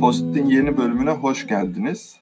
Post'in 0.00 0.46
yeni 0.46 0.76
bölümüne 0.76 1.10
hoş 1.10 1.46
geldiniz. 1.46 2.20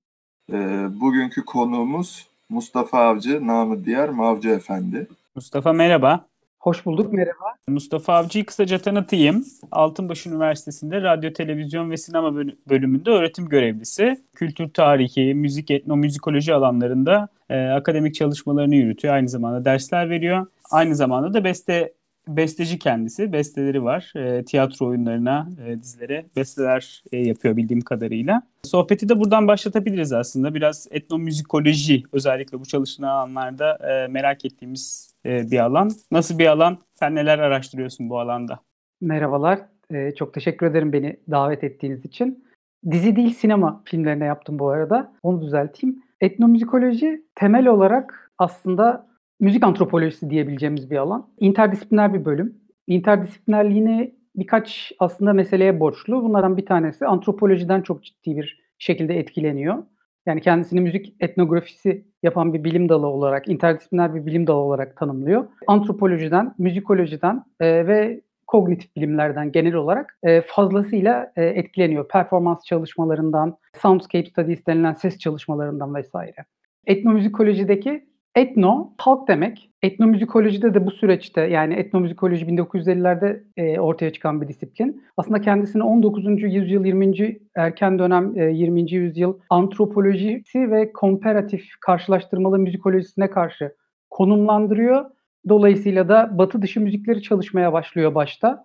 Ee, 0.53 0.89
bugünkü 1.01 1.45
konuğumuz 1.45 2.29
Mustafa 2.49 2.99
Avcı, 2.99 3.47
namı 3.47 3.85
diğer 3.85 4.09
Mavcı 4.09 4.49
Efendi. 4.49 5.09
Mustafa 5.35 5.73
merhaba. 5.73 6.30
Hoş 6.61 6.87
bulduk, 6.87 7.13
merhaba. 7.13 7.55
Mustafa 7.69 8.15
Avcı'yı 8.15 8.47
kısaca 8.47 8.79
tanıtayım. 8.79 9.45
Altınbaş 9.73 10.27
Üniversitesi'nde 10.27 11.03
radyo, 11.03 11.33
televizyon 11.33 11.91
ve 11.91 11.97
sinema 11.97 12.35
bölümünde 12.71 13.11
öğretim 13.11 13.49
görevlisi. 13.49 14.21
Kültür 14.35 14.69
tarihi, 14.69 15.35
müzik, 15.35 15.71
etnomüzikoloji 15.71 16.55
alanlarında 16.55 17.29
e, 17.51 17.67
akademik 17.67 18.15
çalışmalarını 18.15 18.75
yürütüyor. 18.75 19.15
Aynı 19.15 19.29
zamanda 19.29 19.65
dersler 19.65 20.11
veriyor. 20.11 20.47
Aynı 20.71 20.97
zamanda 20.97 21.35
da 21.35 21.45
beste 21.45 21.93
besteci 22.37 22.79
kendisi. 22.79 23.33
Besteleri 23.33 23.85
var. 23.85 24.13
E, 24.17 24.45
tiyatro 24.45 24.87
oyunlarına, 24.87 25.49
e, 25.67 25.83
dizilere 25.83 26.27
besteler 26.37 27.03
e, 27.13 27.19
yapıyor 27.19 27.57
bildiğim 27.57 27.81
kadarıyla. 27.81 28.43
Sohbeti 28.63 29.09
de 29.09 29.21
buradan 29.21 29.49
başlatabiliriz 29.49 30.13
aslında. 30.13 30.55
Biraz 30.55 30.89
etnomüzikoloji 30.91 32.03
özellikle 32.13 32.61
bu 32.61 32.65
çalışılan 32.65 33.09
alanlarda 33.09 33.79
e, 33.91 34.09
merak 34.09 34.45
ettiğimiz 34.45 35.15
e, 35.27 35.51
bir 35.51 35.59
alan. 35.59 35.91
Nasıl 36.11 36.39
bir 36.39 36.47
alan? 36.47 36.79
Sen 36.95 37.15
neler 37.15 37.39
araştırıyorsun 37.39 38.11
bu 38.11 38.21
alanda? 38.21 38.61
Merhabalar. 39.01 39.61
E, 39.91 40.15
çok 40.15 40.35
teşekkür 40.35 40.67
ederim 40.67 40.93
beni 40.93 41.17
davet 41.31 41.65
ettiğiniz 41.65 42.05
için. 42.05 42.45
Dizi 42.91 43.17
değil 43.17 43.35
sinema 43.35 43.83
filmlerine 43.85 44.25
yaptım 44.25 44.59
bu 44.59 44.69
arada. 44.69 45.13
Onu 45.23 45.43
düzelteyim. 45.43 46.03
Etnomüzikoloji 46.21 47.23
temel 47.35 47.67
olarak 47.67 48.33
aslında 48.39 49.10
müzik 49.41 49.65
antropolojisi 49.65 50.31
diyebileceğimiz 50.31 50.91
bir 50.91 50.97
alan. 50.97 51.27
İnterdisipliner 51.39 52.15
bir 52.15 52.25
bölüm. 52.25 52.55
İnterdisiplinerliğini 52.87 54.15
birkaç 54.37 54.93
aslında 54.99 55.33
meseleye 55.33 55.81
borçlu. 55.81 56.23
Bunlardan 56.23 56.57
bir 56.57 56.67
tanesi 56.67 57.07
antropolojiden 57.07 57.83
çok 57.83 58.05
ciddi 58.05 58.37
bir 58.37 58.61
şekilde 58.79 59.19
etkileniyor. 59.19 59.83
Yani 60.27 60.41
kendisini 60.41 60.81
müzik 60.81 61.15
etnografisi 61.21 62.05
yapan 62.23 62.53
bir 62.53 62.65
bilim 62.65 62.89
dalı 62.89 63.07
olarak, 63.07 63.49
interdisipliner 63.49 64.15
bir 64.15 64.27
bilim 64.27 64.47
dalı 64.47 64.57
olarak 64.57 64.97
tanımlıyor. 64.97 65.49
Antropolojiden, 65.67 66.55
müzikolojiden 66.59 67.45
e, 67.61 67.87
ve 67.87 68.21
kognitif 68.47 68.97
bilimlerden 68.97 69.53
genel 69.53 69.75
olarak 69.75 70.19
e, 70.23 70.41
fazlasıyla 70.41 71.33
e, 71.37 71.45
etkileniyor. 71.45 72.09
Performans 72.09 72.65
çalışmalarından, 72.65 73.57
soundscape 73.83 74.31
studies 74.31 74.67
denilen 74.67 74.95
ses 74.95 75.19
çalışmalarından 75.19 75.95
vesaire. 75.95 76.45
Etnomüzikolojideki 76.87 78.10
Etno, 78.35 78.95
halk 78.99 79.29
demek. 79.29 79.71
Etnomüzikolojide 79.83 80.75
de 80.75 80.87
bu 80.87 80.91
süreçte 80.91 81.41
yani 81.41 81.75
etnomüzikoloji 81.75 82.47
1950'lerde 82.47 83.43
e, 83.57 83.81
ortaya 83.81 84.13
çıkan 84.13 84.41
bir 84.41 84.49
disiplin. 84.49 85.05
Aslında 85.17 85.41
kendisini 85.41 85.83
19. 85.83 86.43
yüzyıl 86.43 86.85
20. 86.85 87.39
erken 87.55 87.99
dönem 87.99 88.39
e, 88.39 88.45
20. 88.53 88.93
yüzyıl 88.93 89.39
antropolojisi 89.51 90.71
ve 90.71 90.93
komparatif 90.93 91.65
karşılaştırmalı 91.81 92.59
müzikolojisine 92.59 93.31
karşı 93.31 93.75
konumlandırıyor. 94.11 95.05
Dolayısıyla 95.49 96.09
da 96.09 96.39
batı 96.39 96.63
dışı 96.63 96.81
müzikleri 96.81 97.23
çalışmaya 97.23 97.73
başlıyor 97.73 98.15
başta 98.15 98.65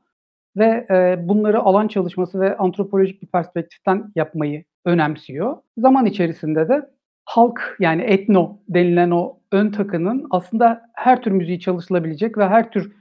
ve 0.58 0.88
e, 0.90 1.28
bunları 1.28 1.60
alan 1.60 1.88
çalışması 1.88 2.40
ve 2.40 2.58
antropolojik 2.58 3.22
bir 3.22 3.28
perspektiften 3.28 4.12
yapmayı 4.16 4.64
önemsiyor. 4.86 5.58
Zaman 5.78 6.06
içerisinde 6.06 6.70
de 6.70 6.90
halk 7.26 7.78
yani 7.80 8.02
etno 8.02 8.58
denilen 8.70 9.12
o 9.12 9.40
ön 9.52 9.72
takının 9.72 10.28
aslında 10.32 10.82
her 10.94 11.22
tür 11.22 11.32
müziği 11.32 11.60
çalışılabilecek 11.60 12.38
ve 12.38 12.48
her 12.48 12.72
tür 12.72 12.92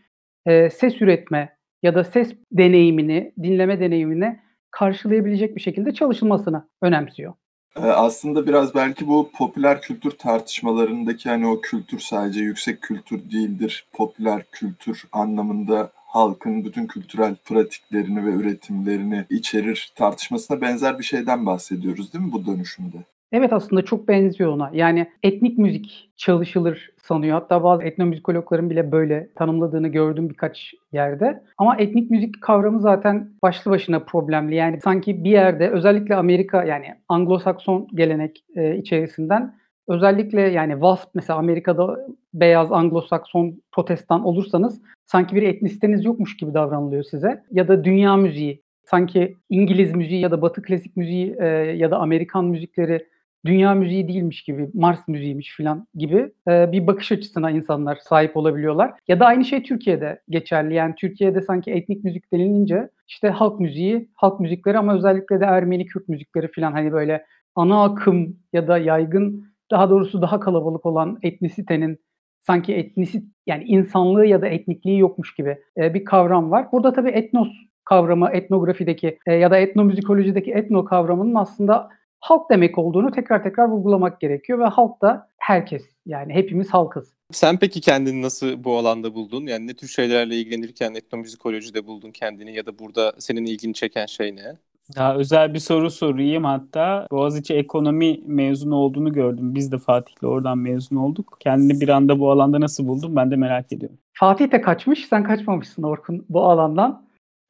e, 0.46 0.70
ses 0.70 1.02
üretme 1.02 1.56
ya 1.82 1.94
da 1.94 2.04
ses 2.04 2.34
deneyimini, 2.52 3.32
dinleme 3.42 3.80
deneyimini 3.80 4.40
karşılayabilecek 4.70 5.56
bir 5.56 5.60
şekilde 5.60 5.94
çalışılmasını 5.94 6.68
önemsiyor. 6.82 7.34
Aslında 7.76 8.46
biraz 8.46 8.74
belki 8.74 9.08
bu 9.08 9.30
popüler 9.38 9.80
kültür 9.80 10.10
tartışmalarındaki 10.10 11.28
hani 11.28 11.46
o 11.46 11.60
kültür 11.60 11.98
sadece 11.98 12.40
yüksek 12.40 12.82
kültür 12.82 13.30
değildir, 13.30 13.86
popüler 13.92 14.42
kültür 14.52 15.04
anlamında 15.12 15.90
halkın 15.94 16.64
bütün 16.64 16.86
kültürel 16.86 17.36
pratiklerini 17.36 18.26
ve 18.26 18.30
üretimlerini 18.30 19.24
içerir 19.30 19.92
tartışmasına 19.94 20.60
benzer 20.60 20.98
bir 20.98 21.04
şeyden 21.04 21.46
bahsediyoruz 21.46 22.12
değil 22.12 22.24
mi 22.24 22.32
bu 22.32 22.46
dönüşümde? 22.46 22.96
Evet 23.36 23.52
aslında 23.52 23.82
çok 23.82 24.08
benziyor 24.08 24.52
ona. 24.52 24.70
Yani 24.72 25.06
etnik 25.22 25.58
müzik 25.58 26.10
çalışılır 26.16 26.90
sanıyor. 26.96 27.34
Hatta 27.40 27.62
bazı 27.64 27.82
etnomüzikologların 27.82 28.70
bile 28.70 28.92
böyle 28.92 29.28
tanımladığını 29.34 29.88
gördüm 29.88 30.30
birkaç 30.30 30.74
yerde. 30.92 31.42
Ama 31.58 31.76
etnik 31.76 32.10
müzik 32.10 32.42
kavramı 32.42 32.80
zaten 32.80 33.30
başlı 33.42 33.70
başına 33.70 33.98
problemli. 33.98 34.54
Yani 34.54 34.80
sanki 34.80 35.24
bir 35.24 35.30
yerde 35.30 35.70
özellikle 35.70 36.16
Amerika 36.16 36.64
yani 36.64 36.86
Anglo-Sakson 37.08 37.88
gelenek 37.94 38.44
e, 38.56 38.76
içerisinden 38.76 39.54
özellikle 39.88 40.40
yani 40.40 40.72
WASP 40.72 41.08
mesela 41.14 41.38
Amerika'da 41.38 42.06
beyaz 42.34 42.68
Anglo-Sakson 42.68 43.54
protestan 43.72 44.24
olursanız 44.24 44.82
sanki 45.06 45.36
bir 45.36 45.42
etnisiteniz 45.42 46.04
yokmuş 46.04 46.36
gibi 46.36 46.54
davranılıyor 46.54 47.02
size. 47.02 47.42
Ya 47.50 47.68
da 47.68 47.84
dünya 47.84 48.16
müziği 48.16 48.62
sanki 48.84 49.36
İngiliz 49.50 49.94
müziği 49.94 50.20
ya 50.20 50.30
da 50.30 50.42
Batı 50.42 50.62
klasik 50.62 50.96
müziği 50.96 51.36
e, 51.40 51.46
ya 51.76 51.90
da 51.90 51.98
Amerikan 51.98 52.44
müzikleri 52.44 53.13
dünya 53.46 53.74
müziği 53.74 54.08
değilmiş 54.08 54.42
gibi, 54.42 54.70
Mars 54.74 55.08
müziğiymiş 55.08 55.56
falan 55.56 55.86
gibi 55.94 56.32
e, 56.48 56.72
bir 56.72 56.86
bakış 56.86 57.12
açısına 57.12 57.50
insanlar 57.50 57.96
sahip 57.96 58.36
olabiliyorlar. 58.36 58.92
Ya 59.08 59.20
da 59.20 59.26
aynı 59.26 59.44
şey 59.44 59.62
Türkiye'de 59.62 60.20
geçerli. 60.28 60.74
Yani 60.74 60.94
Türkiye'de 60.94 61.42
sanki 61.42 61.70
etnik 61.70 62.04
müzik 62.04 62.32
denilince 62.32 62.88
işte 63.08 63.28
halk 63.28 63.60
müziği, 63.60 64.08
halk 64.14 64.40
müzikleri 64.40 64.78
ama 64.78 64.94
özellikle 64.94 65.40
de 65.40 65.44
Ermeni 65.44 65.86
Kürt 65.86 66.08
müzikleri 66.08 66.48
falan 66.52 66.72
hani 66.72 66.92
böyle 66.92 67.24
ana 67.54 67.84
akım 67.84 68.36
ya 68.52 68.68
da 68.68 68.78
yaygın 68.78 69.54
daha 69.70 69.90
doğrusu 69.90 70.22
daha 70.22 70.40
kalabalık 70.40 70.86
olan 70.86 71.18
etnisitenin 71.22 71.98
sanki 72.40 72.74
etnisit 72.74 73.24
yani 73.46 73.64
insanlığı 73.64 74.26
ya 74.26 74.42
da 74.42 74.46
etnikliği 74.46 74.98
yokmuş 74.98 75.34
gibi 75.34 75.58
e, 75.76 75.94
bir 75.94 76.04
kavram 76.04 76.50
var. 76.50 76.66
Burada 76.72 76.92
tabii 76.92 77.10
etnos 77.10 77.48
kavramı 77.84 78.30
etnografideki 78.32 79.18
e, 79.26 79.34
ya 79.34 79.50
da 79.50 79.58
etnomüzikolojideki 79.58 80.52
etno 80.52 80.84
kavramının 80.84 81.34
aslında 81.34 81.88
halk 82.20 82.50
demek 82.50 82.78
olduğunu 82.78 83.10
tekrar 83.10 83.42
tekrar 83.42 83.68
vurgulamak 83.68 84.20
gerekiyor 84.20 84.58
ve 84.58 84.64
halk 84.64 85.02
da 85.02 85.28
herkes 85.38 85.82
yani 86.06 86.34
hepimiz 86.34 86.70
halkız. 86.70 87.14
Sen 87.32 87.58
peki 87.58 87.80
kendini 87.80 88.22
nasıl 88.22 88.64
bu 88.64 88.78
alanda 88.78 89.14
buldun? 89.14 89.46
Yani 89.46 89.66
ne 89.66 89.74
tür 89.74 89.88
şeylerle 89.88 90.36
ilgilenirken 90.36 90.94
etnomüzikolojide 90.94 91.86
buldun 91.86 92.10
kendini 92.10 92.54
ya 92.54 92.66
da 92.66 92.78
burada 92.78 93.12
senin 93.18 93.46
ilgini 93.46 93.74
çeken 93.74 94.06
şey 94.06 94.36
ne? 94.36 94.56
Daha 94.96 95.16
özel 95.16 95.54
bir 95.54 95.58
soru 95.58 95.90
sorayım 95.90 96.44
hatta. 96.44 97.06
Boğaziçi 97.10 97.54
ekonomi 97.54 98.20
mezunu 98.26 98.76
olduğunu 98.76 99.12
gördüm. 99.12 99.54
Biz 99.54 99.72
de 99.72 99.78
Fatih'le 99.78 100.22
oradan 100.22 100.58
mezun 100.58 100.96
olduk. 100.96 101.36
Kendini 101.40 101.80
bir 101.80 101.88
anda 101.88 102.18
bu 102.20 102.30
alanda 102.30 102.60
nasıl 102.60 102.86
buldun 102.86 103.16
ben 103.16 103.30
de 103.30 103.36
merak 103.36 103.72
ediyorum. 103.72 103.98
Fatih 104.12 104.52
de 104.52 104.60
kaçmış, 104.60 105.06
sen 105.06 105.24
kaçmamışsın 105.24 105.82
Orkun 105.82 106.26
bu 106.28 106.44
alandan. 106.44 107.03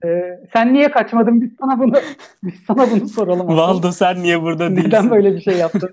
Ee, 0.05 0.41
sen 0.53 0.75
niye 0.75 0.91
kaçmadın? 0.91 1.41
Biz 1.41 1.51
sana 1.61 1.79
bunu 1.79 1.93
biz 2.43 2.55
sana 2.67 2.91
bunu 2.91 3.09
soralım. 3.09 3.49
Valdo 3.49 3.93
sen 3.93 4.23
niye 4.23 4.43
burada 4.43 4.71
değilsin? 4.71 4.89
Neden 4.89 5.11
böyle 5.11 5.35
bir 5.35 5.41
şey 5.41 5.57
yaptın? 5.57 5.91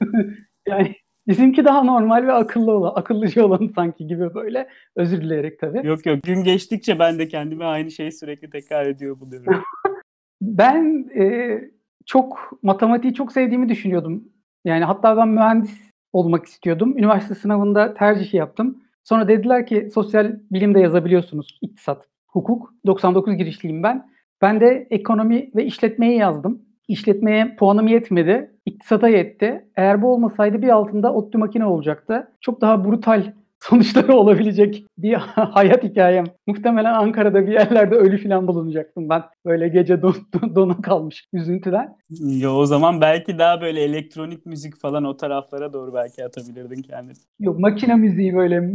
yani 0.68 0.96
bizimki 1.28 1.64
daha 1.64 1.82
normal 1.82 2.26
ve 2.26 2.32
akıllı 2.32 2.72
olan, 2.72 2.92
akıllıca 2.94 3.44
olan 3.44 3.72
sanki 3.74 4.06
gibi 4.06 4.34
böyle. 4.34 4.68
Özür 4.96 5.20
dileyerek 5.20 5.60
tabii. 5.60 5.86
Yok 5.86 6.06
yok. 6.06 6.22
Gün 6.22 6.44
geçtikçe 6.44 6.98
ben 6.98 7.18
de 7.18 7.28
kendime 7.28 7.64
aynı 7.64 7.90
şeyi 7.90 8.12
sürekli 8.12 8.50
tekrar 8.50 8.86
ediyor 8.86 9.20
bu 9.20 9.30
devir. 9.30 9.48
ben 10.42 11.10
e, 11.16 11.58
çok 12.06 12.58
matematiği 12.62 13.14
çok 13.14 13.32
sevdiğimi 13.32 13.68
düşünüyordum. 13.68 14.24
Yani 14.64 14.84
hatta 14.84 15.16
ben 15.16 15.28
mühendis 15.28 15.90
olmak 16.12 16.46
istiyordum. 16.46 16.98
Üniversite 16.98 17.34
sınavında 17.34 17.94
tercih 17.94 18.34
yaptım. 18.34 18.82
Sonra 19.04 19.28
dediler 19.28 19.66
ki 19.66 19.88
sosyal 19.94 20.36
bilimde 20.50 20.80
yazabiliyorsunuz 20.80 21.58
iktisat 21.62 22.10
hukuk. 22.32 22.74
99 22.86 23.36
girişliyim 23.36 23.82
ben. 23.82 24.10
Ben 24.42 24.60
de 24.60 24.86
ekonomi 24.90 25.50
ve 25.56 25.64
işletmeyi 25.64 26.18
yazdım. 26.18 26.62
İşletmeye 26.88 27.56
puanım 27.56 27.86
yetmedi. 27.86 28.50
İktisata 28.66 29.08
yetti. 29.08 29.64
Eğer 29.76 30.02
bu 30.02 30.12
olmasaydı 30.12 30.62
bir 30.62 30.68
altında 30.68 31.14
ODTÜ 31.14 31.38
makine 31.38 31.64
olacaktı. 31.64 32.32
Çok 32.40 32.60
daha 32.60 32.84
brutal 32.84 33.32
sonuçları 33.60 34.14
olabilecek 34.14 34.84
bir 34.98 35.14
hayat 35.34 35.84
hikayem. 35.84 36.24
Muhtemelen 36.46 36.94
Ankara'da 36.94 37.46
bir 37.46 37.52
yerlerde 37.52 37.94
ölü 37.94 38.22
falan 38.22 38.48
bulunacaktım 38.48 39.08
ben. 39.08 39.22
Böyle 39.46 39.68
gece 39.68 40.02
don, 40.02 40.14
don, 40.32 40.54
dona 40.54 40.82
kalmış 40.82 41.24
üzüntüden. 41.32 41.96
Ya 42.20 42.54
o 42.54 42.66
zaman 42.66 43.00
belki 43.00 43.38
daha 43.38 43.60
böyle 43.60 43.80
elektronik 43.80 44.46
müzik 44.46 44.76
falan 44.76 45.04
o 45.04 45.16
taraflara 45.16 45.72
doğru 45.72 45.94
belki 45.94 46.24
atabilirdin 46.24 46.82
kendini. 46.82 47.16
Yok 47.40 47.58
makine 47.58 47.94
müziği 47.94 48.34
böyle 48.34 48.60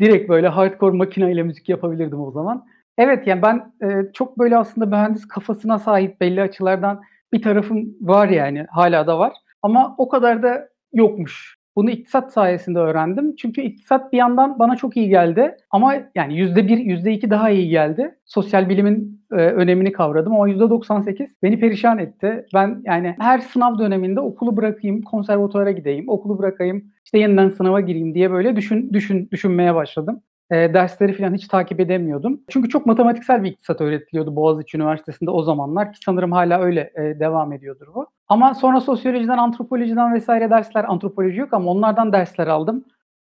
direkt 0.00 0.28
böyle 0.28 0.48
hardcore 0.48 0.96
makineyle 0.96 1.42
müzik 1.42 1.68
yapabilirdim 1.68 2.20
o 2.20 2.30
zaman. 2.30 2.66
Evet 2.98 3.26
yani 3.26 3.42
ben 3.42 3.72
e, 3.82 4.12
çok 4.12 4.38
böyle 4.38 4.56
aslında 4.56 4.86
mühendis 4.86 5.28
kafasına 5.28 5.78
sahip 5.78 6.20
belli 6.20 6.42
açılardan 6.42 7.02
bir 7.32 7.42
tarafım 7.42 7.94
var 8.00 8.28
yani 8.28 8.66
hala 8.70 9.06
da 9.06 9.18
var. 9.18 9.32
Ama 9.62 9.94
o 9.98 10.08
kadar 10.08 10.42
da 10.42 10.68
yokmuş 10.92 11.56
Bunu 11.76 11.90
iktisat 11.90 12.32
sayesinde 12.32 12.78
öğrendim. 12.78 13.36
Çünkü 13.36 13.60
iktisat 13.60 14.12
bir 14.12 14.18
yandan 14.18 14.58
bana 14.58 14.76
çok 14.76 14.96
iyi 14.96 15.08
geldi. 15.08 15.56
Ama 15.70 15.94
yani 16.14 16.38
yüzde 16.38 16.68
bir, 16.68 16.78
yüzde 16.78 17.12
iki 17.12 17.30
daha 17.30 17.50
iyi 17.50 17.68
geldi. 17.68 18.14
Sosyal 18.24 18.68
bilimin 18.68 19.20
e, 19.32 19.34
önemini 19.34 19.92
kavradım. 19.92 20.46
Yüzde 20.46 20.70
98 20.70 21.36
beni 21.42 21.60
perişan 21.60 21.98
etti. 21.98 22.46
Ben 22.54 22.82
yani 22.84 23.14
her 23.18 23.38
sınav 23.38 23.78
döneminde 23.78 24.20
okulu 24.20 24.56
bırakayım, 24.56 25.02
konservatuvara 25.02 25.70
gideyim, 25.70 26.08
okulu 26.08 26.38
bırakayım, 26.38 26.84
işte 27.04 27.18
yeniden 27.18 27.48
sınava 27.48 27.80
gireyim 27.80 28.14
diye 28.14 28.30
böyle 28.30 28.56
düşün, 28.56 28.92
düşün, 28.92 29.28
düşünmeye 29.32 29.74
başladım. 29.74 30.22
E, 30.50 30.74
dersleri 30.74 31.12
falan 31.12 31.34
hiç 31.34 31.48
takip 31.48 31.80
edemiyordum. 31.80 32.40
Çünkü 32.48 32.68
çok 32.68 32.86
matematiksel 32.86 33.44
bir 33.44 33.50
iktisat 33.50 33.80
öğretiliyordu 33.80 34.36
Boğaziçi 34.36 34.76
Üniversitesi'nde 34.76 35.30
o 35.30 35.42
zamanlar 35.42 35.92
ki 35.92 35.98
sanırım 36.04 36.32
hala 36.32 36.60
öyle 36.60 36.92
e, 36.94 37.20
devam 37.20 37.52
ediyordur 37.52 37.86
bu. 37.94 38.06
Ama 38.28 38.54
sonra 38.54 38.80
sosyolojiden, 38.80 39.38
antropolojiden 39.38 40.14
vesaire 40.14 40.50
dersler, 40.50 40.84
antropoloji 40.84 41.40
yok 41.40 41.52
ama 41.52 41.70
onlardan 41.70 42.12
dersler 42.12 42.46
aldım. 42.46 42.84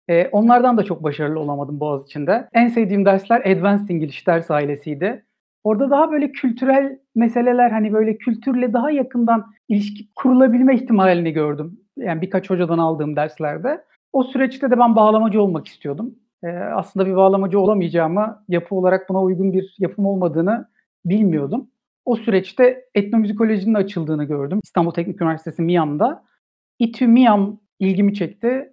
E, 0.08 0.28
onlardan 0.28 0.76
da 0.76 0.84
çok 0.84 1.02
başarılı 1.02 1.40
olamadım 1.40 1.80
Boğaziçi'nde. 1.80 2.48
En 2.52 2.68
sevdiğim 2.68 3.04
dersler 3.04 3.40
Advanced 3.40 3.88
English 3.88 4.26
ders 4.26 4.50
ailesiydi. 4.50 5.24
Orada 5.64 5.90
daha 5.90 6.12
böyle 6.12 6.32
kültürel 6.32 6.98
meseleler 7.14 7.70
hani 7.70 7.92
böyle 7.92 8.16
kültürle 8.16 8.72
daha 8.72 8.90
yakından 8.90 9.46
ilişki 9.68 10.14
kurulabilme 10.14 10.74
ihtimalini 10.74 11.32
gördüm. 11.32 11.80
Yani 11.96 12.22
birkaç 12.22 12.50
hocadan 12.50 12.78
aldığım 12.78 13.16
derslerde. 13.16 13.84
O 14.12 14.22
süreçte 14.22 14.70
de 14.70 14.78
ben 14.78 14.96
bağlamacı 14.96 15.42
olmak 15.42 15.66
istiyordum. 15.68 16.14
Ee, 16.46 16.50
aslında 16.50 17.06
bir 17.06 17.16
bağlamacı 17.16 17.60
olamayacağımı, 17.60 18.44
yapı 18.48 18.74
olarak 18.74 19.08
buna 19.08 19.22
uygun 19.22 19.52
bir 19.52 19.74
yapım 19.78 20.06
olmadığını 20.06 20.68
bilmiyordum. 21.04 21.70
O 22.04 22.16
süreçte 22.16 22.84
etnomüzikolojinin 22.94 23.74
açıldığını 23.74 24.24
gördüm. 24.24 24.60
İstanbul 24.64 24.90
Teknik 24.90 25.20
Üniversitesi 25.22 25.62
MİAM'da. 25.62 26.24
İTÜ 26.78 27.06
MİAM 27.06 27.60
ilgimi 27.78 28.14
çekti. 28.14 28.72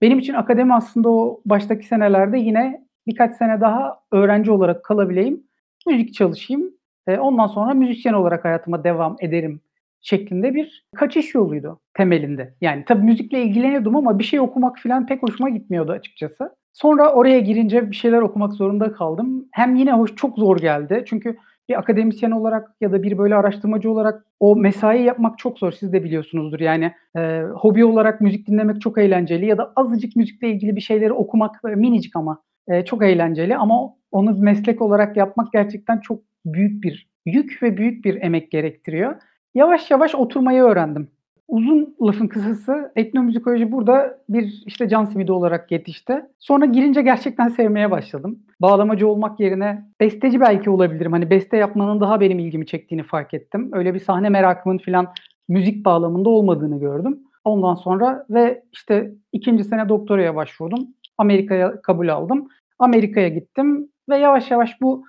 Benim 0.00 0.18
için 0.18 0.34
akademi 0.34 0.74
aslında 0.74 1.10
o 1.10 1.40
baştaki 1.46 1.86
senelerde 1.86 2.38
yine 2.38 2.86
birkaç 3.06 3.36
sene 3.36 3.60
daha 3.60 4.00
öğrenci 4.12 4.50
olarak 4.50 4.84
kalabileyim, 4.84 5.42
müzik 5.86 6.14
çalışayım. 6.14 6.74
E, 7.06 7.18
ondan 7.18 7.46
sonra 7.46 7.74
müzisyen 7.74 8.12
olarak 8.12 8.44
hayatıma 8.44 8.84
devam 8.84 9.16
ederim 9.20 9.60
şeklinde 10.00 10.54
bir 10.54 10.86
kaçış 10.96 11.34
yoluydu 11.34 11.80
temelinde. 11.94 12.54
Yani 12.60 12.84
tabii 12.84 13.04
müzikle 13.04 13.42
ilgileniyordum 13.42 13.96
ama 13.96 14.18
bir 14.18 14.24
şey 14.24 14.40
okumak 14.40 14.78
falan 14.78 15.06
pek 15.06 15.22
hoşuma 15.22 15.48
gitmiyordu 15.48 15.92
açıkçası. 15.92 16.61
Sonra 16.72 17.12
oraya 17.12 17.40
girince 17.40 17.90
bir 17.90 17.96
şeyler 17.96 18.18
okumak 18.18 18.52
zorunda 18.52 18.92
kaldım. 18.92 19.48
Hem 19.52 19.74
yine 19.74 19.92
hoş 19.92 20.14
çok 20.14 20.38
zor 20.38 20.56
geldi. 20.56 21.04
Çünkü 21.06 21.36
bir 21.68 21.78
akademisyen 21.78 22.30
olarak 22.30 22.70
ya 22.80 22.92
da 22.92 23.02
bir 23.02 23.18
böyle 23.18 23.34
araştırmacı 23.34 23.90
olarak 23.90 24.24
o 24.40 24.56
mesai 24.56 25.02
yapmak 25.02 25.38
çok 25.38 25.58
zor. 25.58 25.72
Siz 25.72 25.92
de 25.92 26.04
biliyorsunuzdur. 26.04 26.60
Yani 26.60 26.92
e, 27.16 27.42
hobi 27.54 27.84
olarak 27.84 28.20
müzik 28.20 28.46
dinlemek 28.46 28.80
çok 28.80 28.98
eğlenceli 28.98 29.46
ya 29.46 29.58
da 29.58 29.72
azıcık 29.76 30.16
müzikle 30.16 30.48
ilgili 30.48 30.76
bir 30.76 30.80
şeyleri 30.80 31.12
okumak 31.12 31.64
minicik 31.64 32.16
ama 32.16 32.42
e, 32.68 32.84
çok 32.84 33.04
eğlenceli. 33.04 33.56
Ama 33.56 33.94
onu 34.12 34.38
meslek 34.38 34.82
olarak 34.82 35.16
yapmak 35.16 35.52
gerçekten 35.52 36.00
çok 36.00 36.20
büyük 36.44 36.82
bir 36.84 37.08
yük 37.26 37.62
ve 37.62 37.76
büyük 37.76 38.04
bir 38.04 38.22
emek 38.22 38.50
gerektiriyor. 38.50 39.16
Yavaş 39.54 39.90
yavaş 39.90 40.14
oturmayı 40.14 40.62
öğrendim 40.62 41.08
uzun 41.52 41.96
lafın 42.02 42.26
kısası 42.26 42.92
etnomüzikoloji 42.96 43.72
burada 43.72 44.18
bir 44.28 44.62
işte 44.66 44.88
can 44.88 45.04
simidi 45.04 45.32
olarak 45.32 45.72
yetişti. 45.72 46.22
Sonra 46.38 46.64
girince 46.64 47.02
gerçekten 47.02 47.48
sevmeye 47.48 47.90
başladım. 47.90 48.38
Bağlamacı 48.60 49.08
olmak 49.08 49.40
yerine 49.40 49.84
besteci 50.00 50.40
belki 50.40 50.70
olabilirim. 50.70 51.12
Hani 51.12 51.30
beste 51.30 51.56
yapmanın 51.56 52.00
daha 52.00 52.20
benim 52.20 52.38
ilgimi 52.38 52.66
çektiğini 52.66 53.02
fark 53.02 53.34
ettim. 53.34 53.70
Öyle 53.72 53.94
bir 53.94 53.98
sahne 53.98 54.28
merakımın 54.28 54.78
falan 54.78 55.08
müzik 55.48 55.84
bağlamında 55.84 56.28
olmadığını 56.28 56.80
gördüm. 56.80 57.18
Ondan 57.44 57.74
sonra 57.74 58.26
ve 58.30 58.62
işte 58.72 59.12
ikinci 59.32 59.64
sene 59.64 59.88
doktoraya 59.88 60.36
başvurdum. 60.36 60.88
Amerika'ya 61.18 61.80
kabul 61.82 62.08
aldım. 62.08 62.48
Amerika'ya 62.78 63.28
gittim 63.28 63.88
ve 64.08 64.18
yavaş 64.18 64.50
yavaş 64.50 64.80
bu 64.80 65.04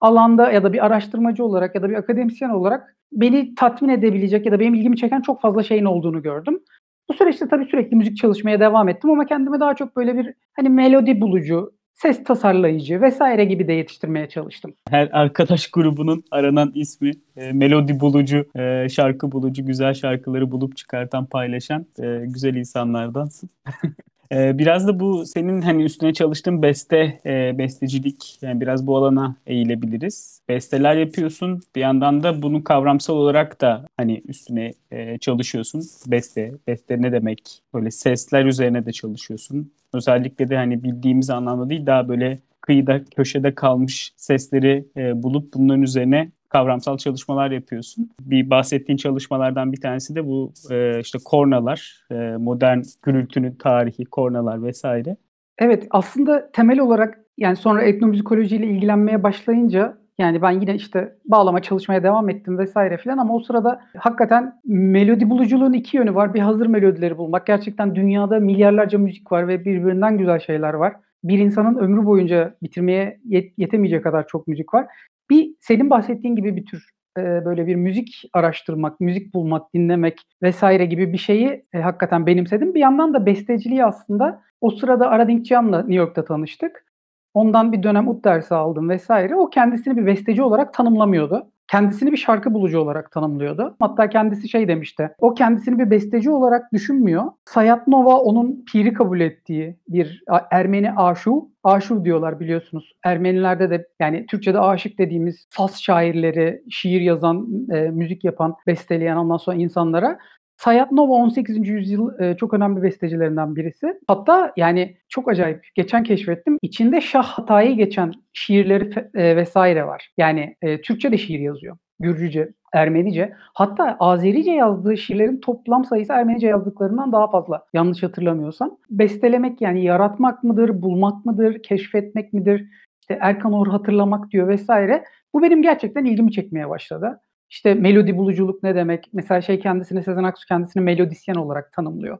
alanda 0.00 0.52
ya 0.52 0.64
da 0.64 0.72
bir 0.72 0.86
araştırmacı 0.86 1.44
olarak 1.44 1.74
ya 1.74 1.82
da 1.82 1.88
bir 1.88 1.94
akademisyen 1.94 2.50
olarak 2.50 2.96
beni 3.12 3.54
tatmin 3.54 3.88
edebilecek 3.88 4.46
ya 4.46 4.52
da 4.52 4.60
benim 4.60 4.74
ilgimi 4.74 4.96
çeken 4.96 5.20
çok 5.20 5.40
fazla 5.40 5.62
şeyin 5.62 5.84
olduğunu 5.84 6.22
gördüm. 6.22 6.60
Bu 7.08 7.14
süreçte 7.14 7.48
tabii 7.48 7.64
sürekli 7.64 7.96
müzik 7.96 8.16
çalışmaya 8.16 8.60
devam 8.60 8.88
ettim 8.88 9.10
ama 9.10 9.26
kendimi 9.26 9.60
daha 9.60 9.74
çok 9.74 9.96
böyle 9.96 10.16
bir 10.16 10.34
hani 10.56 10.68
melodi 10.68 11.20
bulucu, 11.20 11.72
ses 11.94 12.24
tasarlayıcı 12.24 13.00
vesaire 13.00 13.44
gibi 13.44 13.68
de 13.68 13.72
yetiştirmeye 13.72 14.28
çalıştım. 14.28 14.74
Her 14.90 15.08
arkadaş 15.12 15.70
grubunun 15.70 16.24
aranan 16.30 16.72
ismi 16.74 17.10
e, 17.36 17.52
melodi 17.52 18.00
bulucu, 18.00 18.46
e, 18.56 18.88
şarkı 18.88 19.32
bulucu, 19.32 19.66
güzel 19.66 19.94
şarkıları 19.94 20.50
bulup 20.50 20.76
çıkartan, 20.76 21.26
paylaşan 21.26 21.86
e, 22.02 22.22
güzel 22.26 22.54
insanlardansın. 22.54 23.50
Ee, 24.32 24.58
biraz 24.58 24.88
da 24.88 25.00
bu 25.00 25.26
senin 25.26 25.62
hani 25.62 25.82
üstüne 25.84 26.12
çalıştığın 26.14 26.62
beste, 26.62 27.20
e, 27.26 27.58
bestecilik 27.58 28.38
yani 28.42 28.60
biraz 28.60 28.86
bu 28.86 28.96
alana 28.96 29.36
eğilebiliriz. 29.46 30.40
Besteler 30.48 30.94
yapıyorsun. 30.96 31.60
Bir 31.76 31.80
yandan 31.80 32.22
da 32.22 32.42
bunu 32.42 32.64
kavramsal 32.64 33.14
olarak 33.14 33.60
da 33.60 33.84
hani 33.96 34.22
üstüne 34.28 34.72
e, 34.90 35.18
çalışıyorsun. 35.18 35.82
Beste, 36.06 36.52
beste 36.66 37.02
ne 37.02 37.12
demek? 37.12 37.62
Böyle 37.74 37.90
sesler 37.90 38.44
üzerine 38.44 38.86
de 38.86 38.92
çalışıyorsun. 38.92 39.72
Özellikle 39.92 40.48
de 40.48 40.56
hani 40.56 40.82
bildiğimiz 40.82 41.30
anlamda 41.30 41.70
değil 41.70 41.86
daha 41.86 42.08
böyle 42.08 42.38
kıyıda 42.60 43.04
köşede 43.04 43.54
kalmış 43.54 44.12
sesleri 44.16 44.84
e, 44.96 45.22
bulup 45.22 45.54
bunların 45.54 45.82
üzerine 45.82 46.30
kavramsal 46.48 46.98
çalışmalar 46.98 47.50
yapıyorsun. 47.50 48.10
Bir 48.20 48.50
bahsettiğin 48.50 48.96
çalışmalardan 48.96 49.72
bir 49.72 49.80
tanesi 49.80 50.14
de 50.14 50.26
bu 50.26 50.52
e, 50.70 51.00
işte 51.00 51.18
kornalar, 51.24 52.06
e, 52.10 52.14
modern 52.38 52.82
gürültünün 53.02 53.52
tarihi, 53.52 54.04
kornalar 54.04 54.62
vesaire. 54.62 55.16
Evet 55.58 55.86
aslında 55.90 56.50
temel 56.52 56.80
olarak 56.80 57.18
yani 57.38 57.56
sonra 57.56 57.82
etnomüzikolojiyle 57.82 58.66
ilgilenmeye 58.66 59.22
başlayınca 59.22 59.98
yani 60.18 60.42
ben 60.42 60.50
yine 60.50 60.74
işte 60.74 61.16
bağlama 61.24 61.62
çalışmaya 61.62 62.02
devam 62.02 62.28
ettim 62.28 62.58
vesaire 62.58 62.96
filan 62.96 63.18
ama 63.18 63.34
o 63.34 63.40
sırada 63.40 63.80
hakikaten 63.96 64.60
melodi 64.64 65.30
buluculuğun 65.30 65.72
iki 65.72 65.96
yönü 65.96 66.14
var. 66.14 66.34
Bir 66.34 66.40
hazır 66.40 66.66
melodileri 66.66 67.18
bulmak. 67.18 67.46
Gerçekten 67.46 67.94
dünyada 67.94 68.38
milyarlarca 68.38 68.98
müzik 68.98 69.32
var 69.32 69.48
ve 69.48 69.64
birbirinden 69.64 70.18
güzel 70.18 70.38
şeyler 70.38 70.74
var. 70.74 70.96
Bir 71.24 71.38
insanın 71.38 71.78
ömrü 71.78 72.06
boyunca 72.06 72.54
bitirmeye 72.62 73.20
yet- 73.28 73.52
yetemeyecek 73.56 74.04
kadar 74.04 74.26
çok 74.26 74.48
müzik 74.48 74.74
var. 74.74 74.86
Bir 75.30 75.54
senin 75.60 75.90
bahsettiğin 75.90 76.36
gibi 76.36 76.56
bir 76.56 76.66
tür 76.66 76.90
e, 77.18 77.44
böyle 77.44 77.66
bir 77.66 77.74
müzik 77.74 78.22
araştırmak, 78.32 79.00
müzik 79.00 79.34
bulmak, 79.34 79.74
dinlemek 79.74 80.18
vesaire 80.42 80.86
gibi 80.86 81.12
bir 81.12 81.18
şeyi 81.18 81.62
e, 81.72 81.78
hakikaten 81.78 82.26
benimsedim. 82.26 82.74
Bir 82.74 82.80
yandan 82.80 83.14
da 83.14 83.26
besteciliği 83.26 83.84
aslında 83.84 84.42
o 84.60 84.70
sırada 84.70 85.08
Aradink 85.08 85.46
Cam'la 85.46 85.78
New 85.78 85.94
York'ta 85.94 86.24
tanıştık. 86.24 86.87
Ondan 87.34 87.72
bir 87.72 87.82
dönem 87.82 88.08
ut 88.08 88.24
dersi 88.24 88.54
aldım 88.54 88.88
vesaire. 88.88 89.36
O 89.36 89.50
kendisini 89.50 89.96
bir 89.96 90.06
besteci 90.06 90.42
olarak 90.42 90.74
tanımlamıyordu 90.74 91.50
kendisini 91.68 92.12
bir 92.12 92.16
şarkı 92.16 92.54
bulucu 92.54 92.80
olarak 92.80 93.12
tanımlıyordu. 93.12 93.76
Hatta 93.80 94.08
kendisi 94.08 94.48
şey 94.48 94.68
demişti. 94.68 95.10
O 95.18 95.34
kendisini 95.34 95.78
bir 95.78 95.90
besteci 95.90 96.30
olarak 96.30 96.72
düşünmüyor. 96.72 97.24
Sayat 97.44 97.88
Nova 97.88 98.18
onun 98.18 98.64
piri 98.72 98.92
kabul 98.92 99.20
ettiği 99.20 99.76
bir 99.88 100.22
Ermeni 100.50 100.92
aşu. 100.92 101.48
Aşu 101.64 102.04
diyorlar 102.04 102.40
biliyorsunuz. 102.40 102.92
Ermenilerde 103.04 103.70
de 103.70 103.88
yani 104.00 104.26
Türkçe'de 104.26 104.60
aşık 104.60 104.98
dediğimiz 104.98 105.46
Fas 105.50 105.80
şairleri, 105.80 106.62
şiir 106.70 107.00
yazan, 107.00 107.48
e, 107.72 107.80
müzik 107.80 108.24
yapan, 108.24 108.56
besteleyen 108.66 109.16
ondan 109.16 109.36
sonra 109.36 109.56
insanlara 109.56 110.18
Sayat 110.58 110.92
Nova 110.92 111.12
18. 111.12 111.68
yüzyıl 111.68 112.20
e, 112.20 112.36
çok 112.36 112.54
önemli 112.54 112.82
bestecilerinden 112.82 113.56
birisi. 113.56 113.98
Hatta 114.06 114.52
yani 114.56 114.96
çok 115.08 115.28
acayip. 115.28 115.66
Geçen 115.74 116.04
keşfettim. 116.04 116.58
İçinde 116.62 117.00
Şah 117.00 117.24
Hatay'ı 117.24 117.76
geçen 117.76 118.12
şiirleri 118.32 119.08
e, 119.14 119.36
vesaire 119.36 119.86
var. 119.86 120.12
Yani 120.16 120.56
e, 120.62 120.80
Türkçe 120.80 121.12
de 121.12 121.18
şiir 121.18 121.38
yazıyor. 121.38 121.76
Gürcüce, 122.00 122.48
Ermenice. 122.72 123.32
Hatta 123.54 123.96
Azerice 124.00 124.50
yazdığı 124.50 124.96
şiirlerin 124.96 125.40
toplam 125.40 125.84
sayısı 125.84 126.12
Ermenice 126.12 126.46
yazdıklarından 126.46 127.12
daha 127.12 127.30
fazla. 127.30 127.64
Yanlış 127.72 128.02
hatırlamıyorsam. 128.02 128.78
Bestelemek 128.90 129.60
yani 129.60 129.84
yaratmak 129.84 130.44
mıdır, 130.44 130.82
bulmak 130.82 131.26
mıdır, 131.26 131.62
keşfetmek 131.62 132.32
midir? 132.32 132.68
İşte 133.00 133.18
Erkan 133.20 133.52
Or 133.52 133.66
hatırlamak 133.66 134.30
diyor 134.30 134.48
vesaire. 134.48 135.04
Bu 135.34 135.42
benim 135.42 135.62
gerçekten 135.62 136.04
ilgimi 136.04 136.32
çekmeye 136.32 136.68
başladı. 136.68 137.20
İşte 137.50 137.74
melodi 137.74 138.16
buluculuk 138.16 138.62
ne 138.62 138.74
demek? 138.74 139.10
Mesela 139.12 139.40
şey 139.40 139.60
kendisini 139.60 140.02
Sezen 140.02 140.24
Aksu 140.24 140.46
kendisini 140.46 140.82
melodisyen 140.82 141.34
olarak 141.34 141.72
tanımlıyor. 141.72 142.18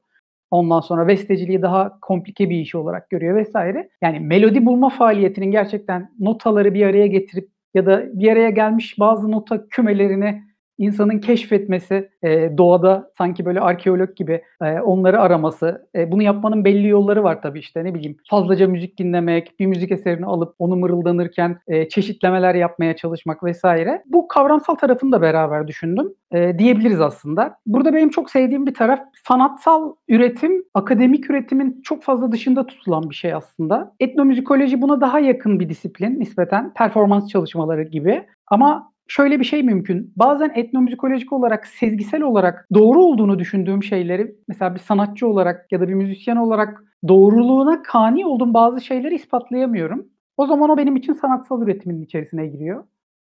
Ondan 0.51 0.81
sonra 0.81 1.09
besteciliği 1.09 1.63
daha 1.63 2.01
komplike 2.01 2.51
bir 2.51 2.57
iş 2.57 2.75
olarak 2.75 3.11
görüyor 3.11 3.37
vesaire. 3.37 3.89
Yani 4.03 4.21
melodi 4.21 4.67
bulma 4.67 4.89
faaliyetinin 4.89 5.51
gerçekten 5.51 6.13
notaları 6.19 6.75
bir 6.75 6.87
araya 6.87 7.07
getirip 7.07 7.49
ya 7.75 7.87
da 7.87 8.19
bir 8.21 8.33
araya 8.33 8.51
gelmiş 8.51 8.99
bazı 8.99 9.33
nota 9.33 9.69
kümelerini 9.69 10.43
insanın 10.79 11.19
keşfetmesi, 11.19 12.11
e, 12.23 12.59
doğada 12.59 13.11
sanki 13.19 13.45
böyle 13.45 13.61
arkeolog 13.61 14.17
gibi 14.17 14.43
e, 14.63 14.81
onları 14.81 15.21
araması. 15.21 15.89
E, 15.95 16.13
bunu 16.13 16.23
yapmanın 16.23 16.65
belli 16.65 16.89
yolları 16.89 17.25
var 17.25 17.43
tabii 17.43 17.59
işte 17.59 17.85
ne 17.85 17.95
bileyim. 17.95 18.17
Fazlaca 18.31 18.69
müzik 18.69 18.99
dinlemek, 18.99 19.61
bir 19.61 19.67
müzik 19.67 19.93
eserini 19.93 20.27
alıp 20.27 20.55
onu 20.59 20.77
mırıldanırken 20.77 21.59
e, 21.69 21.89
çeşitlemeler 21.89 22.55
yapmaya 22.55 22.97
çalışmak 22.97 23.45
vesaire. 23.45 24.03
Bu 24.07 24.29
kavramsal 24.29 24.75
tarafını 24.75 25.13
da 25.13 25.23
beraber 25.23 25.69
düşündüm 25.69 26.15
e, 26.33 26.59
diyebiliriz 26.59 27.01
aslında. 27.01 27.59
Burada 27.67 27.95
benim 27.95 28.11
çok 28.11 28.31
sevdiğim 28.31 28.67
bir 28.67 28.75
taraf 28.75 29.01
sanatsal 29.29 29.95
üretim, 30.09 30.65
akademik 30.75 31.31
üretimin 31.31 31.81
çok 31.83 32.03
fazla 32.03 32.33
dışında 32.33 32.67
tutulan 32.67 33.11
bir 33.11 33.15
şey 33.15 33.35
aslında. 33.35 33.95
Etnomüzikoloji 34.01 34.83
buna 34.83 35.01
daha 35.01 35.21
yakın 35.21 35.61
bir 35.61 35.69
disiplin 35.69 36.21
nispeten 36.21 36.75
performans 36.75 37.29
çalışmaları 37.29 37.83
gibi. 37.83 38.27
Ama 38.47 38.93
şöyle 39.09 39.41
bir 39.41 39.45
şey 39.45 39.63
mümkün. 39.63 40.13
Bazen 40.17 40.53
etnomüzikolojik 40.55 41.33
olarak, 41.33 41.67
sezgisel 41.67 42.23
olarak 42.23 42.67
doğru 42.75 43.03
olduğunu 43.03 43.39
düşündüğüm 43.39 43.83
şeyleri 43.83 44.35
mesela 44.49 44.75
bir 44.75 44.81
sanatçı 44.81 45.29
olarak 45.29 45.73
ya 45.73 45.81
da 45.81 45.89
bir 45.89 45.95
müzisyen 45.95 46.37
olarak 46.37 46.85
doğruluğuna 47.09 47.83
kani 47.83 48.27
olduğum 48.27 48.55
bazı 48.55 48.81
şeyleri 48.81 49.15
ispatlayamıyorum. 49.15 50.07
O 50.37 50.47
zaman 50.47 50.71
o 50.71 50.77
benim 50.77 50.97
için 50.97 51.13
sanatsal 51.13 51.63
üretimin 51.63 52.03
içerisine 52.03 52.47
giriyor. 52.47 52.85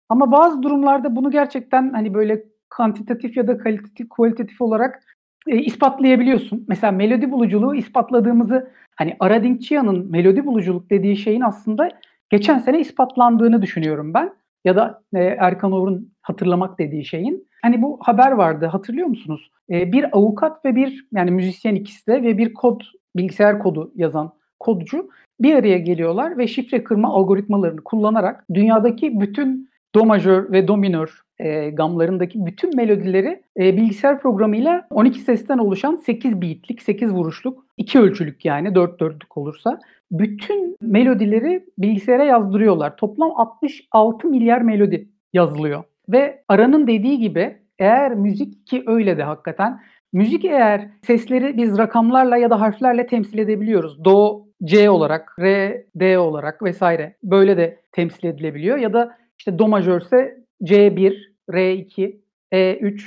Ama 0.09 0.33
bazı 0.33 0.63
durumlarda 0.63 1.17
bunu 1.17 1.31
gerçekten 1.31 1.91
hani 1.93 2.15
böyle 2.15 2.45
kantitatif 2.69 3.37
ya 3.37 3.49
da 3.49 3.59
kalitatif, 3.59 4.09
kualitatif 4.09 4.61
olarak 4.61 5.03
e, 5.47 5.57
ispatlayabiliyorsun. 5.57 6.65
Mesela 6.69 6.93
melodi 6.93 7.31
buluculuğu 7.31 7.75
ispatladığımızı 7.75 8.71
hani 8.97 9.17
Aradinkçia'nın 9.21 10.11
melodi 10.11 10.47
buluculuk 10.47 10.91
dediği 10.91 11.17
şeyin 11.17 11.41
aslında 11.41 11.89
geçen 12.31 12.59
sene 12.59 12.81
ispatlandığını 12.81 13.63
düşünüyorum 13.63 14.15
ben. 14.15 14.42
Ya 14.65 14.77
da 14.77 15.03
e, 15.15 15.19
Erkan 15.19 15.73
Oğur'un 15.73 16.13
hatırlamak 16.23 16.79
dediği 16.79 17.05
şeyin. 17.05 17.49
Hani 17.63 17.83
bu 17.83 17.99
haber 18.03 18.33
vardı 18.33 18.67
hatırlıyor 18.67 19.07
musunuz? 19.07 19.51
E, 19.71 19.93
bir 19.93 20.17
avukat 20.17 20.65
ve 20.65 20.77
bir 20.77 21.07
yani 21.13 21.31
müzisyen 21.31 21.75
ikisi 21.75 22.07
de 22.07 22.23
ve 22.23 22.39
bir 22.39 22.55
kod 22.55 22.81
bilgisayar 23.17 23.59
kodu 23.59 23.93
yazan 23.95 24.33
kodcu 24.61 25.09
bir 25.41 25.55
araya 25.55 25.79
geliyorlar 25.79 26.39
ve 26.39 26.47
şifre 26.47 26.85
kırma 26.85 27.09
algoritmalarını 27.09 27.85
kullanarak 27.85 28.45
dünyadaki 28.55 29.21
bütün 29.21 29.71
do 29.95 30.05
majör 30.05 30.53
ve 30.53 30.69
do 30.69 30.77
minör 30.77 31.21
e, 31.43 31.71
gamlarındaki 31.71 32.47
bütün 32.47 32.77
melodileri 32.77 33.43
e, 33.59 33.77
bilgisayar 33.77 34.21
programıyla 34.21 34.87
12 34.91 35.21
sesten 35.21 35.59
oluşan 35.59 35.97
8 35.97 36.43
beatlik, 36.43 36.83
8 36.83 37.11
vuruşluk, 37.11 37.65
2 37.77 37.99
ölçülük 37.99 38.45
yani 38.45 38.75
4 38.75 39.01
dörtlük 39.01 39.37
olursa 39.37 39.81
bütün 40.11 40.77
melodileri 40.81 41.65
bilgisayara 41.79 42.25
yazdırıyorlar. 42.25 42.97
Toplam 42.97 43.33
66 43.37 44.29
milyar 44.29 44.61
melodi 44.61 45.09
yazılıyor. 45.33 45.85
Ve 46.09 46.43
Aran'ın 46.49 46.87
dediği 46.87 47.19
gibi 47.19 47.57
eğer 47.79 48.15
müzik 48.15 48.67
ki 48.67 48.85
öyle 48.87 49.19
de 49.19 49.23
hakikaten 49.23 49.81
müzik 50.13 50.45
eğer 50.45 50.89
sesleri 51.07 51.57
biz 51.57 51.79
rakamlarla 51.79 52.37
ya 52.37 52.51
da 52.51 52.61
harflerle 52.61 53.07
temsil 53.07 53.39
edebiliyoruz. 53.39 54.05
Do, 54.05 54.47
C 54.65 54.91
olarak, 54.91 55.37
Re, 55.39 55.87
D 55.95 56.19
olarak 56.19 56.63
vesaire 56.63 57.17
böyle 57.23 57.57
de 57.57 57.79
temsil 57.93 58.27
edilebiliyor. 58.27 58.79
Ya 58.79 58.93
da 58.93 59.17
işte 59.39 59.59
do 59.59 59.69
majörse 59.69 60.43
C1, 60.63 61.32
R2, 61.51 62.21
E3, 62.53 63.03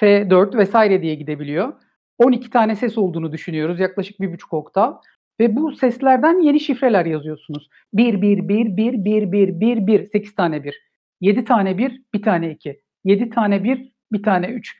F4 0.00 0.58
vesaire 0.58 1.02
diye 1.02 1.14
gidebiliyor. 1.14 1.72
12 2.18 2.50
tane 2.50 2.76
ses 2.76 2.98
olduğunu 2.98 3.32
düşünüyoruz. 3.32 3.80
Yaklaşık 3.80 4.20
bir 4.20 4.32
buçuk 4.32 4.52
oktav. 4.52 4.94
Ve 5.40 5.56
bu 5.56 5.76
seslerden 5.76 6.40
yeni 6.40 6.60
şifreler 6.60 7.06
yazıyorsunuz. 7.06 7.68
1, 7.92 8.22
1, 8.22 8.48
1, 8.48 8.76
1, 8.76 9.04
1, 9.04 9.32
1, 9.32 9.60
1, 9.60 9.86
1, 9.86 10.08
8 10.10 10.34
tane 10.34 10.64
1. 10.64 10.80
7 11.20 11.44
tane 11.44 11.78
1, 11.78 12.02
bir 12.14 12.22
tane 12.22 12.50
2. 12.50 12.80
7 13.04 13.30
tane 13.30 13.64
1, 13.64 13.92
bir 14.12 14.22
tane 14.22 14.46
3. 14.46 14.76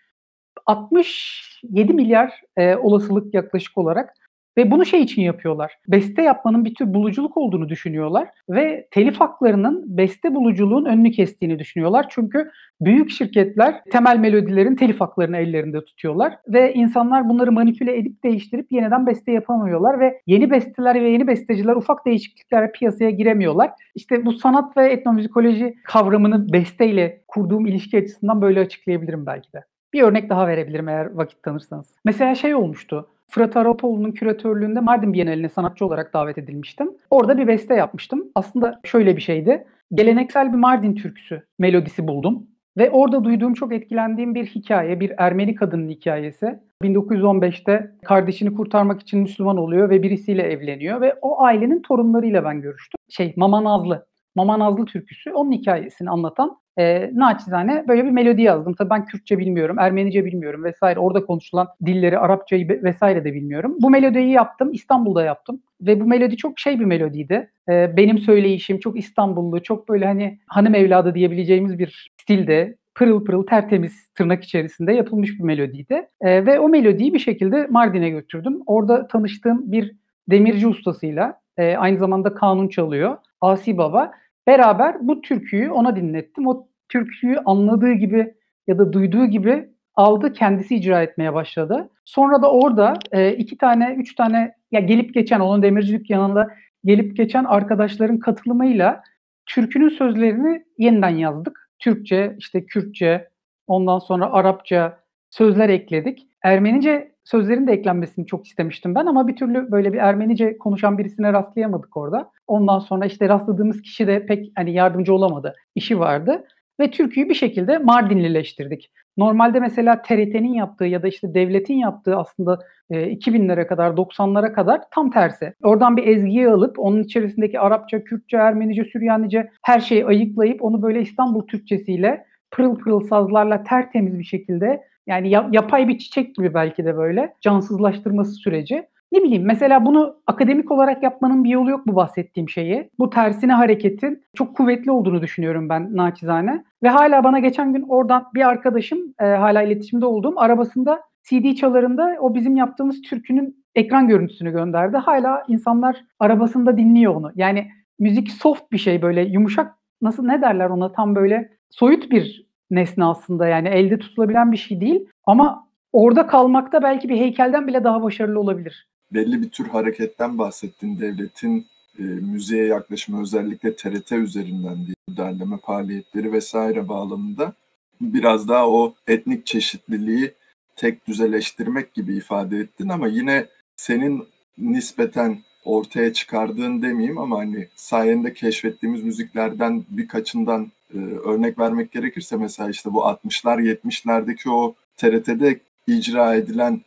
67 0.66 1.92
milyar 1.92 2.40
e, 2.56 2.76
olasılık 2.76 3.34
yaklaşık 3.34 3.78
olarak 3.78 4.14
ve 4.56 4.70
bunu 4.70 4.86
şey 4.86 5.02
için 5.02 5.22
yapıyorlar. 5.22 5.72
Beste 5.88 6.22
yapmanın 6.22 6.64
bir 6.64 6.75
tür 6.75 6.94
buluculuk 6.94 7.36
olduğunu 7.36 7.68
düşünüyorlar 7.68 8.28
ve 8.48 8.88
telif 8.90 9.20
haklarının 9.20 9.84
beste 9.98 10.34
buluculuğun 10.34 10.84
önünü 10.84 11.10
kestiğini 11.10 11.58
düşünüyorlar. 11.58 12.06
Çünkü 12.08 12.50
büyük 12.80 13.10
şirketler 13.10 13.84
temel 13.92 14.18
melodilerin 14.18 14.76
telif 14.76 15.00
haklarını 15.00 15.36
ellerinde 15.36 15.84
tutuyorlar 15.84 16.38
ve 16.48 16.75
insanlar 16.75 17.28
bunları 17.28 17.52
manipüle 17.52 17.98
edip 17.98 18.25
değiştirip 18.25 18.72
yeniden 18.72 19.06
beste 19.06 19.32
yapamıyorlar 19.32 20.00
ve 20.00 20.20
yeni 20.26 20.50
besteler 20.50 20.94
ve 20.94 21.08
yeni 21.08 21.26
besteciler 21.26 21.76
ufak 21.76 22.06
değişikliklerle 22.06 22.72
piyasaya 22.72 23.10
giremiyorlar. 23.10 23.70
İşte 23.94 24.26
bu 24.26 24.32
sanat 24.32 24.76
ve 24.76 24.92
etnomüzikoloji 24.92 25.75
kavramını 25.84 26.52
besteyle 26.52 27.20
kurduğum 27.28 27.66
ilişki 27.66 27.98
açısından 27.98 28.42
böyle 28.42 28.60
açıklayabilirim 28.60 29.26
belki 29.26 29.52
de. 29.52 29.64
Bir 29.92 30.02
örnek 30.02 30.30
daha 30.30 30.46
verebilirim 30.46 30.88
eğer 30.88 31.14
vakit 31.14 31.42
tanırsanız. 31.42 31.94
Mesela 32.04 32.34
şey 32.34 32.54
olmuştu. 32.54 33.08
Fırat 33.30 33.56
Arapoğlu'nun 33.56 34.12
küratörlüğünde 34.12 34.80
Mardin 34.80 35.12
Bienali'ne 35.12 35.49
sanatçı 35.49 35.87
olarak 35.87 36.14
davet 36.14 36.38
edilmiştim. 36.38 36.90
Orada 37.11 37.38
bir 37.38 37.47
beste 37.47 37.75
yapmıştım. 37.75 38.25
Aslında 38.35 38.80
şöyle 38.85 39.16
bir 39.16 39.23
şeydi. 39.23 39.66
Geleneksel 39.95 40.52
bir 40.52 40.59
Mardin 40.59 40.95
türküsü 40.95 41.42
melodisi 41.59 42.09
buldum. 42.09 42.47
Ve 42.76 42.90
orada 42.90 43.25
duyduğum 43.25 43.54
çok 43.54 43.73
etkilendiğim 43.73 44.35
bir 44.35 44.47
hikaye, 44.47 45.00
bir 45.00 45.12
Ermeni 45.18 45.54
kadının 45.54 45.88
hikayesi. 45.88 46.61
1915'te 46.83 47.92
kardeşini 48.04 48.54
kurtarmak 48.54 49.00
için 49.00 49.21
Müslüman 49.21 49.56
oluyor 49.56 49.90
ve 49.90 50.02
birisiyle 50.02 50.42
evleniyor 50.42 51.00
ve 51.00 51.14
o 51.23 51.42
ailenin 51.42 51.83
torunlarıyla 51.83 52.45
ben 52.45 52.61
görüştüm. 52.61 52.99
Şey 53.09 53.35
Mama 53.37 53.64
Nazlı. 53.64 54.06
Mama 54.35 54.59
Nazlı 54.59 54.85
türküsü 54.85 55.33
onun 55.33 55.52
hikayesini 55.52 56.11
anlatan 56.11 56.59
e, 56.78 57.11
naçizane 57.14 57.85
böyle 57.88 58.04
bir 58.04 58.11
melodi 58.11 58.42
yazdım. 58.42 58.75
Tabii 58.75 58.90
ben 58.90 59.04
Kürtçe 59.04 59.38
bilmiyorum, 59.38 59.78
Ermenice 59.78 60.25
bilmiyorum 60.25 60.64
vesaire. 60.64 61.00
Orada 61.00 61.26
konuşulan 61.26 61.68
dilleri, 61.87 62.18
Arapçayı 62.18 62.68
vesaire 62.68 63.25
de 63.25 63.35
bilmiyorum. 63.35 63.76
Bu 63.80 63.90
melodiyi 63.90 64.30
yaptım, 64.30 64.73
İstanbul'da 64.73 65.25
yaptım. 65.25 65.61
Ve 65.80 66.00
bu 66.00 66.04
melodi 66.04 66.37
çok 66.37 66.59
şey 66.59 66.80
bir 66.80 66.85
melodiydi. 66.85 67.50
E, 67.68 67.97
benim 67.97 68.18
söyleyişim 68.18 68.78
çok 68.78 68.99
İstanbullu, 68.99 69.62
çok 69.62 69.88
böyle 69.88 70.06
hani 70.06 70.38
hanım 70.47 70.75
evladı 70.75 71.14
diyebileceğimiz 71.14 71.78
bir 71.78 72.12
stilde 72.23 72.76
pırıl 72.95 73.25
pırıl 73.25 73.47
tertemiz 73.47 74.09
tırnak 74.09 74.45
içerisinde 74.45 74.92
yapılmış 74.92 75.38
bir 75.38 75.45
melodiydi. 75.45 76.09
E, 76.21 76.47
ve 76.47 76.61
o 76.61 76.68
melodiyi 76.68 77.14
bir 77.14 77.18
şekilde 77.18 77.66
Mardin'e 77.71 78.11
götürdüm. 78.11 78.61
Orada 78.66 79.06
tanıştığım 79.06 79.73
bir 79.73 79.97
demirci 80.30 80.66
ustasıyla 80.66 81.40
e, 81.56 81.76
aynı 81.76 81.99
zamanda 81.99 82.35
kanun 82.35 82.68
çalıyor. 82.68 83.16
Asi 83.40 83.78
Baba 83.78 84.12
Beraber 84.46 85.08
bu 85.08 85.20
türküyü 85.20 85.70
ona 85.70 85.96
dinlettim. 85.96 86.46
O 86.46 86.68
türküyü 86.88 87.38
anladığı 87.38 87.92
gibi 87.92 88.34
ya 88.66 88.78
da 88.78 88.92
duyduğu 88.92 89.26
gibi 89.26 89.68
aldı 89.94 90.32
kendisi 90.32 90.76
icra 90.76 91.02
etmeye 91.02 91.34
başladı. 91.34 91.90
Sonra 92.04 92.42
da 92.42 92.50
orada 92.50 92.94
e, 93.12 93.32
iki 93.32 93.58
tane, 93.58 93.94
üç 93.98 94.14
tane 94.14 94.54
ya 94.72 94.80
gelip 94.80 95.14
geçen 95.14 95.40
onun 95.40 95.62
demircilik 95.62 96.10
yanında 96.10 96.48
gelip 96.84 97.16
geçen 97.16 97.44
arkadaşların 97.44 98.18
katılımıyla 98.18 99.02
türkünün 99.46 99.88
sözlerini 99.88 100.64
yeniden 100.78 101.08
yazdık. 101.08 101.70
Türkçe, 101.78 102.36
işte 102.38 102.66
Kürtçe, 102.66 103.28
ondan 103.66 103.98
sonra 103.98 104.32
Arapça 104.32 105.00
sözler 105.30 105.68
ekledik. 105.68 106.26
Ermenice 106.42 107.15
sözlerin 107.26 107.66
de 107.66 107.73
eklenmesini 107.73 108.26
çok 108.26 108.47
istemiştim 108.47 108.95
ben 108.95 109.06
ama 109.06 109.28
bir 109.28 109.37
türlü 109.37 109.71
böyle 109.71 109.92
bir 109.92 109.99
Ermenice 109.99 110.59
konuşan 110.59 110.99
birisine 110.99 111.33
rastlayamadık 111.33 111.97
orada. 111.97 112.30
Ondan 112.47 112.78
sonra 112.78 113.06
işte 113.06 113.28
rastladığımız 113.28 113.83
kişi 113.83 114.06
de 114.06 114.26
pek 114.26 114.52
hani 114.56 114.73
yardımcı 114.73 115.14
olamadı. 115.14 115.54
İşi 115.75 115.99
vardı 115.99 116.45
ve 116.80 116.90
türküyü 116.90 117.28
bir 117.28 117.35
şekilde 117.35 117.78
Mardinlileştirdik. 117.78 118.90
Normalde 119.16 119.61
mesela 119.61 120.02
TRT'nin 120.02 120.54
yaptığı 120.54 120.85
ya 120.85 121.02
da 121.02 121.09
işte 121.09 121.35
devletin 121.35 121.75
yaptığı 121.75 122.16
aslında 122.16 122.59
e, 122.90 122.97
2000'lere 122.97 123.66
kadar 123.66 123.90
90'lara 123.90 124.52
kadar 124.52 124.80
tam 124.90 125.11
tersi. 125.11 125.54
Oradan 125.62 125.97
bir 125.97 126.06
ezgiyi 126.06 126.49
alıp 126.49 126.78
onun 126.78 127.02
içerisindeki 127.02 127.61
Arapça, 127.61 128.04
Kürtçe, 128.04 128.37
Ermenice, 128.37 128.85
Süryanice 128.85 129.50
her 129.62 129.80
şeyi 129.80 130.06
ayıklayıp 130.06 130.64
onu 130.64 130.83
böyle 130.83 131.00
İstanbul 131.00 131.47
Türkçesiyle 131.47 132.26
pırıl 132.50 132.78
pırıl 132.78 133.00
sazlarla 133.00 133.64
tertemiz 133.64 134.18
bir 134.18 134.24
şekilde 134.24 134.82
yani 135.06 135.30
yapay 135.30 135.88
bir 135.88 135.98
çiçek 135.98 136.34
gibi 136.34 136.54
belki 136.54 136.84
de 136.84 136.96
böyle 136.96 137.34
cansızlaştırması 137.40 138.32
süreci. 138.32 138.86
Ne 139.12 139.22
bileyim 139.22 139.44
mesela 139.46 139.84
bunu 139.84 140.16
akademik 140.26 140.70
olarak 140.70 141.02
yapmanın 141.02 141.44
bir 141.44 141.50
yolu 141.50 141.70
yok 141.70 141.86
bu 141.86 141.96
bahsettiğim 141.96 142.48
şeyi. 142.48 142.90
Bu 142.98 143.10
tersine 143.10 143.52
hareketin 143.52 144.22
çok 144.34 144.56
kuvvetli 144.56 144.90
olduğunu 144.90 145.22
düşünüyorum 145.22 145.68
ben 145.68 145.96
naçizane. 145.96 146.64
Ve 146.82 146.88
hala 146.88 147.24
bana 147.24 147.38
geçen 147.38 147.72
gün 147.72 147.82
oradan 147.88 148.26
bir 148.34 148.48
arkadaşım 148.48 148.98
e, 149.20 149.24
hala 149.24 149.62
iletişimde 149.62 150.06
olduğum 150.06 150.34
arabasında 150.36 151.00
CD 151.22 151.54
çalarında 151.54 152.16
o 152.20 152.34
bizim 152.34 152.56
yaptığımız 152.56 153.02
türkünün 153.02 153.64
ekran 153.74 154.08
görüntüsünü 154.08 154.52
gönderdi. 154.52 154.96
Hala 154.96 155.44
insanlar 155.48 156.04
arabasında 156.18 156.76
dinliyor 156.76 157.14
onu. 157.14 157.32
Yani 157.34 157.68
müzik 157.98 158.30
soft 158.30 158.72
bir 158.72 158.78
şey 158.78 159.02
böyle 159.02 159.22
yumuşak 159.22 159.74
nasıl 160.02 160.24
ne 160.24 160.42
derler 160.42 160.70
ona 160.70 160.92
tam 160.92 161.14
böyle 161.14 161.55
soyut 161.70 162.11
bir 162.11 162.46
nesne 162.70 163.04
aslında 163.04 163.46
yani 163.46 163.68
elde 163.68 163.99
tutulabilen 163.99 164.52
bir 164.52 164.56
şey 164.56 164.80
değil 164.80 165.08
ama 165.26 165.68
orada 165.92 166.26
kalmakta 166.26 166.82
belki 166.82 167.08
bir 167.08 167.16
heykelden 167.16 167.66
bile 167.66 167.85
daha 167.85 168.02
başarılı 168.02 168.40
olabilir. 168.40 168.87
Belli 169.12 169.42
bir 169.42 169.50
tür 169.50 169.68
hareketten 169.68 170.38
bahsettin 170.38 170.99
devletin 170.99 171.66
e, 171.99 172.02
müziğe 172.02 172.66
yaklaşımı 172.66 173.23
özellikle 173.23 173.76
TRT 173.76 174.12
üzerinden 174.12 174.76
diye 174.76 175.16
derleme 175.16 175.56
faaliyetleri 175.58 176.32
vesaire 176.32 176.88
bağlamında. 176.88 177.52
biraz 178.00 178.49
daha 178.49 178.68
o 178.68 178.94
etnik 179.06 179.46
çeşitliliği 179.46 180.32
tek 180.76 181.08
düzeleştirmek 181.08 181.94
gibi 181.94 182.16
ifade 182.16 182.58
ettin 182.58 182.88
ama 182.88 183.08
yine 183.08 183.46
senin 183.76 184.25
nispeten 184.58 185.38
ortaya 185.64 186.12
çıkardığın 186.12 186.82
demeyeyim 186.82 187.18
ama 187.18 187.38
hani 187.38 187.68
sayende 187.76 188.32
keşfettiğimiz 188.32 189.02
müziklerden 189.02 189.85
birkaçından 189.88 190.73
e, 190.94 190.98
örnek 190.98 191.58
vermek 191.58 191.92
gerekirse 191.92 192.36
mesela 192.36 192.70
işte 192.70 192.92
bu 192.92 192.98
60'lar 192.98 193.60
70'lerdeki 193.60 194.50
o 194.50 194.74
TRT'de 194.96 195.60
icra 195.86 196.34
edilen 196.34 196.80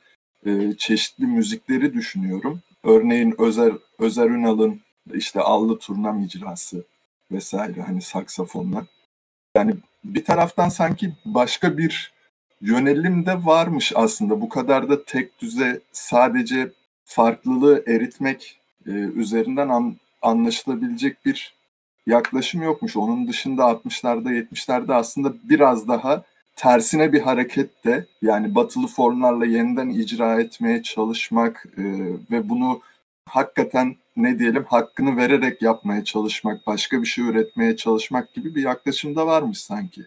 e, 0.45 0.73
çeşitli 0.77 1.25
müzikleri 1.25 1.93
düşünüyorum. 1.93 2.61
Örneğin 2.83 3.35
Özer, 3.37 3.73
Özer 3.99 4.29
Ünal'ın 4.29 4.81
işte 5.13 5.41
Allı 5.41 5.79
Turnam 5.79 6.23
icrası 6.23 6.83
vesaire 7.31 7.81
hani 7.81 8.01
saksafonla. 8.01 8.85
Yani 9.55 9.75
bir 10.03 10.25
taraftan 10.25 10.69
sanki 10.69 11.13
başka 11.25 11.77
bir 11.77 12.13
yönelim 12.61 13.25
de 13.25 13.45
varmış 13.45 13.91
aslında. 13.95 14.41
Bu 14.41 14.49
kadar 14.49 14.89
da 14.89 15.03
tek 15.05 15.41
düze 15.41 15.81
sadece 15.91 16.71
farklılığı 17.05 17.83
eritmek 17.87 18.59
e, 18.85 18.91
üzerinden 18.91 19.69
an, 19.69 19.95
anlaşılabilecek 20.21 21.25
bir 21.25 21.58
yaklaşım 22.07 22.61
yokmuş. 22.61 22.97
Onun 22.97 23.27
dışında 23.27 23.63
60'larda 23.63 24.29
70'lerde 24.29 24.93
aslında 24.93 25.33
biraz 25.43 25.87
daha 25.87 26.23
tersine 26.55 27.13
bir 27.13 27.21
hareket 27.21 27.85
de 27.85 28.05
yani 28.21 28.55
batılı 28.55 28.87
formlarla 28.87 29.45
yeniden 29.45 29.89
icra 29.89 30.41
etmeye 30.41 30.83
çalışmak 30.83 31.65
e, 31.77 31.83
ve 32.31 32.49
bunu 32.49 32.81
hakikaten 33.25 33.95
ne 34.17 34.39
diyelim 34.39 34.63
hakkını 34.67 35.17
vererek 35.17 35.61
yapmaya 35.61 36.03
çalışmak, 36.03 36.67
başka 36.67 37.01
bir 37.01 37.07
şey 37.07 37.25
üretmeye 37.25 37.75
çalışmak 37.75 38.33
gibi 38.33 38.55
bir 38.55 38.63
yaklaşım 38.63 39.15
da 39.15 39.27
varmış 39.27 39.57
sanki. 39.57 40.01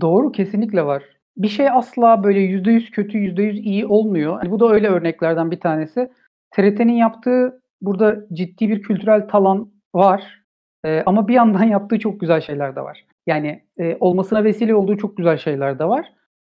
Doğru 0.00 0.32
kesinlikle 0.32 0.86
var. 0.86 1.02
Bir 1.36 1.48
şey 1.48 1.70
asla 1.70 2.24
böyle 2.24 2.38
%100 2.40 2.90
kötü, 2.90 3.18
%100 3.18 3.60
iyi 3.60 3.86
olmuyor. 3.86 4.42
Yani 4.42 4.50
bu 4.50 4.60
da 4.60 4.68
öyle 4.72 4.88
örneklerden 4.88 5.50
bir 5.50 5.60
tanesi. 5.60 6.10
TRT'nin 6.50 6.92
yaptığı 6.92 7.62
burada 7.80 8.26
ciddi 8.32 8.68
bir 8.68 8.82
kültürel 8.82 9.28
talan 9.28 9.72
var. 9.94 10.43
Ee, 10.84 11.02
ama 11.06 11.28
bir 11.28 11.34
yandan 11.34 11.64
yaptığı 11.74 11.98
çok 11.98 12.20
güzel 12.20 12.40
şeyler 12.40 12.76
de 12.76 12.80
var. 12.80 13.04
Yani 13.26 13.62
e, 13.78 13.96
olmasına 14.00 14.44
vesile 14.44 14.74
olduğu 14.74 14.96
çok 14.96 15.16
güzel 15.16 15.36
şeyler 15.36 15.78
de 15.78 15.84
var. 15.84 16.12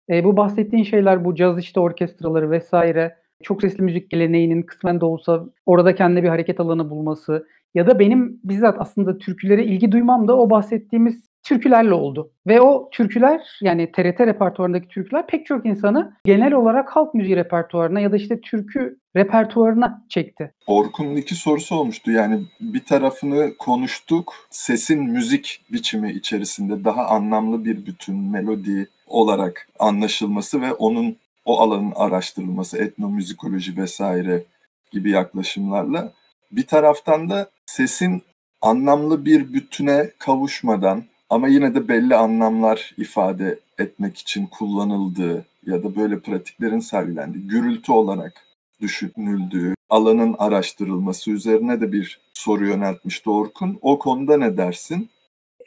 E, 0.09 0.23
bu 0.23 0.37
bahsettiğin 0.37 0.83
şeyler 0.83 1.25
bu 1.25 1.35
caz 1.35 1.59
işte 1.59 1.79
orkestraları 1.79 2.51
vesaire 2.51 3.15
çok 3.43 3.61
sesli 3.61 3.83
müzik 3.83 4.09
geleneğinin 4.09 4.61
kısmen 4.61 5.01
de 5.01 5.05
olsa 5.05 5.45
orada 5.65 5.95
kendine 5.95 6.23
bir 6.23 6.29
hareket 6.29 6.59
alanı 6.59 6.89
bulması 6.89 7.47
ya 7.73 7.87
da 7.87 7.99
benim 7.99 8.39
bizzat 8.43 8.75
aslında 8.79 9.17
türkülere 9.17 9.63
ilgi 9.63 9.91
duymam 9.91 10.27
da 10.27 10.37
o 10.37 10.49
bahsettiğimiz 10.49 11.29
türkülerle 11.45 11.93
oldu. 11.93 12.31
Ve 12.47 12.61
o 12.61 12.89
türküler 12.91 13.59
yani 13.61 13.91
TRT 13.91 14.19
repertuarındaki 14.19 14.87
türküler 14.87 15.27
pek 15.27 15.45
çok 15.45 15.65
insanı 15.65 16.13
genel 16.25 16.53
olarak 16.53 16.95
halk 16.95 17.13
müziği 17.13 17.35
repertuarına 17.35 17.99
ya 17.99 18.11
da 18.11 18.17
işte 18.17 18.41
türkü 18.41 18.97
repertuarına 19.15 20.05
çekti. 20.09 20.53
Orkun'un 20.67 21.15
iki 21.15 21.35
sorusu 21.35 21.75
olmuştu. 21.75 22.11
Yani 22.11 22.45
bir 22.61 22.83
tarafını 22.83 23.57
konuştuk. 23.57 24.33
Sesin 24.49 25.03
müzik 25.03 25.61
biçimi 25.71 26.11
içerisinde 26.11 26.83
daha 26.83 27.05
anlamlı 27.05 27.65
bir 27.65 27.85
bütün 27.85 28.15
melodi 28.15 28.87
olarak 29.07 29.67
anlaşılması 29.79 30.61
ve 30.61 30.73
onun 30.73 31.17
o 31.45 31.59
alanın 31.59 31.93
araştırılması, 31.95 32.77
etnomüzikoloji 32.77 33.77
vesaire 33.77 34.43
gibi 34.91 35.11
yaklaşımlarla 35.11 36.11
bir 36.51 36.67
taraftan 36.67 37.29
da 37.29 37.49
sesin 37.65 38.23
anlamlı 38.61 39.25
bir 39.25 39.53
bütüne 39.53 40.11
kavuşmadan 40.19 41.03
ama 41.29 41.47
yine 41.47 41.75
de 41.75 41.87
belli 41.87 42.15
anlamlar 42.15 42.93
ifade 42.97 43.59
etmek 43.77 44.17
için 44.17 44.45
kullanıldığı 44.45 45.45
ya 45.65 45.83
da 45.83 45.95
böyle 45.95 46.19
pratiklerin 46.19 46.79
sergilendiği, 46.79 47.47
gürültü 47.47 47.91
olarak 47.91 48.33
düşünüldüğü, 48.81 49.73
alanın 49.89 50.35
araştırılması 50.39 51.31
üzerine 51.31 51.81
de 51.81 51.91
bir 51.91 52.19
soru 52.33 52.65
yöneltmişti 52.65 53.29
Orkun. 53.29 53.79
O 53.81 53.99
konuda 53.99 54.37
ne 54.37 54.57
dersin? 54.57 55.09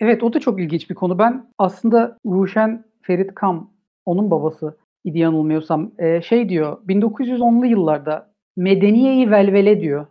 Evet 0.00 0.22
o 0.22 0.32
da 0.32 0.40
çok 0.40 0.60
ilginç 0.60 0.90
bir 0.90 0.94
konu. 0.94 1.18
Ben 1.18 1.46
aslında 1.58 2.18
Ruşen 2.26 2.84
Ferit 3.02 3.34
Kam, 3.34 3.70
onun 4.06 4.30
babası 4.30 4.76
idi 5.04 5.18
yanılmıyorsam 5.18 5.92
e, 5.98 6.22
şey 6.22 6.48
diyor 6.48 6.78
1910'lu 6.86 7.66
yıllarda 7.66 8.32
medeniyeyi 8.56 9.30
velvele 9.30 9.80
diyor. 9.80 10.06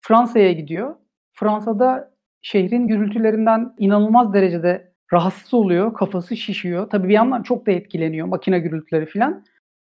Fransa'ya 0.00 0.52
gidiyor. 0.52 0.94
Fransa'da 1.32 2.10
şehrin 2.42 2.88
gürültülerinden 2.88 3.74
inanılmaz 3.78 4.34
derecede 4.34 4.89
rahatsız 5.12 5.54
oluyor, 5.54 5.94
kafası 5.94 6.36
şişiyor. 6.36 6.90
Tabii 6.90 7.08
bir 7.08 7.14
yandan 7.14 7.42
çok 7.42 7.66
da 7.66 7.70
etkileniyor 7.70 8.26
makine 8.26 8.58
gürültüleri 8.58 9.06
falan. 9.06 9.44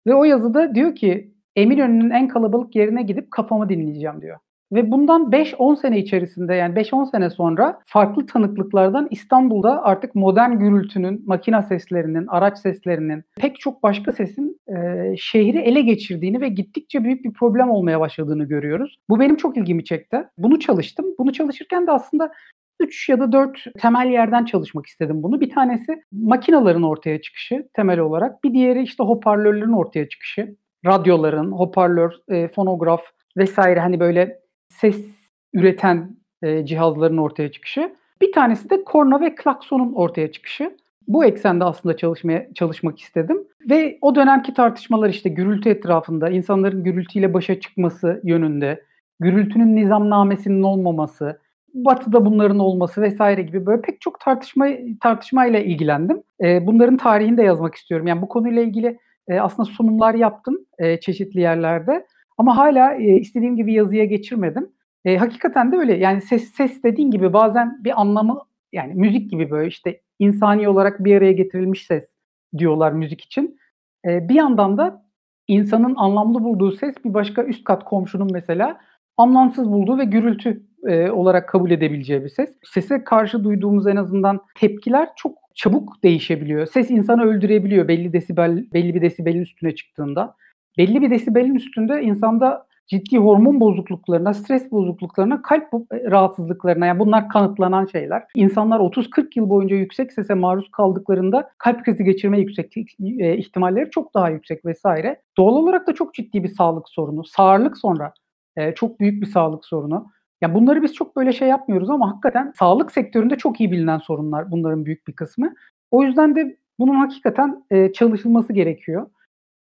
Ve 0.08 0.16
o 0.16 0.24
yazıda 0.24 0.76
diyor 0.76 0.96
ki 0.96 1.34
Eminönü'nün 1.56 2.10
en 2.10 2.28
kalabalık 2.28 2.76
yerine 2.76 3.04
gidip 3.04 3.32
kafamı 3.32 3.70
dinleyeceğim 3.70 4.22
diyor. 4.22 4.38
Ve 4.72 4.92
bundan 4.92 5.32
5-10 5.32 5.82
sene 5.82 6.00
içerisinde 6.00 6.56
yani 6.56 6.76
5-10 6.76 7.12
sene 7.12 7.30
sonra 7.30 7.80
farklı 7.86 8.26
tanıklıklardan 8.26 9.08
İstanbul'da 9.12 9.84
artık 9.84 10.16
modern 10.16 10.52
gürültünün, 10.52 11.24
makina 11.26 11.64
seslerinin, 11.64 12.28
araç 12.28 12.58
seslerinin, 12.58 13.24
pek 13.38 13.60
çok 13.60 13.84
başka 13.84 14.12
sesin 14.12 14.62
e, 14.68 14.76
şehri 15.18 15.58
ele 15.58 15.82
geçirdiğini 15.82 16.42
ve 16.42 16.48
gittikçe 16.48 17.04
büyük 17.04 17.24
bir 17.26 17.34
problem 17.34 17.70
olmaya 17.70 18.00
başladığını 18.00 18.44
görüyoruz. 18.44 18.98
Bu 19.10 19.20
benim 19.20 19.36
çok 19.36 19.58
ilgimi 19.58 19.84
çekti. 19.84 20.24
Bunu 20.38 20.60
çalıştım. 20.60 21.06
Bunu 21.20 21.34
çalışırken 21.34 21.88
de 21.88 21.92
aslında 21.92 22.32
3 22.80 23.10
ya 23.10 23.20
da 23.20 23.32
4 23.32 23.64
temel 23.80 24.10
yerden 24.10 24.46
çalışmak 24.46 24.86
istedim 24.86 25.24
bunu. 25.24 25.42
Bir 25.42 25.50
tanesi 25.50 26.04
makinaların 26.12 26.84
ortaya 26.84 27.22
çıkışı 27.22 27.70
temel 27.74 28.00
olarak. 28.00 28.44
Bir 28.44 28.54
diğeri 28.54 28.84
işte 28.84 29.04
hoparlörlerin 29.04 29.72
ortaya 29.72 30.10
çıkışı. 30.10 30.56
Radyoların, 30.86 31.52
hoparlör, 31.52 32.14
e, 32.30 32.48
fonograf 32.48 33.02
vesaire 33.38 33.80
hani 33.80 34.00
böyle 34.00 34.40
ses 34.70 35.06
üreten 35.54 36.18
e, 36.42 36.66
cihazların 36.66 37.18
ortaya 37.18 37.52
çıkışı. 37.52 37.96
Bir 38.22 38.32
tanesi 38.32 38.70
de 38.70 38.84
korna 38.84 39.22
ve 39.22 39.36
klaksonun 39.36 39.94
ortaya 39.94 40.32
çıkışı. 40.32 40.78
Bu 41.08 41.26
eksende 41.26 41.64
aslında 41.64 41.98
çalışmaya 41.98 42.54
çalışmak 42.54 43.00
istedim 43.00 43.48
ve 43.70 43.98
o 44.02 44.16
dönemki 44.16 44.54
tartışmalar 44.54 45.10
işte 45.10 45.30
gürültü 45.30 45.70
etrafında, 45.70 46.30
insanların 46.30 46.84
gürültüyle 46.84 47.34
başa 47.34 47.60
çıkması 47.60 48.22
yönünde, 48.24 48.84
gürültünün 49.20 49.76
nizamnamesinin 49.76 50.64
olmaması, 50.64 51.40
Batı'da 51.86 52.26
bunların 52.26 52.60
olması 52.60 53.02
vesaire 53.02 53.42
gibi 53.42 53.66
böyle 53.66 53.82
pek 53.82 54.02
çok 54.02 54.20
tartışma 54.20 54.68
tartışmayla 55.02 55.60
ilgilendim. 55.60 56.24
E, 56.44 56.68
bunların 56.68 56.98
tarihini 56.98 57.38
de 57.38 57.44
yazmak 57.44 57.76
istiyorum. 57.76 58.08
Yani 58.08 58.22
bu 58.22 58.28
konuyla 58.28 58.62
ilgili 58.62 59.00
e, 59.28 59.40
aslında 59.40 59.66
sunumlar 59.70 60.14
yaptım 60.14 60.58
e, 60.78 61.00
çeşitli 61.00 61.40
yerlerde. 61.40 62.06
Ama 62.38 62.58
hala 62.58 62.94
e, 62.94 63.04
istediğim 63.04 63.56
gibi 63.56 63.74
yazıya 63.74 64.06
geçirmedim. 64.06 64.70
E, 65.06 65.18
hakikaten 65.18 65.72
de 65.72 65.78
öyle. 65.78 65.98
Yani 65.98 66.22
ses 66.22 66.52
ses 66.54 66.84
dediğin 66.84 67.12
gibi 67.12 67.34
bazen 67.34 67.84
bir 67.84 68.02
anlamı 68.02 68.42
yani 68.74 68.94
müzik 68.94 69.32
gibi 69.32 69.52
böyle 69.52 69.68
işte 69.68 70.02
insani 70.20 70.70
olarak 70.70 71.04
bir 71.04 71.16
araya 71.16 71.32
getirilmiş 71.32 71.86
ses 71.86 72.10
diyorlar 72.58 72.92
müzik 72.92 73.22
için. 73.22 73.60
E, 74.06 74.30
bir 74.30 74.36
yandan 74.36 74.78
da 74.78 75.06
insanın 75.48 75.96
anlamlı 75.96 76.44
bulduğu 76.44 76.72
ses 76.72 76.96
bir 77.06 77.14
başka 77.14 77.44
üst 77.44 77.64
kat 77.64 77.86
komşunun 77.86 78.30
mesela 78.34 78.80
anlamsız 79.18 79.72
bulduğu 79.72 79.98
ve 79.98 80.04
gürültü 80.04 80.69
e, 80.88 81.12
olarak 81.12 81.50
kabul 81.50 81.72
edebileceği 81.72 82.24
bir 82.24 82.30
ses. 82.30 82.56
Sese 82.64 83.04
karşı 83.04 83.44
duyduğumuz 83.44 83.88
en 83.88 83.96
azından 83.96 84.42
tepkiler 84.56 85.10
çok 85.16 85.38
çabuk 85.56 86.04
değişebiliyor. 86.04 86.66
Ses 86.66 86.92
insanı 86.92 87.24
öldürebiliyor 87.24 87.88
belli 87.88 88.14
desibel 88.14 88.66
belli 88.74 88.96
bir 88.96 89.02
desibelin 89.02 89.42
üstüne 89.42 89.76
çıktığında 89.76 90.36
belli 90.78 91.02
bir 91.02 91.10
desibelin 91.10 91.56
üstünde 91.56 92.02
insanda 92.02 92.70
ciddi 92.90 93.18
hormon 93.18 93.60
bozukluklarına, 93.60 94.34
stres 94.34 94.72
bozukluklarına, 94.72 95.42
kalp 95.42 95.68
rahatsızlıklarına 95.92 96.86
yani 96.86 97.00
bunlar 97.00 97.30
kanıtlanan 97.30 97.86
şeyler. 97.86 98.24
İnsanlar 98.36 98.80
30-40 98.80 99.28
yıl 99.36 99.50
boyunca 99.50 99.76
yüksek 99.76 100.14
sese 100.14 100.34
maruz 100.34 100.72
kaldıklarında 100.72 101.50
kalp 101.58 101.86
krizi 101.86 102.04
geçirme 102.04 102.40
yüksek 102.40 102.78
e, 103.00 103.38
ihtimalleri 103.38 103.90
çok 103.90 104.14
daha 104.14 104.30
yüksek 104.30 104.66
vesaire. 104.66 105.22
Doğal 105.38 105.54
olarak 105.54 105.88
da 105.88 105.94
çok 105.94 106.14
ciddi 106.14 106.44
bir 106.44 106.50
sağlık 106.50 106.90
sorunu. 106.90 107.24
Sağırlık 107.26 107.78
sonra 107.78 108.14
e, 108.58 108.74
çok 108.76 109.00
büyük 109.00 109.22
bir 109.22 109.28
sağlık 109.28 109.66
sorunu. 109.66 110.12
Ya 110.42 110.54
bunları 110.54 110.84
biz 110.84 110.94
çok 110.94 111.16
böyle 111.16 111.34
şey 111.34 111.48
yapmıyoruz 111.48 111.90
ama 111.90 112.12
hakikaten 112.12 112.54
sağlık 112.60 112.92
sektöründe 112.92 113.36
çok 113.36 113.60
iyi 113.60 113.72
bilinen 113.72 113.98
sorunlar 113.98 114.52
bunların 114.52 114.86
büyük 114.86 115.08
bir 115.08 115.14
kısmı. 115.14 115.54
O 115.92 116.04
yüzden 116.04 116.36
de 116.36 116.58
bunun 116.80 116.96
hakikaten 116.96 117.64
e, 117.72 117.94
çalışılması 117.94 118.54
gerekiyor 118.54 119.08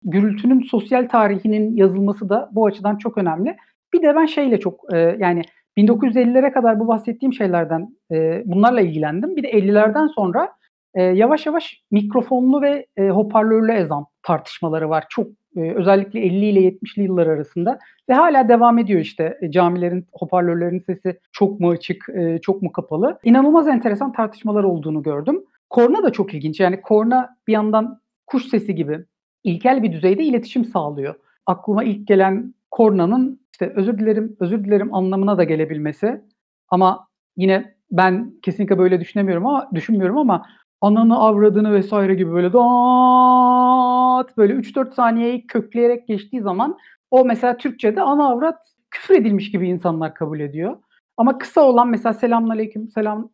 gürültünün 0.03 0.61
sosyal 0.61 1.07
tarihinin 1.07 1.75
yazılması 1.75 2.29
da 2.29 2.49
bu 2.51 2.65
açıdan 2.65 2.97
çok 2.97 3.17
önemli. 3.17 3.57
Bir 3.93 4.01
de 4.01 4.15
ben 4.15 4.25
şeyle 4.25 4.59
çok 4.59 4.93
e, 4.93 4.97
yani 5.19 5.41
1950'lere 5.77 6.51
kadar 6.51 6.79
bu 6.79 6.87
bahsettiğim 6.87 7.33
şeylerden 7.33 7.97
e, 8.11 8.43
bunlarla 8.45 8.81
ilgilendim. 8.81 9.35
Bir 9.35 9.43
de 9.43 9.51
50'lerden 9.51 10.07
sonra 10.07 10.59
yavaş 10.95 11.45
yavaş 11.45 11.83
mikrofonlu 11.91 12.61
ve 12.61 12.85
e, 12.97 13.09
hoparlörlü 13.09 13.71
ezan 13.71 14.05
tartışmaları 14.23 14.89
var. 14.89 15.05
Çok 15.09 15.27
e, 15.55 15.71
özellikle 15.71 16.19
50 16.19 16.45
ile 16.45 16.59
70'li 16.59 17.03
yıllar 17.03 17.27
arasında 17.27 17.79
ve 18.09 18.13
hala 18.13 18.49
devam 18.49 18.77
ediyor 18.77 18.99
işte 18.99 19.37
e, 19.41 19.51
camilerin 19.51 20.07
hoparlörlerin 20.13 20.79
sesi 20.79 21.19
çok 21.31 21.59
mu 21.59 21.69
açık, 21.69 22.09
e, 22.09 22.39
çok 22.41 22.61
mu 22.61 22.71
kapalı. 22.71 23.19
İnanılmaz 23.23 23.67
enteresan 23.67 24.13
tartışmalar 24.13 24.63
olduğunu 24.63 25.03
gördüm. 25.03 25.43
Korna 25.69 26.03
da 26.03 26.11
çok 26.11 26.33
ilginç. 26.33 26.59
Yani 26.59 26.81
korna 26.81 27.35
bir 27.47 27.53
yandan 27.53 28.01
kuş 28.27 28.45
sesi 28.45 28.75
gibi 28.75 29.05
ilkel 29.43 29.83
bir 29.83 29.91
düzeyde 29.91 30.23
iletişim 30.23 30.65
sağlıyor. 30.65 31.15
Aklıma 31.45 31.83
ilk 31.83 32.07
gelen 32.07 32.53
kornanın 32.71 33.39
işte 33.51 33.73
özür 33.75 33.99
dilerim, 33.99 34.37
özür 34.39 34.65
dilerim 34.65 34.93
anlamına 34.93 35.37
da 35.37 35.43
gelebilmesi. 35.43 36.21
Ama 36.69 37.07
yine 37.37 37.75
ben 37.91 38.33
kesinlikle 38.41 38.77
böyle 38.77 38.99
düşünemiyorum 38.99 39.45
ama 39.47 39.69
düşünmüyorum 39.73 40.17
ama 40.17 40.45
ananı 40.81 41.19
avradını 41.19 41.73
vesaire 41.73 42.15
gibi 42.15 42.31
böyle 42.31 42.53
daat 42.53 44.37
böyle 44.37 44.53
3-4 44.53 44.93
saniyeyi 44.93 45.47
kökleyerek 45.47 46.07
geçtiği 46.07 46.41
zaman 46.41 46.77
o 47.11 47.25
mesela 47.25 47.57
Türkçe'de 47.57 48.01
ana 48.01 48.29
avrat 48.29 48.73
küfür 48.91 49.15
edilmiş 49.15 49.51
gibi 49.51 49.69
insanlar 49.69 50.13
kabul 50.13 50.39
ediyor. 50.39 50.77
Ama 51.17 51.37
kısa 51.37 51.61
olan 51.61 51.87
mesela 51.87 52.13
selamünaleyküm, 52.13 52.89
selam, 52.89 53.29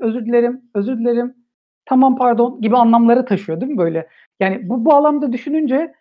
özür 0.00 0.26
dilerim, 0.26 0.62
özür 0.74 0.98
dilerim, 0.98 1.34
tamam 1.86 2.16
pardon 2.16 2.60
gibi 2.60 2.76
anlamları 2.76 3.24
taşıyor 3.24 3.60
değil 3.60 3.72
mi 3.72 3.78
böyle? 3.78 4.08
Yani 4.40 4.68
bu 4.68 4.84
bağlamda 4.84 5.32
düşününce 5.32 5.94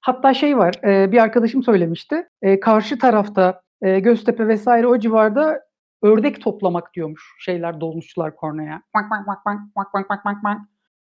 hatta 0.00 0.34
şey 0.34 0.58
var 0.58 0.74
bir 0.84 1.22
arkadaşım 1.22 1.62
söylemişti. 1.62 2.28
Karşı 2.60 2.98
tarafta 2.98 3.62
Göztepe 3.82 4.48
vesaire 4.48 4.86
o 4.86 4.98
civarda 4.98 5.60
ördek 6.04 6.40
toplamak 6.40 6.94
diyormuş 6.94 7.22
şeyler 7.38 7.80
dolmuşlar 7.80 8.36
kornaya. 8.36 8.82
Bak 8.94 9.04
bak 9.10 9.26
bak 9.26 9.38
bak 9.46 9.58
bak 9.76 9.94
bak 9.94 10.10
bak 10.10 10.24
bak 10.24 10.36
bak. 10.44 10.58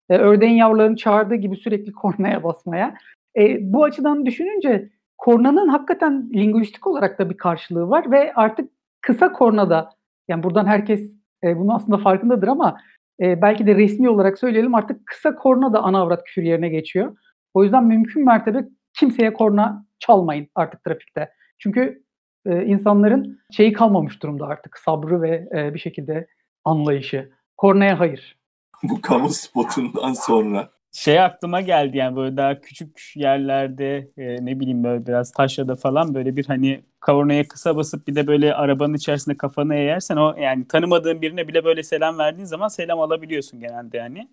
E, 0.10 0.17
ördeğin 0.17 0.53
yavrularını 0.53 0.95
çağırdığı 0.95 1.36
gibi 1.36 1.56
sürekli 1.56 1.91
kornaya 2.01 2.43
basmaya. 2.43 2.95
E, 3.38 3.73
bu 3.73 3.84
açıdan 3.84 4.25
düşününce 4.25 4.89
kornanın 5.17 5.67
hakikaten 5.67 6.29
linguistik 6.34 6.88
olarak 6.88 7.19
da 7.19 7.29
bir 7.29 7.38
karşılığı 7.38 7.89
var 7.89 8.12
ve 8.12 8.34
artık 8.34 8.71
kısa 9.01 9.32
kornada 9.32 9.89
yani 10.27 10.43
buradan 10.43 10.65
herkes 10.65 11.13
e, 11.43 11.58
bunu 11.58 11.75
aslında 11.75 11.97
farkındadır 11.97 12.47
ama 12.47 12.77
e, 13.21 13.41
belki 13.41 13.67
de 13.67 13.75
resmi 13.75 14.10
olarak 14.10 14.38
söyleyelim 14.38 14.75
artık 14.75 15.06
kısa 15.06 15.36
korna 15.36 15.73
da 15.73 15.84
ana 15.84 16.01
avrat 16.01 16.23
küfür 16.23 16.43
yerine 16.43 16.69
geçiyor. 16.69 17.17
O 17.53 17.63
yüzden 17.63 17.84
mümkün 17.84 18.25
mertebe 18.25 18.65
kimseye 18.99 19.34
korna 19.34 19.86
çalmayın 19.99 20.47
artık 20.56 20.84
trafikte. 20.84 21.29
Çünkü 21.60 22.03
e, 22.45 22.65
insanların 22.65 23.39
şeyi 23.51 23.73
kalmamış 23.73 24.23
durumda 24.23 24.47
artık 24.47 24.77
sabrı 24.77 25.21
ve 25.21 25.49
e, 25.56 25.73
bir 25.73 25.79
şekilde 25.79 26.27
anlayışı. 26.65 27.32
Kornaya 27.58 27.99
hayır. 27.99 28.38
Bu 28.84 29.01
kamu 29.01 29.29
spotundan 29.29 30.13
sonra 30.13 30.69
şey 30.93 31.21
aklıma 31.21 31.62
geldi 31.62 31.97
yani 31.97 32.15
böyle 32.15 32.38
daha 32.38 32.62
küçük 32.62 33.12
yerlerde 33.15 34.12
e, 34.17 34.45
ne 34.45 34.60
bileyim 34.60 34.84
böyle 34.84 35.06
biraz 35.06 35.32
taşrada 35.32 35.75
falan 35.75 36.13
böyle 36.13 36.36
bir 36.36 36.45
hani 36.45 36.84
kornaya 37.01 37.47
kısa 37.47 37.75
basıp 37.75 38.08
bir 38.08 38.15
de 38.15 38.27
böyle 38.27 38.56
arabanın 38.56 38.93
içerisinde 38.93 39.38
kafanı 39.38 39.75
eğersen 39.75 40.17
o 40.17 40.36
yani 40.38 40.67
tanımadığın 40.67 41.21
birine 41.21 41.47
bile 41.47 41.65
böyle 41.65 41.84
selam 41.84 42.17
verdiğin 42.17 42.45
zaman 42.45 42.67
selam 42.67 42.99
alabiliyorsun 42.99 43.60
genelde 43.60 43.97
yani. 43.97 44.27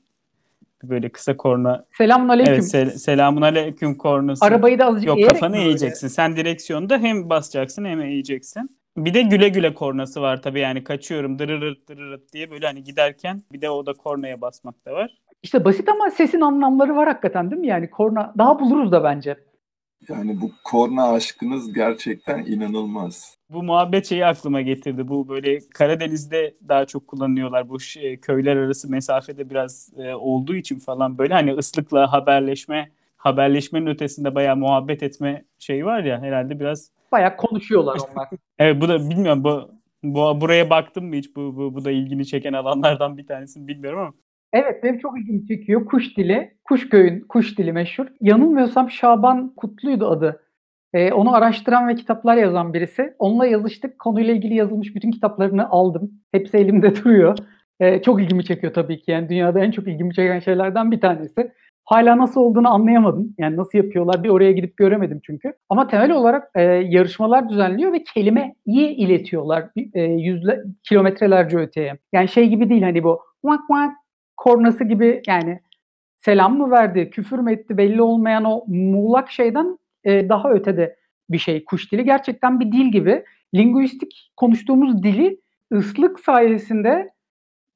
Böyle 0.85 1.09
kısa 1.09 1.37
korna. 1.37 1.85
Selamun 1.99 2.29
aleyküm. 2.29 2.55
Evet 2.55 2.65
sel- 2.65 2.91
selamun 2.91 3.43
aleyküm 3.43 3.95
kornası. 3.95 4.45
Arabayı 4.45 4.79
da 4.79 4.87
azıcık 4.87 5.09
Yok 5.09 5.29
kafanı 5.29 5.57
eğeceksin. 5.57 6.09
Sen 6.09 6.37
direksiyonda 6.37 6.99
hem 6.99 7.31
basacaksın 7.31 7.85
hem 7.85 8.01
eğeceksin. 8.01 8.77
Bir 8.97 9.15
de 9.15 9.23
güle 9.23 9.49
güle 9.49 9.75
kornası 9.75 10.23
var 10.23 10.43
tabii 10.43 10.61
yani 10.61 10.85
kaçıyorum 10.85 11.39
dırırırt 11.39 11.89
dırırırt 11.89 12.33
diye 12.33 12.51
böyle 12.51 12.67
hani 12.67 12.85
giderken 12.85 13.43
bir 13.53 13.61
de 13.61 13.71
o 13.71 13.87
da 13.87 13.93
kornaya 13.93 14.41
basmak 14.41 14.87
da 14.87 14.93
var. 14.93 15.19
İşte 15.43 15.65
basit 15.65 15.89
ama 15.89 16.11
sesin 16.11 16.41
anlamları 16.41 16.97
var 16.97 17.09
hakikaten 17.09 17.51
değil 17.51 17.61
mi? 17.61 17.67
Yani 17.67 17.91
korna 17.91 18.35
daha 18.39 18.61
buluruz 18.61 18.93
da 18.93 19.05
bence. 19.05 19.37
Yani 20.09 20.41
bu 20.41 20.51
korna 20.65 21.13
aşkınız 21.13 21.73
gerçekten 21.73 22.45
inanılmaz. 22.45 23.39
Bu 23.51 23.63
muhabbet 23.63 24.07
şeyi 24.07 24.27
aklıma 24.27 24.61
getirdi. 24.61 25.09
Bu 25.09 25.29
böyle 25.29 25.59
Karadeniz'de 25.75 26.55
daha 26.69 26.85
çok 26.85 27.09
kullanıyorlar. 27.09 27.69
Bu 27.69 27.81
şey, 27.81 28.17
köyler 28.21 28.57
arası 28.57 28.91
mesafede 28.91 29.51
biraz 29.51 29.91
e, 29.99 30.15
olduğu 30.15 30.55
için 30.55 30.79
falan 30.79 31.19
böyle 31.19 31.35
hani 31.35 31.53
ıslıkla 31.53 32.13
haberleşme, 32.13 32.91
haberleşmenin 33.17 33.87
ötesinde 33.87 34.35
bayağı 34.35 34.57
muhabbet 34.57 35.03
etme 35.03 35.45
şey 35.59 35.87
var 35.87 36.05
ya 36.05 36.21
herhalde 36.21 36.61
biraz. 36.61 36.91
Bayağı 37.13 37.37
konuşuyorlar 37.37 37.99
onlar. 38.13 38.29
evet 38.59 38.81
bu 38.81 38.89
da 38.89 39.11
bilmiyorum 39.11 39.45
bu, 39.45 39.71
bu 40.03 40.41
buraya 40.41 40.71
baktım 40.71 41.07
mı 41.07 41.15
hiç 41.15 41.37
bu, 41.37 41.57
bu 41.57 41.75
bu 41.75 41.85
da 41.85 41.91
ilgini 41.91 42.27
çeken 42.27 42.53
alanlardan 42.53 43.19
bir 43.19 43.27
tanesini 43.27 43.69
bilmiyorum 43.69 43.99
ama 44.01 44.13
Evet 44.53 44.85
benim 44.85 44.99
çok 44.99 45.21
ilgimi 45.21 45.47
çekiyor. 45.47 45.87
Kuş 45.87 46.17
dili. 46.17 46.55
Kuşköy'ün 46.65 47.21
kuş 47.21 47.59
dili 47.59 47.73
meşhur. 47.73 48.07
Yanılmıyorsam 48.21 48.91
Şaban 48.91 49.55
Kutlu'ydu 49.57 50.07
adı. 50.09 50.43
Ee, 50.93 51.13
onu 51.13 51.35
araştıran 51.35 51.89
ve 51.89 51.95
kitaplar 51.95 52.37
yazan 52.37 52.75
birisi. 52.75 53.15
Onunla 53.19 53.47
yazıştık. 53.47 53.99
Konuyla 53.99 54.35
ilgili 54.35 54.55
yazılmış 54.55 54.95
bütün 54.95 55.11
kitaplarını 55.11 55.71
aldım. 55.71 56.11
Hepsi 56.33 56.57
elimde 56.57 56.97
duruyor. 57.05 57.39
Ee, 57.81 58.03
çok 58.03 58.23
ilgimi 58.23 58.45
çekiyor 58.45 58.75
tabii 58.75 59.03
ki. 59.03 59.11
Yani 59.11 59.29
dünyada 59.29 59.61
en 59.61 59.71
çok 59.71 59.89
ilgimi 59.89 60.15
çeken 60.15 60.39
şeylerden 60.41 60.91
bir 60.91 61.01
tanesi. 61.01 61.53
Hala 61.85 62.19
nasıl 62.19 62.41
olduğunu 62.41 62.69
anlayamadım. 62.69 63.35
Yani 63.39 63.57
nasıl 63.57 63.79
yapıyorlar 63.79 64.25
bir 64.25 64.29
oraya 64.29 64.53
gidip 64.53 64.77
göremedim 64.77 65.21
çünkü. 65.27 65.53
Ama 65.69 65.87
temel 65.87 66.11
olarak 66.11 66.51
e, 66.55 66.63
yarışmalar 66.63 67.49
düzenliyor 67.49 67.93
ve 67.93 68.05
kelimeyi 68.15 68.55
iletiyorlar 68.97 69.65
e, 69.95 70.03
yüzle, 70.03 70.63
kilometrelerce 70.83 71.59
öteye. 71.59 71.99
Yani 72.13 72.29
şey 72.29 72.49
gibi 72.49 72.69
değil 72.69 72.83
hani 72.83 73.05
bu 73.05 73.21
vak 73.45 73.61
vak 73.71 73.91
kornası 74.41 74.85
gibi 74.85 75.23
yani 75.27 75.61
selam 76.19 76.59
mı 76.59 76.71
verdi, 76.71 77.11
küfür 77.11 77.39
mü 77.39 77.53
etti 77.53 77.77
belli 77.77 78.03
olmayan 78.03 78.45
o 78.45 78.65
muğlak 78.67 79.31
şeyden 79.31 79.79
e, 80.05 80.29
daha 80.29 80.51
ötede 80.51 80.97
bir 81.31 81.39
şey 81.39 81.65
kuş 81.65 81.93
dili. 81.93 82.05
Gerçekten 82.05 82.61
bir 82.61 82.73
dil 82.73 82.93
gibi. 82.93 83.25
Linguistik 83.55 84.33
konuştuğumuz 84.37 85.03
dili 85.03 85.41
ıslık 85.73 86.21
sayesinde 86.21 87.11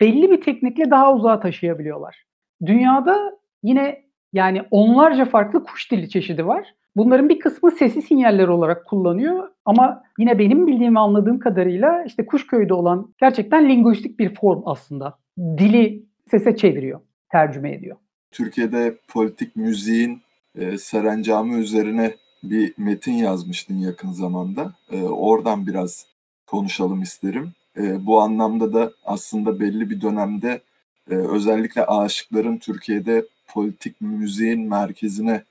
belli 0.01 0.31
bir 0.31 0.41
teknikle 0.41 0.91
daha 0.91 1.15
uzağa 1.15 1.41
taşıyabiliyorlar. 1.41 2.25
Dünyada 2.67 3.39
yine 3.63 4.05
yani 4.33 4.63
onlarca 4.71 5.25
farklı 5.25 5.65
kuş 5.65 5.93
dili 5.93 6.09
çeşidi 6.09 6.47
var. 6.47 6.75
Bunların 6.97 7.29
bir 7.29 7.39
kısmı 7.39 7.71
sesi 7.71 8.03
sinyaller 8.03 8.49
olarak 8.49 8.87
kullanıyor 8.87 9.49
ama 9.65 10.03
yine 10.19 10.39
benim 10.39 10.67
bildiğim 10.67 10.95
ve 10.95 10.99
anladığım 10.99 11.39
kadarıyla 11.39 12.05
işte 12.05 12.27
Kuşköy'de 12.27 12.75
olan 12.75 13.15
gerçekten 13.21 13.69
linguistik 13.69 14.19
bir 14.19 14.35
form 14.35 14.63
aslında. 14.67 15.19
Dili 15.39 16.05
sese 16.31 16.57
çeviriyor, 16.57 17.01
tercüme 17.33 17.73
ediyor. 17.73 17.97
Türkiye'de 18.31 18.99
politik 19.09 19.57
müziğin 19.57 20.23
e, 20.55 20.79
serencamı 20.79 21.59
üzerine 21.59 22.15
bir 22.43 22.75
metin 22.79 23.13
yazmıştın 23.13 23.79
yakın 23.79 24.13
zamanda. 24.13 24.75
E, 24.93 25.03
oradan 25.03 25.67
biraz 25.67 26.07
konuşalım 26.47 27.03
isterim. 27.03 27.53
E, 27.77 28.07
bu 28.07 28.21
anlamda 28.21 28.73
da 28.73 28.93
aslında 29.05 29.61
belli 29.61 29.91
bir 29.91 30.01
dönemde 30.01 30.61
e, 31.11 31.15
özellikle 31.15 31.87
aşıkların 31.87 32.59
Türkiye'de 32.59 33.25
politik 33.49 34.01
müziğin 34.01 34.69
merkezine 34.69 35.43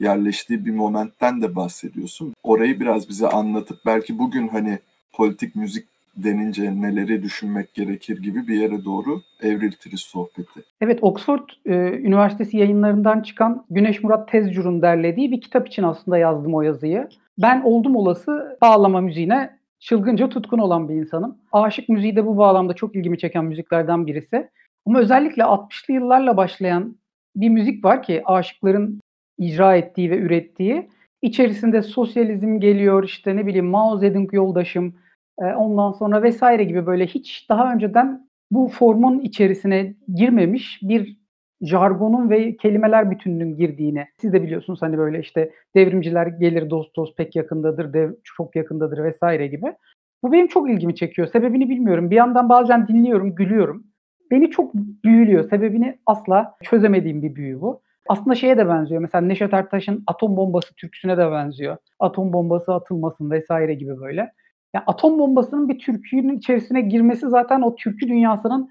yerleştiği 0.00 0.66
bir 0.66 0.70
momentten 0.70 1.42
de 1.42 1.56
bahsediyorsun. 1.56 2.34
Orayı 2.42 2.80
biraz 2.80 3.08
bize 3.08 3.28
anlatıp 3.28 3.78
belki 3.86 4.18
bugün 4.18 4.48
hani 4.48 4.78
politik 5.12 5.56
müzik 5.56 5.93
denince 6.16 6.80
neleri 6.80 7.22
düşünmek 7.22 7.74
gerekir 7.74 8.22
gibi 8.22 8.48
bir 8.48 8.60
yere 8.60 8.84
doğru 8.84 9.20
evriltiriz 9.42 10.00
sohbeti. 10.00 10.62
Evet, 10.80 10.98
Oxford 11.02 11.48
e, 11.66 11.74
Üniversitesi 11.98 12.56
yayınlarından 12.56 13.20
çıkan 13.20 13.64
Güneş 13.70 14.02
Murat 14.02 14.28
Tezcur'un 14.28 14.82
derlediği 14.82 15.30
bir 15.30 15.40
kitap 15.40 15.68
için 15.68 15.82
aslında 15.82 16.18
yazdım 16.18 16.54
o 16.54 16.62
yazıyı. 16.62 17.08
Ben 17.38 17.62
oldum 17.62 17.96
olası 17.96 18.58
bağlama 18.62 19.00
müziğine 19.00 19.58
çılgınca 19.78 20.28
tutkun 20.28 20.58
olan 20.58 20.88
bir 20.88 20.94
insanım. 20.94 21.38
Aşık 21.52 21.88
müziği 21.88 22.16
de 22.16 22.26
bu 22.26 22.36
bağlamda 22.36 22.74
çok 22.74 22.96
ilgimi 22.96 23.18
çeken 23.18 23.44
müziklerden 23.44 24.06
birisi. 24.06 24.48
Ama 24.86 24.98
özellikle 24.98 25.42
60'lı 25.42 25.94
yıllarla 25.94 26.36
başlayan 26.36 26.96
bir 27.36 27.48
müzik 27.48 27.84
var 27.84 28.02
ki 28.02 28.22
aşıkların 28.24 29.00
icra 29.38 29.76
ettiği 29.76 30.10
ve 30.10 30.18
ürettiği. 30.18 30.88
İçerisinde 31.22 31.82
sosyalizm 31.82 32.60
geliyor, 32.60 33.04
işte 33.04 33.36
ne 33.36 33.46
bileyim 33.46 33.66
Mao 33.66 33.98
Zedong 33.98 34.34
yoldaşım, 34.34 34.94
ondan 35.38 35.92
sonra 35.92 36.22
vesaire 36.22 36.64
gibi 36.64 36.86
böyle 36.86 37.06
hiç 37.06 37.46
daha 37.48 37.72
önceden 37.72 38.28
bu 38.50 38.68
formun 38.68 39.20
içerisine 39.20 39.94
girmemiş 40.14 40.80
bir 40.82 41.18
jargonun 41.60 42.30
ve 42.30 42.56
kelimeler 42.56 43.10
bütününün 43.10 43.56
girdiğini 43.56 44.06
siz 44.20 44.32
de 44.32 44.42
biliyorsunuz 44.42 44.82
hani 44.82 44.98
böyle 44.98 45.20
işte 45.20 45.50
devrimciler 45.76 46.26
gelir 46.26 46.70
dost 46.70 46.96
dost 46.96 47.16
pek 47.16 47.36
yakındadır, 47.36 47.92
dev 47.92 48.12
çok 48.24 48.56
yakındadır 48.56 49.04
vesaire 49.04 49.46
gibi. 49.46 49.74
Bu 50.22 50.32
benim 50.32 50.46
çok 50.46 50.70
ilgimi 50.70 50.94
çekiyor. 50.94 51.28
Sebebini 51.28 51.68
bilmiyorum. 51.68 52.10
Bir 52.10 52.16
yandan 52.16 52.48
bazen 52.48 52.88
dinliyorum, 52.88 53.34
gülüyorum. 53.34 53.84
Beni 54.30 54.50
çok 54.50 54.74
büyülüyor. 54.74 55.50
Sebebini 55.50 55.98
asla 56.06 56.54
çözemediğim 56.62 57.22
bir 57.22 57.34
büyü 57.34 57.60
bu. 57.60 57.80
Aslında 58.08 58.34
şeye 58.34 58.58
de 58.58 58.68
benziyor. 58.68 59.00
Mesela 59.00 59.26
Neşet 59.26 59.54
Ertaş'ın 59.54 60.04
atom 60.06 60.36
bombası 60.36 60.74
türküsüne 60.74 61.16
de 61.16 61.30
benziyor. 61.30 61.76
Atom 62.00 62.32
bombası 62.32 62.74
atılmasın 62.74 63.30
vesaire 63.30 63.74
gibi 63.74 64.00
böyle. 64.00 64.32
Yani 64.74 64.84
atom 64.86 65.18
bombasının 65.18 65.68
bir 65.68 65.78
türkünün 65.78 66.38
içerisine 66.38 66.80
girmesi 66.80 67.28
zaten 67.28 67.62
o 67.62 67.74
türkü 67.76 68.08
dünyasının 68.08 68.70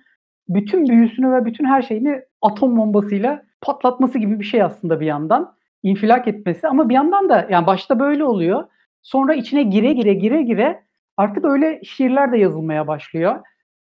bütün 0.49 0.87
büyüsünü 0.89 1.31
ve 1.31 1.45
bütün 1.45 1.65
her 1.65 1.81
şeyini 1.81 2.21
atom 2.41 2.77
bombasıyla 2.77 3.43
patlatması 3.61 4.19
gibi 4.19 4.39
bir 4.39 4.45
şey 4.45 4.63
aslında 4.63 4.99
bir 4.99 5.05
yandan. 5.05 5.55
infilak 5.83 6.27
etmesi 6.27 6.67
ama 6.67 6.89
bir 6.89 6.93
yandan 6.93 7.29
da 7.29 7.47
yani 7.49 7.67
başta 7.67 7.99
böyle 7.99 8.23
oluyor. 8.23 8.63
Sonra 9.01 9.33
içine 9.33 9.63
gire 9.63 9.93
gire 9.93 10.13
gire 10.13 10.43
gire 10.43 10.83
artık 11.17 11.45
öyle 11.45 11.81
şiirler 11.83 12.31
de 12.31 12.37
yazılmaya 12.37 12.87
başlıyor. 12.87 13.41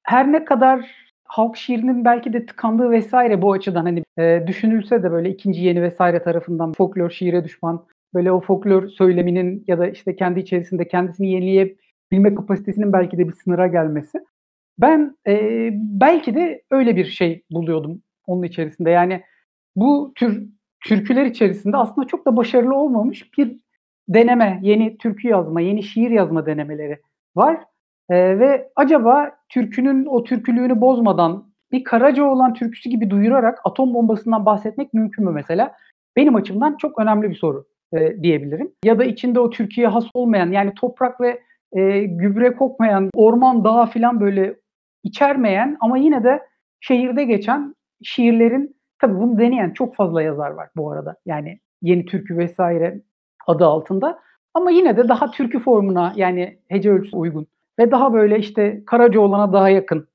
Her 0.02 0.32
ne 0.32 0.44
kadar 0.44 0.90
halk 1.24 1.56
şiirinin 1.56 2.04
belki 2.04 2.32
de 2.32 2.46
tıkandığı 2.46 2.90
vesaire 2.90 3.42
bu 3.42 3.52
açıdan 3.52 3.82
hani 3.84 4.02
e, 4.18 4.44
düşünülse 4.46 5.02
de 5.02 5.12
böyle 5.12 5.30
ikinci 5.30 5.60
yeni 5.64 5.82
vesaire 5.82 6.22
tarafından 6.22 6.72
folklor 6.72 7.10
şiire 7.10 7.44
düşman 7.44 7.86
böyle 8.14 8.32
o 8.32 8.40
folklor 8.40 8.88
söyleminin 8.88 9.64
ya 9.66 9.78
da 9.78 9.86
işte 9.86 10.16
kendi 10.16 10.40
içerisinde 10.40 10.88
kendisini 10.88 11.30
yenileyebilme 12.12 12.34
kapasitesinin 12.34 12.92
belki 12.92 13.18
de 13.18 13.28
bir 13.28 13.32
sınıra 13.32 13.66
gelmesi. 13.66 14.18
Ben 14.78 15.16
e, 15.26 15.68
belki 15.74 16.34
de 16.34 16.62
öyle 16.70 16.96
bir 16.96 17.04
şey 17.04 17.42
buluyordum 17.50 18.02
onun 18.26 18.42
içerisinde. 18.42 18.90
Yani 18.90 19.22
bu 19.76 20.12
tür 20.14 20.48
türküler 20.84 21.26
içerisinde 21.26 21.76
aslında 21.76 22.06
çok 22.06 22.26
da 22.26 22.36
başarılı 22.36 22.74
olmamış 22.74 23.38
bir 23.38 23.56
deneme, 24.08 24.60
yeni 24.62 24.98
türkü 24.98 25.28
yazma, 25.28 25.60
yeni 25.60 25.82
şiir 25.82 26.10
yazma 26.10 26.46
denemeleri 26.46 26.98
var. 27.36 27.60
E, 28.10 28.38
ve 28.38 28.70
acaba 28.76 29.30
türkünün 29.48 30.06
o 30.06 30.24
türkülüğünü 30.24 30.80
bozmadan 30.80 31.50
bir 31.72 31.84
Karaca 31.84 32.24
olan 32.24 32.54
türküsü 32.54 32.90
gibi 32.90 33.10
duyurarak 33.10 33.58
atom 33.64 33.94
bombasından 33.94 34.46
bahsetmek 34.46 34.94
mümkün 34.94 35.24
mü 35.24 35.30
mesela? 35.30 35.76
Benim 36.16 36.34
açımdan 36.34 36.76
çok 36.76 36.98
önemli 36.98 37.30
bir 37.30 37.34
soru 37.34 37.66
e, 37.92 38.22
diyebilirim. 38.22 38.72
Ya 38.84 38.98
da 38.98 39.04
içinde 39.04 39.40
o 39.40 39.50
Türkiye 39.50 39.86
has 39.86 40.04
olmayan 40.14 40.52
yani 40.52 40.74
toprak 40.74 41.20
ve 41.20 41.40
e, 41.72 42.04
gübre 42.04 42.54
kokmayan, 42.54 43.10
orman, 43.14 43.64
dağ 43.64 43.86
filan 43.86 44.20
böyle 44.20 44.56
içermeyen 45.02 45.76
ama 45.80 45.98
yine 45.98 46.24
de 46.24 46.42
şehirde 46.80 47.24
geçen 47.24 47.74
şiirlerin 48.02 48.76
tabii 48.98 49.20
bunu 49.20 49.38
deneyen 49.38 49.70
çok 49.70 49.94
fazla 49.94 50.22
yazar 50.22 50.50
var 50.50 50.68
bu 50.76 50.92
arada. 50.92 51.16
Yani 51.26 51.60
yeni 51.82 52.04
türkü 52.04 52.38
vesaire 52.38 53.02
adı 53.46 53.64
altında. 53.64 54.20
Ama 54.54 54.70
yine 54.70 54.96
de 54.96 55.08
daha 55.08 55.30
türkü 55.30 55.58
formuna 55.58 56.12
yani 56.16 56.58
hece 56.68 56.90
ölçüsü 56.90 57.16
uygun 57.16 57.46
ve 57.78 57.90
daha 57.90 58.12
böyle 58.12 58.38
işte 58.38 58.82
Karacaoğlan'a 58.86 59.52
daha 59.52 59.68
yakın, 59.68 60.08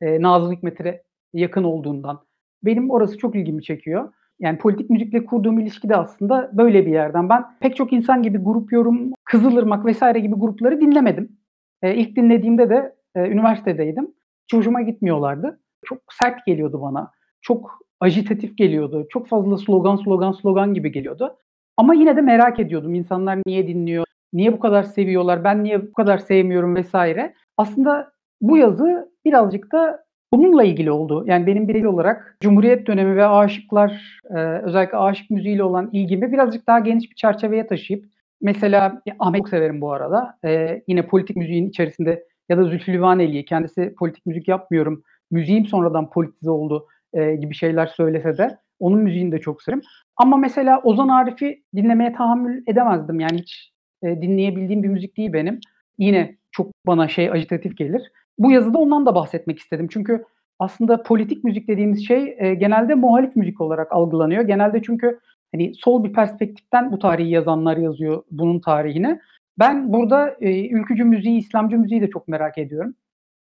e, 0.00 0.22
Nazım 0.22 0.52
Hikmet'e 0.52 1.02
yakın 1.32 1.64
olduğundan 1.64 2.20
benim 2.62 2.90
orası 2.90 3.18
çok 3.18 3.34
ilgimi 3.34 3.62
çekiyor. 3.62 4.12
Yani 4.40 4.58
politik 4.58 4.90
müzikle 4.90 5.24
kurduğum 5.24 5.58
ilişki 5.58 5.88
de 5.88 5.96
aslında 5.96 6.50
böyle 6.52 6.86
bir 6.86 6.92
yerden. 6.92 7.28
Ben 7.28 7.44
pek 7.60 7.76
çok 7.76 7.92
insan 7.92 8.22
gibi 8.22 8.38
grup 8.38 8.72
yorum, 8.72 9.12
Kızılırmak 9.24 9.86
vesaire 9.86 10.18
gibi 10.18 10.34
grupları 10.34 10.80
dinlemedim. 10.80 11.36
E, 11.82 11.94
ilk 11.94 12.16
dinlediğimde 12.16 12.70
de 12.70 12.94
e, 13.14 13.28
üniversitedeydim. 13.28 14.14
Hiç 14.44 14.58
hoşuma 14.58 14.82
gitmiyorlardı. 14.82 15.60
Çok 15.84 15.98
sert 16.12 16.46
geliyordu 16.46 16.80
bana. 16.82 17.10
Çok 17.40 17.78
ajitatif 18.00 18.56
geliyordu. 18.56 19.06
Çok 19.10 19.28
fazla 19.28 19.58
slogan 19.58 19.96
slogan 19.96 20.32
slogan 20.32 20.74
gibi 20.74 20.92
geliyordu. 20.92 21.36
Ama 21.76 21.94
yine 21.94 22.16
de 22.16 22.20
merak 22.20 22.60
ediyordum. 22.60 22.94
İnsanlar 22.94 23.38
niye 23.46 23.68
dinliyor? 23.68 24.04
Niye 24.32 24.52
bu 24.52 24.60
kadar 24.60 24.82
seviyorlar? 24.82 25.44
Ben 25.44 25.64
niye 25.64 25.82
bu 25.82 25.92
kadar 25.92 26.18
sevmiyorum 26.18 26.76
vesaire. 26.76 27.34
Aslında 27.56 28.12
bu 28.40 28.56
yazı 28.56 29.12
birazcık 29.24 29.72
da 29.72 30.04
bununla 30.32 30.64
ilgili 30.64 30.90
oldu. 30.90 31.24
Yani 31.26 31.46
benim 31.46 31.68
birey 31.68 31.86
olarak 31.86 32.36
Cumhuriyet 32.40 32.86
dönemi 32.86 33.16
ve 33.16 33.26
aşıklar, 33.26 34.20
e, 34.30 34.38
özellikle 34.38 34.98
aşık 34.98 35.30
müziğiyle 35.30 35.62
olan 35.62 35.90
ilgimi 35.92 36.32
birazcık 36.32 36.66
daha 36.66 36.78
geniş 36.78 37.10
bir 37.10 37.16
çerçeveye 37.16 37.66
taşıyıp 37.66 38.04
mesela 38.40 39.02
Ahmet 39.18 39.38
çok 39.38 39.48
severim 39.48 39.80
bu 39.80 39.92
arada. 39.92 40.38
E, 40.44 40.82
yine 40.88 41.06
politik 41.06 41.36
müziğin 41.36 41.68
içerisinde 41.68 42.24
ya 42.48 42.58
da 42.58 42.64
Zülfü 42.64 42.92
Livaneli 42.92 43.44
kendisi 43.44 43.94
politik 43.98 44.26
müzik 44.26 44.48
yapmıyorum. 44.48 45.02
Müziğim 45.30 45.66
sonradan 45.66 46.10
politize 46.10 46.50
oldu 46.50 46.86
e, 47.12 47.34
gibi 47.34 47.54
şeyler 47.54 47.86
söylese 47.86 48.38
de 48.38 48.58
onun 48.80 48.98
müziğini 48.98 49.32
de 49.32 49.38
çok 49.38 49.62
severim. 49.62 49.82
Ama 50.16 50.36
mesela 50.36 50.80
Ozan 50.80 51.08
Arif'i 51.08 51.62
dinlemeye 51.76 52.12
tahammül 52.12 52.62
edemezdim. 52.66 53.20
Yani 53.20 53.38
hiç 53.38 53.72
e, 54.02 54.22
dinleyebildiğim 54.22 54.82
bir 54.82 54.88
müzik 54.88 55.16
değil 55.16 55.32
benim. 55.32 55.60
Yine 55.98 56.36
çok 56.52 56.70
bana 56.86 57.08
şey 57.08 57.30
ajitatif 57.30 57.76
gelir. 57.76 58.12
Bu 58.40 58.52
yazıda 58.52 58.78
ondan 58.78 59.06
da 59.06 59.14
bahsetmek 59.14 59.58
istedim. 59.58 59.88
Çünkü 59.90 60.24
aslında 60.58 61.02
politik 61.02 61.44
müzik 61.44 61.68
dediğimiz 61.68 62.06
şey 62.06 62.36
e, 62.38 62.54
genelde 62.54 62.94
muhalif 62.94 63.36
müzik 63.36 63.60
olarak 63.60 63.92
algılanıyor. 63.92 64.42
Genelde 64.42 64.82
çünkü 64.82 65.20
hani 65.54 65.74
sol 65.74 66.04
bir 66.04 66.12
perspektiften 66.12 66.92
bu 66.92 66.98
tarihi 66.98 67.30
yazanlar 67.30 67.76
yazıyor 67.76 68.22
bunun 68.30 68.60
tarihine. 68.60 69.20
Ben 69.58 69.92
burada 69.92 70.36
e, 70.40 70.68
ülkücü 70.68 71.04
müziği, 71.04 71.38
İslamcı 71.38 71.78
müziği 71.78 72.00
de 72.00 72.10
çok 72.10 72.28
merak 72.28 72.58
ediyorum. 72.58 72.94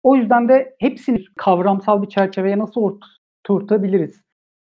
O 0.04 0.16
yüzden 0.16 0.50
de 0.50 0.76
hepsini 0.80 1.26
kavramsal 1.38 2.02
bir 2.02 2.10
çerçeveye 2.10 2.60
nasıl 2.60 2.98
oturtabiliriz 3.44 4.24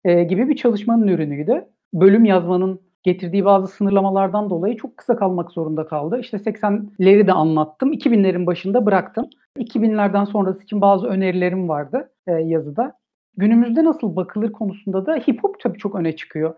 e, 0.04 0.23
gibi 0.23 0.49
bir 0.49 0.56
çalışmanın 0.56 1.08
ürünüydü. 1.08 1.65
Bölüm 1.93 2.25
yazmanın 2.25 2.82
getirdiği 3.05 3.45
bazı 3.45 3.67
sınırlamalardan 3.67 4.49
dolayı 4.49 4.77
çok 4.77 4.97
kısa 4.97 5.15
kalmak 5.15 5.51
zorunda 5.51 5.87
kaldı. 5.87 6.19
İşte 6.19 6.37
80'leri 6.37 7.27
de 7.27 7.33
anlattım. 7.33 7.93
2000'lerin 7.93 8.45
başında 8.45 8.85
bıraktım. 8.85 9.29
2000'lerden 9.57 10.25
sonrası 10.25 10.63
için 10.63 10.81
bazı 10.81 11.07
önerilerim 11.07 11.69
vardı 11.69 12.11
e, 12.27 12.31
yazıda. 12.31 12.97
Günümüzde 13.37 13.83
nasıl 13.83 14.15
bakılır 14.15 14.51
konusunda 14.51 15.05
da 15.05 15.15
hip 15.15 15.43
hop 15.43 15.59
tabii 15.59 15.77
çok 15.77 15.95
öne 15.95 16.15
çıkıyor. 16.15 16.55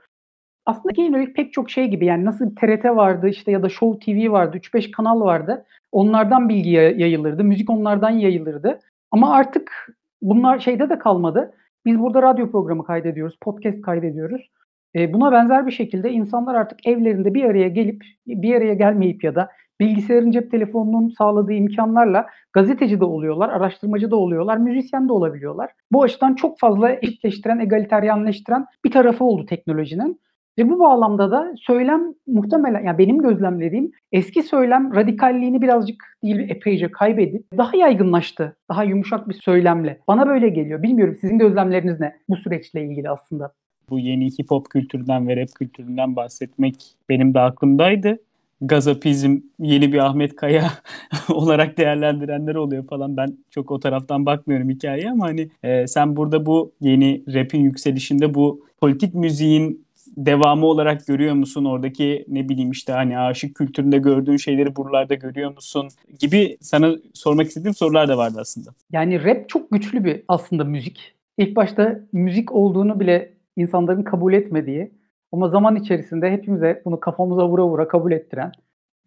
Aslında 0.66 0.94
genel 0.94 1.34
pek 1.34 1.54
çok 1.54 1.70
şey 1.70 1.88
gibi 1.88 2.06
yani 2.06 2.26
nasıl 2.26 2.56
TRT 2.56 2.86
vardı 2.86 3.28
işte 3.28 3.52
ya 3.52 3.64
da 3.64 3.70
Show 3.70 4.00
TV 4.00 4.32
vardı, 4.32 4.58
3-5 4.58 4.92
kanal 4.92 5.22
vardı. 5.22 5.66
Onlardan 5.92 6.50
bilgi 6.50 6.70
yayılırdı, 6.70 7.44
müzik 7.44 7.70
onlardan 7.70 8.10
yayılırdı. 8.10 8.80
Ama 9.12 9.34
artık 9.34 9.96
bunlar 10.22 10.60
şeyde 10.60 10.90
de 10.90 11.00
kalmadı. 11.00 11.54
Biz 11.86 12.00
burada 12.00 12.22
radyo 12.22 12.52
programı 12.52 12.84
kaydediyoruz, 12.84 13.38
podcast 13.42 13.82
kaydediyoruz. 13.82 14.50
E, 14.98 15.14
buna 15.14 15.32
benzer 15.32 15.68
bir 15.68 15.72
şekilde 15.72 16.12
insanlar 16.12 16.56
artık 16.56 16.88
evlerinde 16.88 17.34
bir 17.34 17.44
araya 17.44 17.68
gelip, 17.68 18.04
bir 18.28 18.56
araya 18.56 18.74
gelmeyip 18.74 19.24
ya 19.24 19.36
da 19.36 19.50
bilgisayarın 19.80 20.32
cep 20.32 20.52
telefonunun 20.52 21.10
sağladığı 21.10 21.54
imkanlarla 21.54 22.26
gazeteci 22.54 23.00
de 23.00 23.06
oluyorlar, 23.06 23.50
araştırmacı 23.50 24.12
da 24.12 24.16
oluyorlar, 24.16 24.58
müzisyen 24.58 25.08
de 25.08 25.14
olabiliyorlar. 25.14 25.72
Bu 25.92 26.04
açıdan 26.04 26.36
çok 26.36 26.60
fazla 26.60 26.92
eşitleştiren, 26.92 27.60
egaliteryanleştiren 27.60 28.66
bir 28.86 28.92
tarafı 28.92 29.24
oldu 29.24 29.46
teknolojinin. 29.46 30.22
Ve 30.58 30.70
bu 30.70 30.80
bağlamda 30.80 31.32
da 31.32 31.54
söylem 31.58 32.14
muhtemelen 32.28 32.84
yani 32.84 32.98
benim 32.98 33.18
gözlemlediğim 33.18 33.92
eski 34.12 34.44
söylem 34.44 34.96
radikalliğini 34.96 35.62
birazcık 35.62 36.04
değil 36.24 36.50
epeyce 36.50 36.92
kaybedip 36.92 37.46
daha 37.58 37.78
yaygınlaştı. 37.78 38.58
Daha 38.70 38.84
yumuşak 38.84 39.30
bir 39.30 39.34
söylemle. 39.34 40.00
Bana 40.08 40.28
böyle 40.28 40.50
geliyor. 40.50 40.84
Bilmiyorum 40.84 41.18
sizin 41.22 41.40
gözlemleriniz 41.40 42.00
ne 42.00 42.16
bu 42.30 42.36
süreçle 42.36 42.86
ilgili 42.86 43.10
aslında? 43.10 43.54
Bu 43.90 44.00
yeni 44.00 44.26
hip 44.26 44.52
hop 44.52 44.70
kültüründen 44.70 45.28
ve 45.28 45.38
rap 45.38 45.56
kültüründen 45.56 46.16
bahsetmek 46.16 46.76
benim 47.10 47.34
de 47.34 47.40
aklımdaydı. 47.40 48.20
Gazapizm 48.62 49.38
yeni 49.60 49.94
bir 49.94 49.98
Ahmet 49.98 50.36
Kaya 50.36 50.72
olarak 51.30 51.78
değerlendirenler 51.78 52.56
oluyor 52.56 52.88
falan. 52.88 53.18
Ben 53.18 53.38
çok 53.52 53.72
o 53.72 53.80
taraftan 53.80 54.26
bakmıyorum 54.26 54.70
hikayeye 54.70 55.12
ama 55.12 55.26
hani 55.26 55.50
e, 55.64 55.88
sen 55.88 56.16
burada 56.16 56.46
bu 56.46 56.72
yeni 56.82 57.24
rap'in 57.34 57.64
yükselişinde 57.64 58.34
bu 58.34 58.66
politik 58.80 59.14
müziğin 59.14 59.88
devamı 60.18 60.66
olarak 60.66 61.08
görüyor 61.08 61.34
musun? 61.34 61.66
Oradaki 61.66 62.26
ne 62.28 62.50
bileyim 62.50 62.72
işte 62.72 62.94
hani 62.94 63.20
aşık 63.20 63.56
kültüründe 63.56 63.98
gördüğün 63.98 64.38
şeyleri 64.38 64.76
buralarda 64.76 65.14
görüyor 65.14 65.54
musun? 65.56 65.90
Gibi 66.20 66.58
sana 66.62 66.96
sormak 67.14 67.48
istediğim 67.48 67.76
sorular 67.76 68.08
da 68.08 68.18
vardı 68.18 68.38
aslında. 68.42 68.70
Yani 68.92 69.24
rap 69.24 69.50
çok 69.50 69.72
güçlü 69.72 70.04
bir 70.04 70.24
aslında 70.28 70.64
müzik. 70.64 71.14
İlk 71.38 71.56
başta 71.56 72.00
müzik 72.12 72.52
olduğunu 72.52 73.00
bile 73.00 73.37
insanların 73.58 74.04
kabul 74.04 74.34
etmediği 74.34 74.92
ama 75.32 75.50
zaman 75.50 75.76
içerisinde 75.76 76.32
hepimize 76.32 76.82
bunu 76.86 77.00
kafamıza 77.00 77.50
vura 77.50 77.68
vura 77.68 77.88
kabul 77.88 78.12
ettiren 78.12 78.52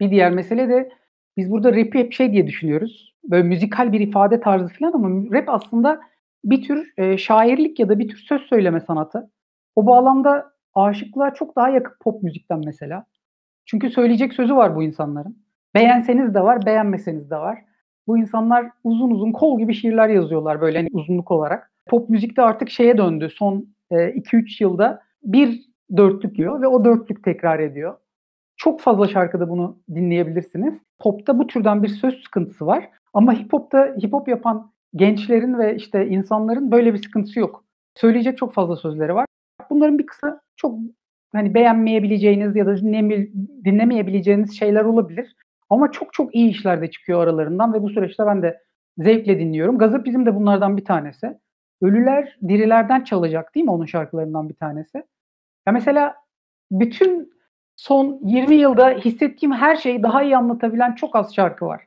bir 0.00 0.10
diğer 0.10 0.32
mesele 0.32 0.68
de 0.68 0.90
biz 1.36 1.50
burada 1.50 1.72
rap'i 1.72 1.98
hep 1.98 2.12
şey 2.12 2.32
diye 2.32 2.46
düşünüyoruz. 2.46 3.14
Böyle 3.24 3.42
müzikal 3.42 3.92
bir 3.92 4.00
ifade 4.00 4.40
tarzı 4.40 4.68
falan 4.68 4.92
ama 4.92 5.32
rap 5.32 5.48
aslında 5.48 6.00
bir 6.44 6.62
tür 6.62 6.92
e, 6.96 7.18
şairlik 7.18 7.78
ya 7.78 7.88
da 7.88 7.98
bir 7.98 8.08
tür 8.08 8.18
söz 8.18 8.42
söyleme 8.42 8.80
sanatı. 8.80 9.30
O 9.76 9.86
bağlamda 9.86 10.52
aşıklığa 10.74 11.34
çok 11.34 11.56
daha 11.56 11.68
yakın 11.68 11.94
pop 12.00 12.22
müzikten 12.22 12.62
mesela. 12.64 13.04
Çünkü 13.66 13.90
söyleyecek 13.90 14.32
sözü 14.32 14.56
var 14.56 14.76
bu 14.76 14.82
insanların. 14.82 15.44
Beğenseniz 15.74 16.34
de 16.34 16.42
var, 16.42 16.66
beğenmeseniz 16.66 17.30
de 17.30 17.36
var. 17.36 17.58
Bu 18.06 18.18
insanlar 18.18 18.70
uzun 18.84 19.10
uzun 19.10 19.32
kol 19.32 19.58
gibi 19.58 19.74
şiirler 19.74 20.08
yazıyorlar 20.08 20.60
böyle 20.60 20.78
hani 20.78 20.88
uzunluk 20.92 21.30
olarak. 21.30 21.72
Pop 21.86 22.08
müzikte 22.10 22.42
artık 22.42 22.70
şeye 22.70 22.98
döndü. 22.98 23.28
Son 23.30 23.74
2-3 23.90 24.36
e, 24.36 24.64
yılda 24.64 25.02
bir 25.22 25.70
dörtlük 25.96 26.34
diyor 26.34 26.62
ve 26.62 26.66
o 26.66 26.84
dörtlük 26.84 27.24
tekrar 27.24 27.58
ediyor. 27.58 27.96
Çok 28.56 28.80
fazla 28.80 29.08
şarkıda 29.08 29.48
bunu 29.48 29.78
dinleyebilirsiniz. 29.94 30.74
Pop'ta 30.98 31.38
bu 31.38 31.46
türden 31.46 31.82
bir 31.82 31.88
söz 31.88 32.22
sıkıntısı 32.22 32.66
var. 32.66 32.88
Ama 33.14 33.32
hip 33.32 33.52
hop'ta 33.52 33.96
hip 34.02 34.12
hop 34.12 34.28
yapan 34.28 34.72
gençlerin 34.94 35.58
ve 35.58 35.76
işte 35.76 36.06
insanların 36.06 36.70
böyle 36.72 36.94
bir 36.94 37.02
sıkıntısı 37.02 37.40
yok. 37.40 37.64
Söyleyecek 37.94 38.38
çok 38.38 38.54
fazla 38.54 38.76
sözleri 38.76 39.14
var. 39.14 39.26
Bunların 39.70 39.98
bir 39.98 40.06
kısmı 40.06 40.40
çok 40.56 40.78
hani 41.32 41.54
beğenmeyebileceğiniz 41.54 42.56
ya 42.56 42.66
da 42.66 42.76
dinlemeyebileceğiniz 43.64 44.58
şeyler 44.58 44.84
olabilir. 44.84 45.36
Ama 45.70 45.92
çok 45.92 46.12
çok 46.12 46.34
iyi 46.34 46.50
işler 46.50 46.82
de 46.82 46.90
çıkıyor 46.90 47.22
aralarından 47.22 47.74
ve 47.74 47.82
bu 47.82 47.90
süreçte 47.90 48.26
ben 48.26 48.42
de 48.42 48.60
zevkle 48.98 49.38
dinliyorum. 49.38 49.78
Gazap 49.78 50.04
bizim 50.04 50.26
de 50.26 50.34
bunlardan 50.34 50.76
bir 50.76 50.84
tanesi. 50.84 51.38
Ölüler 51.82 52.38
dirilerden 52.48 53.04
çalacak 53.04 53.54
değil 53.54 53.64
mi 53.64 53.72
onun 53.72 53.86
şarkılarından 53.86 54.48
bir 54.48 54.54
tanesi? 54.54 54.98
Ya 55.66 55.72
mesela 55.72 56.16
bütün 56.70 57.32
son 57.76 58.20
20 58.24 58.54
yılda 58.54 58.90
hissettiğim 58.90 59.52
her 59.52 59.76
şeyi 59.76 60.02
daha 60.02 60.22
iyi 60.22 60.36
anlatabilen 60.36 60.94
çok 60.94 61.16
az 61.16 61.34
şarkı 61.34 61.66
var. 61.66 61.86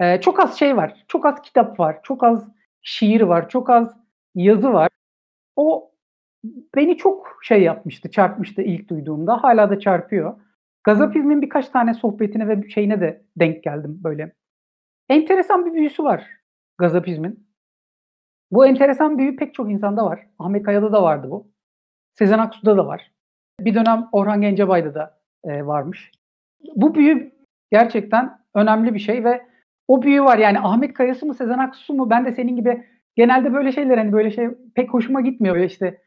Ee, 0.00 0.20
çok 0.20 0.40
az 0.40 0.58
şey 0.58 0.76
var. 0.76 1.04
Çok 1.08 1.26
az 1.26 1.42
kitap 1.42 1.80
var. 1.80 2.00
Çok 2.02 2.24
az 2.24 2.48
şiir 2.82 3.20
var, 3.20 3.48
çok 3.48 3.70
az 3.70 3.96
yazı 4.34 4.72
var. 4.72 4.90
O 5.56 5.92
beni 6.76 6.96
çok 6.96 7.38
şey 7.42 7.62
yapmıştı, 7.62 8.10
çarpmıştı 8.10 8.62
ilk 8.62 8.88
duyduğumda. 8.90 9.42
Hala 9.42 9.70
da 9.70 9.80
çarpıyor. 9.80 10.40
Gazapizmin 10.84 11.42
birkaç 11.42 11.68
tane 11.68 11.94
sohbetine 11.94 12.48
ve 12.48 12.68
şeyine 12.68 13.00
de 13.00 13.22
denk 13.36 13.62
geldim 13.62 14.00
böyle. 14.04 14.32
Enteresan 15.08 15.66
bir 15.66 15.72
büyüsü 15.72 16.04
var 16.04 16.30
Gazapizmin. 16.78 17.45
Bu 18.50 18.66
enteresan 18.66 19.18
büyü 19.18 19.36
pek 19.36 19.54
çok 19.54 19.70
insanda 19.70 20.04
var. 20.04 20.26
Ahmet 20.38 20.62
Kaya'da 20.62 20.92
da 20.92 21.02
vardı 21.02 21.30
bu. 21.30 21.46
Sezen 22.18 22.38
Aksu'da 22.38 22.76
da 22.76 22.86
var. 22.86 23.12
Bir 23.60 23.74
dönem 23.74 24.08
Orhan 24.12 24.40
Gencebay'da 24.40 24.94
da 24.94 25.20
e, 25.44 25.66
varmış. 25.66 26.10
Bu 26.76 26.94
büyü 26.94 27.32
gerçekten 27.72 28.38
önemli 28.54 28.94
bir 28.94 28.98
şey 28.98 29.24
ve 29.24 29.42
o 29.88 30.02
büyü 30.02 30.22
var. 30.22 30.38
Yani 30.38 30.60
Ahmet 30.60 30.94
Kayası 30.94 31.26
mı 31.26 31.34
Sezen 31.34 31.58
Aksu 31.58 31.94
mu? 31.94 32.10
Ben 32.10 32.26
de 32.26 32.32
senin 32.32 32.56
gibi 32.56 32.84
genelde 33.16 33.54
böyle 33.54 33.72
şeyler 33.72 33.98
hani 33.98 34.12
böyle 34.12 34.30
şey 34.30 34.48
pek 34.74 34.90
hoşuma 34.90 35.20
gitmiyor. 35.20 35.56
İşte 35.56 35.98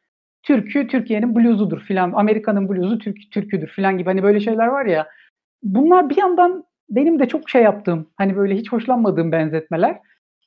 türkü 0.44 0.88
Türkiye'nin 0.88 1.36
bluzudur 1.36 1.82
filan. 1.82 2.12
Amerika'nın 2.12 2.70
bluzu 2.70 3.00
Türk, 3.00 3.32
türküdür 3.32 3.68
filan 3.68 3.98
gibi 3.98 4.10
hani 4.10 4.24
böyle 4.24 4.40
şeyler 4.40 4.68
var 4.68 4.86
ya. 4.86 5.08
Bunlar 5.64 6.10
bir 6.10 6.18
yandan 6.18 6.64
benim 6.90 7.20
de 7.20 7.28
çok 7.28 7.50
şey 7.50 7.64
yaptığım 7.64 8.10
hani 8.16 8.36
böyle 8.36 8.56
hiç 8.56 8.72
hoşlanmadığım 8.72 9.32
benzetmeler. 9.32 10.00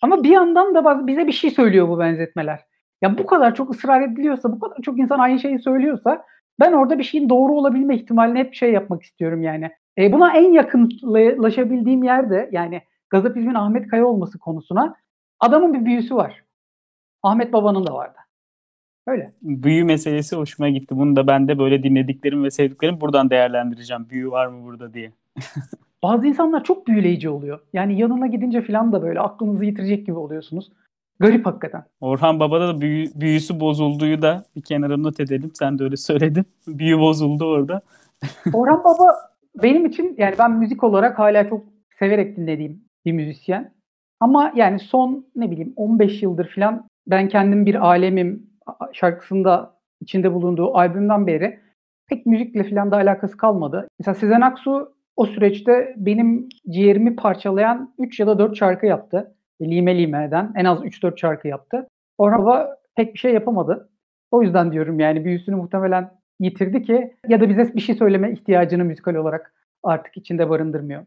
Ama 0.02 0.24
bir 0.24 0.30
yandan 0.30 0.74
da 0.74 1.06
bize 1.06 1.26
bir 1.26 1.32
şey 1.32 1.50
söylüyor 1.50 1.88
bu 1.88 1.98
benzetmeler. 1.98 2.60
Ya 3.02 3.18
bu 3.18 3.26
kadar 3.26 3.54
çok 3.54 3.74
ısrar 3.74 4.00
ediliyorsa, 4.00 4.52
bu 4.52 4.60
kadar 4.60 4.76
çok 4.82 4.98
insan 4.98 5.18
aynı 5.18 5.40
şeyi 5.40 5.58
söylüyorsa 5.58 6.24
ben 6.60 6.72
orada 6.72 6.98
bir 6.98 7.04
şeyin 7.04 7.28
doğru 7.28 7.52
olabilme 7.52 7.96
ihtimalini 7.96 8.38
hep 8.38 8.54
şey 8.54 8.72
yapmak 8.72 9.02
istiyorum 9.02 9.42
yani. 9.42 9.70
E, 9.98 10.12
buna 10.12 10.36
en 10.36 10.52
yakınlaşabildiğim 10.52 12.02
yerde 12.02 12.48
yani 12.52 12.82
Gazapizm'in 13.10 13.54
Ahmet 13.54 13.88
Kaya 13.88 14.06
olması 14.06 14.38
konusuna 14.38 14.94
adamın 15.40 15.74
bir 15.74 15.84
büyüsü 15.84 16.16
var. 16.16 16.44
Ahmet 17.22 17.52
Baba'nın 17.52 17.86
da 17.86 17.94
vardı. 17.94 18.18
Öyle. 19.06 19.32
Büyü 19.42 19.84
meselesi 19.84 20.36
hoşuma 20.36 20.68
gitti. 20.68 20.96
Bunu 20.96 21.16
da 21.16 21.26
ben 21.26 21.48
de 21.48 21.58
böyle 21.58 21.82
dinlediklerim 21.82 22.44
ve 22.44 22.50
sevdiklerim 22.50 23.00
buradan 23.00 23.30
değerlendireceğim. 23.30 24.08
Büyü 24.10 24.30
var 24.30 24.46
mı 24.46 24.64
burada 24.64 24.94
diye. 24.94 25.12
Bazı 26.02 26.26
insanlar 26.26 26.64
çok 26.64 26.86
büyüleyici 26.86 27.28
oluyor. 27.28 27.60
Yani 27.72 28.00
yanına 28.00 28.26
gidince 28.26 28.62
falan 28.62 28.92
da 28.92 29.02
böyle 29.02 29.20
aklınızı 29.20 29.64
yitirecek 29.64 30.06
gibi 30.06 30.16
oluyorsunuz. 30.16 30.72
Garip 31.20 31.46
hakikaten. 31.46 31.84
Orhan 32.00 32.40
Baba'da 32.40 32.68
da 32.68 32.80
büyü, 32.80 33.06
büyüsü 33.14 33.60
bozulduğu 33.60 34.22
da 34.22 34.44
bir 34.56 34.62
kenara 34.62 34.96
not 34.96 35.20
edelim. 35.20 35.50
Sen 35.54 35.78
de 35.78 35.84
öyle 35.84 35.96
söyledin. 35.96 36.44
Büyü 36.66 36.98
bozuldu 36.98 37.44
orada. 37.44 37.80
Orhan 38.52 38.84
Baba 38.84 39.14
benim 39.62 39.86
için 39.86 40.14
yani 40.18 40.34
ben 40.38 40.50
müzik 40.50 40.84
olarak 40.84 41.18
hala 41.18 41.48
çok 41.48 41.64
severek 41.98 42.36
dinlediğim 42.36 42.84
bir 43.04 43.12
müzisyen. 43.12 43.72
Ama 44.20 44.52
yani 44.56 44.78
son 44.78 45.26
ne 45.36 45.50
bileyim 45.50 45.72
15 45.76 46.22
yıldır 46.22 46.48
falan 46.54 46.88
ben 47.06 47.28
kendim 47.28 47.66
bir 47.66 47.86
alemim 47.86 48.46
şarkısında 48.92 49.74
içinde 50.00 50.34
bulunduğu 50.34 50.76
albümden 50.76 51.26
beri 51.26 51.58
pek 52.08 52.26
müzikle 52.26 52.70
falan 52.70 52.90
da 52.90 52.96
alakası 52.96 53.36
kalmadı. 53.36 53.88
Mesela 53.98 54.14
Sezen 54.14 54.40
Aksu 54.40 54.92
o 55.16 55.26
süreçte 55.26 55.94
benim 55.96 56.48
ciğerimi 56.68 57.16
parçalayan 57.16 57.94
3 57.98 58.20
ya 58.20 58.26
da 58.26 58.38
4 58.38 58.56
şarkı 58.56 58.86
yaptı. 58.86 59.34
Lime 59.60 59.98
Lime'den 59.98 60.52
en 60.56 60.64
az 60.64 60.78
3-4 60.78 61.18
şarkı 61.20 61.48
yaptı. 61.48 61.88
Orhan 62.18 62.42
Baba 62.42 62.76
pek 62.96 63.14
bir 63.14 63.18
şey 63.18 63.34
yapamadı. 63.34 63.90
O 64.30 64.42
yüzden 64.42 64.72
diyorum 64.72 65.00
yani 65.00 65.24
büyüsünü 65.24 65.56
muhtemelen 65.56 66.10
yitirdi 66.40 66.82
ki 66.82 67.16
ya 67.28 67.40
da 67.40 67.48
bize 67.48 67.74
bir 67.74 67.80
şey 67.80 67.94
söyleme 67.94 68.32
ihtiyacını 68.32 68.84
müzikal 68.84 69.14
olarak 69.14 69.54
artık 69.82 70.16
içinde 70.16 70.50
barındırmıyor. 70.50 71.06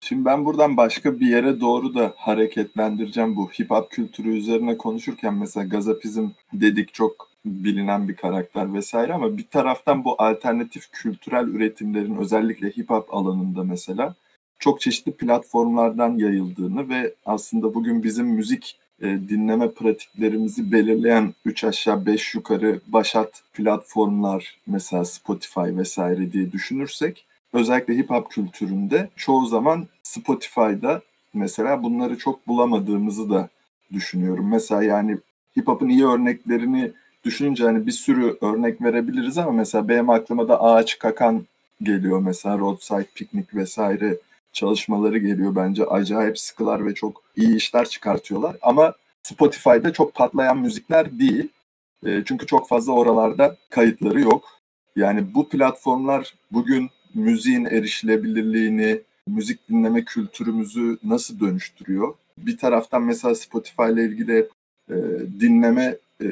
Şimdi 0.00 0.24
ben 0.24 0.44
buradan 0.44 0.76
başka 0.76 1.20
bir 1.20 1.26
yere 1.26 1.60
doğru 1.60 1.94
da 1.94 2.12
hareketlendireceğim 2.16 3.36
bu 3.36 3.48
hip 3.48 3.70
hop 3.70 3.90
kültürü 3.90 4.36
üzerine 4.36 4.78
konuşurken 4.78 5.34
mesela 5.34 5.66
Gazapizm 5.66 6.28
dedik 6.52 6.94
çok 6.94 7.27
bilinen 7.44 8.08
bir 8.08 8.16
karakter 8.16 8.74
vesaire 8.74 9.12
ama 9.12 9.36
bir 9.38 9.46
taraftan 9.46 10.04
bu 10.04 10.22
alternatif 10.22 10.90
kültürel 10.92 11.46
üretimlerin 11.48 12.16
özellikle 12.16 12.70
hip 12.70 12.90
hop 12.90 13.14
alanında 13.14 13.64
mesela 13.64 14.14
çok 14.58 14.80
çeşitli 14.80 15.12
platformlardan 15.12 16.18
yayıldığını 16.18 16.88
ve 16.88 17.14
aslında 17.26 17.74
bugün 17.74 18.02
bizim 18.02 18.26
müzik 18.26 18.78
e, 19.02 19.06
dinleme 19.06 19.70
pratiklerimizi 19.70 20.72
belirleyen 20.72 21.34
3 21.44 21.64
aşağı 21.64 22.06
5 22.06 22.34
yukarı 22.34 22.80
başat 22.86 23.42
platformlar 23.52 24.58
mesela 24.66 25.04
Spotify 25.04 25.60
vesaire 25.60 26.32
diye 26.32 26.52
düşünürsek 26.52 27.24
özellikle 27.52 27.96
hip 27.96 28.10
hop 28.10 28.30
kültüründe 28.30 29.08
çoğu 29.16 29.46
zaman 29.46 29.86
Spotify'da 30.02 31.02
mesela 31.34 31.82
bunları 31.82 32.18
çok 32.18 32.48
bulamadığımızı 32.48 33.30
da 33.30 33.48
düşünüyorum. 33.92 34.48
Mesela 34.50 34.82
yani 34.82 35.18
hip 35.58 35.68
hop'un 35.68 35.88
iyi 35.88 36.06
örneklerini 36.06 36.92
düşününce 37.28 37.64
hani 37.64 37.86
bir 37.86 37.92
sürü 37.92 38.38
örnek 38.40 38.82
verebiliriz 38.82 39.38
ama 39.38 39.52
mesela 39.52 39.88
benim 39.88 40.10
aklıma 40.10 40.48
da 40.48 40.62
Ağaç 40.62 40.98
Kakan 40.98 41.46
geliyor 41.82 42.20
mesela 42.20 42.58
Roadside 42.58 43.06
Picnic 43.14 43.46
vesaire 43.54 44.18
çalışmaları 44.52 45.18
geliyor 45.18 45.56
bence 45.56 45.84
acayip 45.84 46.38
sıkılar 46.38 46.86
ve 46.86 46.94
çok 46.94 47.22
iyi 47.36 47.56
işler 47.56 47.88
çıkartıyorlar 47.88 48.56
ama 48.62 48.94
Spotify'da 49.22 49.92
çok 49.92 50.14
patlayan 50.14 50.58
müzikler 50.58 51.18
değil. 51.18 51.48
E, 52.06 52.24
çünkü 52.24 52.46
çok 52.46 52.68
fazla 52.68 52.92
oralarda 52.92 53.56
kayıtları 53.70 54.20
yok. 54.20 54.44
Yani 54.96 55.34
bu 55.34 55.48
platformlar 55.48 56.34
bugün 56.52 56.90
müziğin 57.14 57.64
erişilebilirliğini, 57.64 59.00
müzik 59.26 59.68
dinleme 59.68 60.04
kültürümüzü 60.04 60.98
nasıl 61.04 61.40
dönüştürüyor? 61.40 62.14
Bir 62.38 62.56
taraftan 62.56 63.02
mesela 63.02 63.34
Spotify 63.34 63.92
ile 63.92 64.04
ilgili 64.04 64.48
e, 64.90 64.96
dinleme 65.40 65.96
e, 66.22 66.26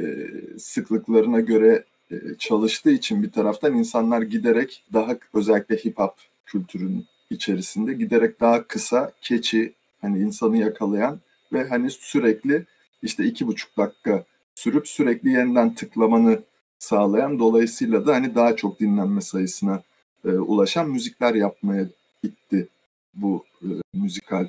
sıklıklarına 0.58 1.40
göre 1.40 1.84
e, 2.10 2.16
çalıştığı 2.38 2.90
için 2.90 3.22
bir 3.22 3.30
taraftan 3.30 3.74
insanlar 3.74 4.22
giderek 4.22 4.84
daha 4.92 5.18
özellikle 5.34 5.76
hip 5.76 5.98
hop 5.98 6.14
kültürünün 6.46 7.06
içerisinde 7.30 7.92
giderek 7.92 8.40
daha 8.40 8.66
kısa, 8.66 9.12
keçi, 9.20 9.72
hani 10.00 10.18
insanı 10.18 10.56
yakalayan 10.56 11.20
ve 11.52 11.68
hani 11.68 11.90
sürekli 11.90 12.64
işte 13.02 13.24
iki 13.24 13.46
buçuk 13.46 13.76
dakika 13.76 14.24
sürüp 14.54 14.88
sürekli 14.88 15.30
yeniden 15.30 15.74
tıklamanı 15.74 16.42
sağlayan 16.78 17.38
dolayısıyla 17.38 18.06
da 18.06 18.14
hani 18.14 18.34
daha 18.34 18.56
çok 18.56 18.80
dinlenme 18.80 19.20
sayısına 19.20 19.82
e, 20.24 20.28
ulaşan 20.28 20.90
müzikler 20.90 21.34
yapmaya 21.34 21.86
itti 22.22 22.68
bu 23.14 23.44
e, 23.62 23.68
müzikal 23.94 24.48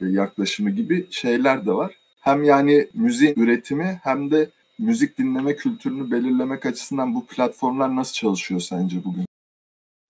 e, 0.00 0.06
yaklaşımı 0.06 0.70
gibi 0.70 1.06
şeyler 1.10 1.66
de 1.66 1.72
var. 1.72 1.94
Hem 2.26 2.44
yani 2.44 2.86
müzik 2.94 3.38
üretimi 3.38 4.00
hem 4.02 4.30
de 4.30 4.48
müzik 4.78 5.18
dinleme 5.18 5.56
kültürünü 5.56 6.10
belirlemek 6.10 6.66
açısından 6.66 7.14
bu 7.14 7.26
platformlar 7.26 7.96
nasıl 7.96 8.14
çalışıyor 8.14 8.60
sence 8.60 8.96
bugün? 9.04 9.24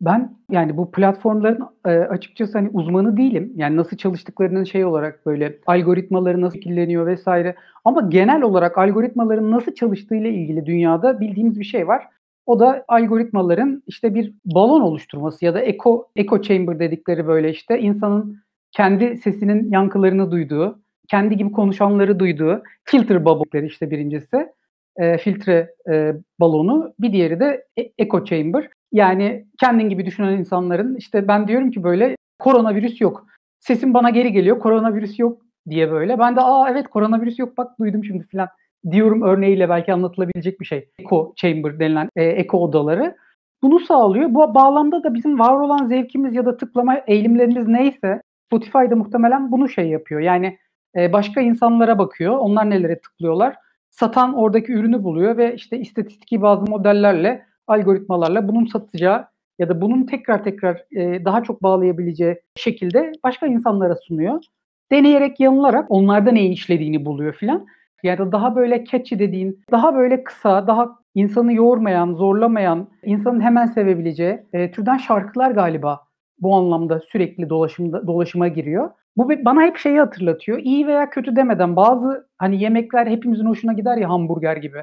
Ben 0.01 0.37
yani 0.51 0.77
bu 0.77 0.91
platformların 0.91 1.67
e, 1.87 1.91
açıkçası 1.91 2.53
hani 2.53 2.69
uzmanı 2.73 3.17
değilim. 3.17 3.53
Yani 3.57 3.77
nasıl 3.77 3.97
çalıştıklarının 3.97 4.65
şey 4.65 4.85
olarak 4.85 5.27
böyle 5.27 5.59
algoritmaları 5.67 6.41
nasıl 6.41 6.55
şekilleniyor 6.55 7.07
vesaire. 7.07 7.55
Ama 7.85 8.01
genel 8.01 8.43
olarak 8.43 8.79
algoritmaların 8.79 9.51
nasıl 9.51 9.75
çalıştığıyla 9.75 10.31
ilgili 10.31 10.67
dünyada 10.67 11.21
bildiğimiz 11.21 11.61
bir 11.61 11.65
şey 11.65 11.89
var. 11.89 12.03
O 12.47 12.61
da 12.61 12.85
algoritmaların 12.89 13.83
işte 13.87 14.15
bir 14.15 14.35
balon 14.45 14.81
oluşturması 14.81 15.45
ya 15.45 15.55
da 15.55 15.61
echo, 15.61 16.09
echo 16.17 16.43
chamber 16.43 16.79
dedikleri 16.79 17.27
böyle 17.27 17.51
işte 17.51 17.81
insanın 17.81 18.43
kendi 18.73 19.17
sesinin 19.17 19.73
yankılarını 19.73 20.31
duyduğu, 20.31 20.79
kendi 21.09 21.37
gibi 21.37 21.53
konuşanları 21.53 22.19
duyduğu 22.19 22.63
filter 22.85 23.25
bubble'ları 23.25 23.67
işte 23.67 23.91
birincisi. 23.91 24.49
E, 24.97 25.19
filtre 25.19 25.75
e, 25.91 26.13
balonu, 26.41 26.95
bir 26.99 27.13
diğeri 27.13 27.41
de 27.41 27.65
e, 27.79 27.93
echo 27.99 28.25
chamber. 28.25 28.69
Yani 28.93 29.47
kendin 29.61 29.89
gibi 29.89 30.07
düşünen 30.07 30.33
insanların 30.33 30.97
işte 30.97 31.29
ben 31.29 31.49
diyorum 31.49 31.71
ki 31.71 31.83
böyle 31.83 32.17
koronavirüs 32.39 33.01
yok. 33.01 33.27
Sesim 33.61 33.95
bana 33.95 34.11
geri 34.11 34.33
geliyor. 34.33 34.59
Koronavirüs 34.59 35.19
yok 35.19 35.43
diye 35.71 35.91
böyle. 35.91 36.19
Ben 36.19 36.37
de 36.37 36.41
aa 36.41 36.71
evet 36.71 36.89
koronavirüs 36.89 37.39
yok 37.39 37.59
bak 37.59 37.79
duydum 37.79 38.05
şimdi 38.05 38.27
filan 38.27 38.49
diyorum 38.91 39.23
örneğiyle 39.23 39.69
belki 39.69 39.93
anlatılabilecek 39.93 40.61
bir 40.61 40.65
şey. 40.65 40.89
Echo 40.99 41.33
chamber 41.37 41.79
denilen 41.79 42.09
e, 42.17 42.25
echo 42.25 42.59
odaları. 42.59 43.17
Bunu 43.63 43.81
sağlıyor. 43.81 44.35
Bu 44.35 44.55
bağlamda 44.55 45.05
da 45.05 45.15
bizim 45.15 45.39
var 45.39 45.61
olan 45.61 45.87
zevkimiz 45.87 46.35
ya 46.35 46.47
da 46.47 46.57
tıklama 46.57 46.97
eğilimlerimiz 47.07 47.69
neyse 47.69 48.23
Spotify'da 48.47 48.97
muhtemelen 48.97 49.53
bunu 49.53 49.69
şey 49.69 49.89
yapıyor. 49.89 50.21
Yani 50.21 50.59
e, 50.97 51.13
başka 51.13 51.41
insanlara 51.41 51.99
bakıyor. 51.99 52.37
Onlar 52.37 52.71
nelere 52.71 53.01
tıklıyorlar. 53.01 53.57
Satan 53.91 54.35
oradaki 54.35 54.73
ürünü 54.73 55.03
buluyor 55.05 55.37
ve 55.37 55.55
işte 55.55 55.79
istatistiki 55.79 56.43
bazı 56.43 56.71
modellerle, 56.71 57.47
algoritmalarla 57.67 58.49
bunun 58.49 58.67
satacağı 58.67 59.27
ya 59.59 59.69
da 59.69 59.81
bunun 59.81 60.07
tekrar 60.07 60.45
tekrar 60.45 60.85
e, 60.97 61.25
daha 61.25 61.43
çok 61.43 61.63
bağlayabileceği 61.63 62.41
şekilde 62.57 63.13
başka 63.25 63.47
insanlara 63.47 63.97
sunuyor. 63.97 64.45
Deneyerek 64.93 65.41
yanılarak 65.41 65.91
onlarda 65.91 66.33
neyi 66.33 66.51
işlediğini 66.51 67.05
buluyor 67.05 67.35
filan. 67.35 67.67
Yani 68.03 68.33
daha 68.33 68.57
böyle 68.57 68.85
catchy 68.85 69.21
dediğin, 69.21 69.65
daha 69.71 69.95
böyle 69.95 70.25
kısa, 70.25 70.67
daha 70.67 70.99
insanı 71.15 71.53
yormayan, 71.53 72.15
zorlamayan, 72.15 72.89
insanın 73.05 73.41
hemen 73.41 73.67
sevebileceği 73.67 74.39
e, 74.53 74.71
türden 74.71 74.97
şarkılar 74.97 75.51
galiba 75.51 76.01
bu 76.39 76.55
anlamda 76.55 77.01
sürekli 77.01 77.51
dolaşımda 77.51 78.07
dolaşıma 78.07 78.49
giriyor. 78.49 78.91
Bu 79.17 79.31
bana 79.45 79.63
hep 79.63 79.77
şeyi 79.77 79.99
hatırlatıyor. 79.99 80.59
İyi 80.59 80.87
veya 80.87 81.11
kötü 81.11 81.37
demeden 81.37 81.77
bazı 81.77 82.29
hani 82.39 82.63
yemekler 82.63 83.07
hepimizin 83.07 83.47
hoşuna 83.47 83.73
gider 83.73 83.97
ya 83.97 84.09
hamburger 84.09 84.57
gibi. 84.57 84.83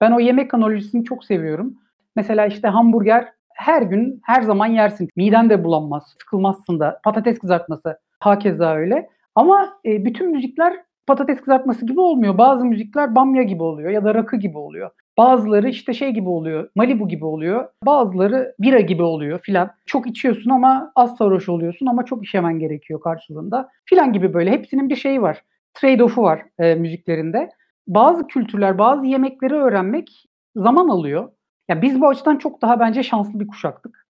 Ben 0.00 0.10
o 0.12 0.20
yemek 0.20 0.54
analojisini 0.54 1.04
çok 1.04 1.24
seviyorum. 1.24 1.74
Mesela 2.16 2.46
işte 2.46 2.68
hamburger 2.68 3.28
her 3.54 3.82
gün 3.82 4.20
her 4.24 4.42
zaman 4.42 4.66
yersin. 4.66 5.08
Miden 5.16 5.50
de 5.50 5.64
bulanmaz, 5.64 6.14
sıkılmazsın 6.18 6.80
da. 6.80 7.00
Patates 7.04 7.38
kızartması 7.38 7.98
hakeza 8.20 8.74
öyle. 8.74 9.08
Ama 9.34 9.78
e, 9.84 10.04
bütün 10.04 10.30
müzikler 10.30 10.76
patates 11.06 11.40
kızartması 11.40 11.86
gibi 11.86 12.00
olmuyor. 12.00 12.38
Bazı 12.38 12.64
müzikler 12.64 13.14
bamya 13.14 13.42
gibi 13.42 13.62
oluyor 13.62 13.90
ya 13.90 14.04
da 14.04 14.14
rakı 14.14 14.36
gibi 14.36 14.58
oluyor. 14.58 14.90
Bazıları 15.18 15.68
işte 15.68 15.94
şey 15.94 16.10
gibi 16.10 16.28
oluyor, 16.28 16.70
Malibu 16.74 17.08
gibi 17.08 17.24
oluyor. 17.24 17.68
Bazıları 17.86 18.54
bira 18.58 18.80
gibi 18.80 19.02
oluyor 19.02 19.40
filan. 19.42 19.70
Çok 19.86 20.06
içiyorsun 20.06 20.50
ama 20.50 20.92
az 20.96 21.16
sarhoş 21.16 21.48
oluyorsun 21.48 21.86
ama 21.86 22.04
çok 22.04 22.24
işemen 22.24 22.58
gerekiyor 22.58 23.00
karşılığında. 23.00 23.68
Filan 23.84 24.12
gibi 24.12 24.34
böyle 24.34 24.50
hepsinin 24.50 24.88
bir 24.88 24.96
şeyi 24.96 25.22
var. 25.22 25.42
Trade-off'u 25.74 26.22
var 26.22 26.42
e, 26.58 26.74
müziklerinde. 26.74 27.50
Bazı 27.86 28.26
kültürler, 28.26 28.78
bazı 28.78 29.06
yemekleri 29.06 29.54
öğrenmek 29.54 30.26
zaman 30.56 30.88
alıyor. 30.88 31.30
Ya 31.68 31.82
biz 31.82 32.00
bu 32.00 32.08
açıdan 32.08 32.36
çok 32.36 32.62
daha 32.62 32.80
bence 32.80 33.02
şanslı 33.02 33.40
bir 33.40 33.46
kuşaktık. 33.46 34.06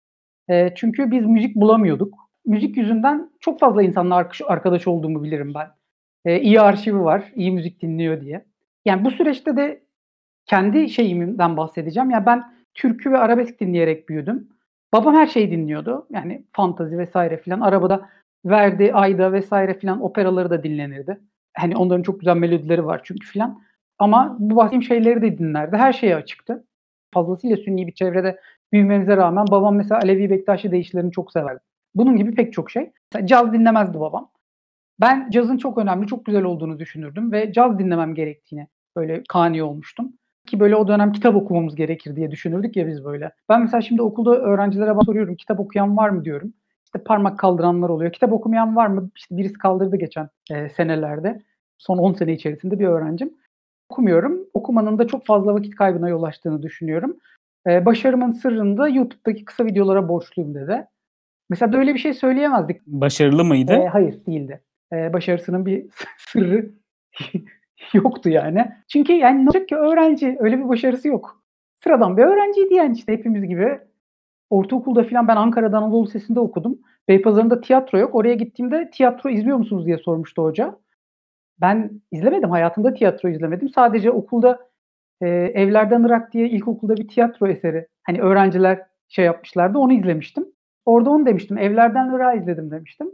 E, 0.49 0.75
çünkü 0.75 1.11
biz 1.11 1.27
müzik 1.27 1.57
bulamıyorduk. 1.57 2.15
Müzik 2.47 2.77
yüzünden 2.77 3.31
çok 3.41 3.61
fazla 3.61 3.83
insanla 3.83 4.29
arkadaş 4.47 4.87
olduğumu 4.87 5.23
bilirim 5.23 5.53
ben. 5.55 5.69
E, 6.25 6.41
iyi 6.41 6.61
arşivi 6.61 7.01
var, 7.01 7.33
iyi 7.35 7.53
müzik 7.53 7.83
dinliyor 7.83 8.21
diye. 8.21 8.45
Yani 8.85 9.05
bu 9.05 9.11
süreçte 9.11 9.57
de 9.57 9.83
kendi 10.51 10.89
şeyimden 10.89 11.57
bahsedeceğim. 11.57 12.11
Ya 12.11 12.15
yani 12.15 12.27
ben 12.27 12.55
türkü 12.75 13.13
ve 13.13 13.19
arabesk 13.19 13.61
dinleyerek 13.61 14.09
büyüdüm. 14.09 14.49
Babam 14.93 15.15
her 15.15 15.27
şeyi 15.27 15.51
dinliyordu. 15.51 16.07
Yani 16.11 16.45
fantazi 16.53 16.99
vesaire 16.99 17.37
filan. 17.37 17.61
Arabada 17.61 18.09
Verdi, 18.45 18.93
Ayda 18.95 19.33
vesaire 19.33 19.79
filan 19.79 20.03
operaları 20.03 20.51
da 20.51 20.63
dinlenirdi. 20.63 21.21
Hani 21.57 21.77
onların 21.77 22.03
çok 22.03 22.21
güzel 22.21 22.37
melodileri 22.37 22.87
var 22.87 23.01
çünkü 23.05 23.27
filan. 23.27 23.63
Ama 23.99 24.37
bu 24.41 24.57
bahsettiğim 24.57 24.83
şeyleri 24.83 25.23
de 25.23 25.39
dinlerdi. 25.39 25.77
Her 25.77 25.93
şeye 25.93 26.17
açıktı. 26.17 26.65
Fazlasıyla 27.15 27.57
sünni 27.57 27.87
bir 27.87 27.93
çevrede 27.93 28.41
büyümemize 28.73 29.17
rağmen 29.17 29.47
babam 29.51 29.77
mesela 29.77 30.01
Alevi 30.01 30.31
Bektaşi 30.31 30.71
deyişlerini 30.71 31.13
çok 31.13 31.33
severdi. 31.33 31.61
Bunun 31.95 32.17
gibi 32.17 32.35
pek 32.35 32.53
çok 32.53 32.71
şey. 32.71 32.91
Mesela 33.13 33.27
caz 33.27 33.53
dinlemezdi 33.53 34.01
babam. 34.01 34.31
Ben 35.01 35.31
cazın 35.31 35.57
çok 35.57 35.79
önemli, 35.79 36.07
çok 36.07 36.27
güzel 36.27 36.45
olduğunu 36.45 36.79
düşünürdüm 36.79 37.33
ve 37.33 37.53
caz 37.53 37.79
dinlemem 37.79 38.15
gerektiğini 38.15 38.67
böyle 38.97 39.23
kani 39.29 39.63
olmuştum. 39.63 40.13
Ki 40.51 40.61
böyle 40.61 40.77
o 40.77 40.89
dönem 40.89 41.13
kitap 41.13 41.37
okumamız 41.37 41.75
gerekir 41.75 42.17
diye 42.17 42.31
düşünürdük 42.31 42.77
ya 42.77 42.87
biz 42.87 43.05
böyle. 43.05 43.31
Ben 43.49 43.61
mesela 43.63 43.81
şimdi 43.81 44.03
okulda 44.03 44.37
öğrencilere 44.37 44.95
soruyorum 45.07 45.37
kitap 45.37 45.61
okuyan 45.61 45.97
var 45.97 46.11
mı 46.11 46.25
diyorum. 46.25 46.53
İşte 46.85 46.99
parmak 46.99 47.39
kaldıranlar 47.39 47.89
oluyor. 47.89 48.13
Kitap 48.13 48.33
okumayan 48.33 48.77
var 48.77 48.87
mı? 48.87 49.11
İşte 49.17 49.37
birisi 49.37 49.53
kaldırdı 49.53 49.97
geçen 49.97 50.29
e, 50.51 50.69
senelerde. 50.69 51.43
Son 51.79 51.99
10 51.99 52.13
sene 52.13 52.33
içerisinde 52.33 52.79
bir 52.79 52.87
öğrencim. 52.87 53.35
Okumuyorum. 53.89 54.41
Okumanın 54.55 54.99
da 54.99 55.07
çok 55.07 55.27
fazla 55.27 55.55
vakit 55.55 55.75
kaybına 55.75 56.09
yol 56.09 56.23
açtığını 56.23 56.63
düşünüyorum. 56.63 57.17
E, 57.67 57.87
başarımın 57.87 58.31
sırrını 58.31 58.77
da 58.79 58.89
YouTube'daki 58.89 59.45
kısa 59.45 59.65
videolara 59.65 60.09
borçluyum 60.09 60.55
dedi. 60.55 60.87
Mesela 61.51 61.73
böyle 61.73 61.95
bir 61.95 61.99
şey 61.99 62.15
söyleyemezdik. 62.15 62.87
Başarılı 62.87 63.45
mıydı? 63.45 63.73
E, 63.73 63.87
hayır 63.87 64.27
değildi. 64.27 64.63
E, 64.93 65.13
başarısının 65.13 65.67
bir 65.67 65.87
sırrı 66.19 66.71
yoktu 67.93 68.29
yani. 68.31 68.73
Çünkü 68.89 69.13
yani 69.13 69.45
ne 69.45 69.49
olacak 69.49 69.69
ki 69.69 69.77
öğrenci 69.77 70.37
öyle 70.41 70.59
bir 70.59 70.69
başarısı 70.69 71.09
yok. 71.09 71.43
Sıradan 71.85 72.17
bir 72.17 72.23
öğrenciydi 72.23 72.75
yani 72.75 72.97
işte 72.97 73.13
hepimiz 73.13 73.45
gibi. 73.45 73.81
Ortaokulda 74.51 75.05
falan 75.05 75.29
ben 75.29 75.37
Ankara'da 75.37 75.79
Anadolu 75.79 76.07
Lisesi'nde 76.07 76.41
okudum. 76.41 76.79
Beypazarı'nda 77.09 77.61
tiyatro 77.61 77.99
yok. 77.99 78.15
Oraya 78.15 78.35
gittiğimde 78.35 78.91
tiyatro 78.91 79.31
izliyor 79.31 79.57
musunuz 79.57 79.87
diye 79.87 79.99
sormuştu 79.99 80.43
hoca. 80.45 80.77
Ben 81.61 82.01
izlemedim. 82.13 82.51
Hayatımda 82.51 82.95
tiyatro 82.95 83.29
izlemedim. 83.29 83.69
Sadece 83.69 84.11
okulda 84.11 84.59
e, 85.21 85.29
Evlerden 85.29 86.05
Irak 86.05 86.33
diye 86.33 86.49
ilkokulda 86.49 86.97
bir 86.97 87.09
tiyatro 87.09 87.49
eseri. 87.49 87.87
Hani 88.03 88.21
öğrenciler 88.21 88.83
şey 89.09 89.25
yapmışlardı. 89.25 89.79
Onu 89.79 89.93
izlemiştim. 89.93 90.47
Orada 90.85 91.11
onu 91.11 91.27
demiştim. 91.27 91.59
Evlerden 91.59 92.15
Irak'ı 92.15 92.39
izledim 92.39 92.71
demiştim. 92.71 93.11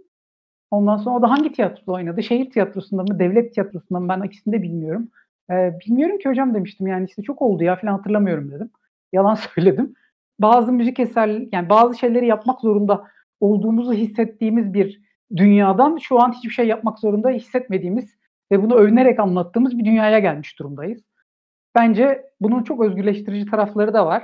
Ondan 0.71 0.97
sonra 0.97 1.17
o 1.17 1.23
da 1.23 1.31
hangi 1.31 1.53
tiyatroda 1.53 1.93
oynadı? 1.93 2.23
Şehir 2.23 2.51
tiyatrosunda 2.51 3.03
mı, 3.03 3.19
devlet 3.19 3.55
tiyatrosunda 3.55 4.01
mı? 4.01 4.09
Ben 4.09 4.23
ikisini 4.23 4.55
de 4.55 4.63
bilmiyorum. 4.63 5.09
Ee, 5.51 5.79
bilmiyorum 5.87 6.19
ki 6.19 6.29
hocam 6.29 6.55
demiştim. 6.55 6.87
Yani 6.87 7.07
işte 7.09 7.23
çok 7.23 7.43
oldu 7.43 7.65
ya 7.65 7.77
falan 7.77 7.93
hatırlamıyorum 7.93 8.51
dedim. 8.53 8.71
Yalan 9.13 9.35
söyledim. 9.55 9.95
Bazı 10.39 10.73
müzik 10.73 11.01
eser, 11.01 11.29
yani 11.53 11.69
bazı 11.69 11.99
şeyleri 11.99 12.27
yapmak 12.27 12.61
zorunda 12.61 13.05
olduğumuzu 13.41 13.93
hissettiğimiz 13.93 14.75
bir 14.75 15.01
dünyadan 15.37 15.97
şu 15.97 16.21
an 16.21 16.33
hiçbir 16.33 16.51
şey 16.51 16.67
yapmak 16.67 16.99
zorunda 16.99 17.31
hissetmediğimiz 17.31 18.17
ve 18.53 18.63
bunu 18.63 18.75
övünerek 18.75 19.21
anlattığımız 19.21 19.79
bir 19.79 19.85
dünyaya 19.85 20.19
gelmiş 20.19 20.59
durumdayız. 20.59 21.03
Bence 21.75 22.23
bunun 22.41 22.63
çok 22.63 22.85
özgürleştirici 22.85 23.51
tarafları 23.51 23.95
da 23.95 24.07
var. 24.07 24.23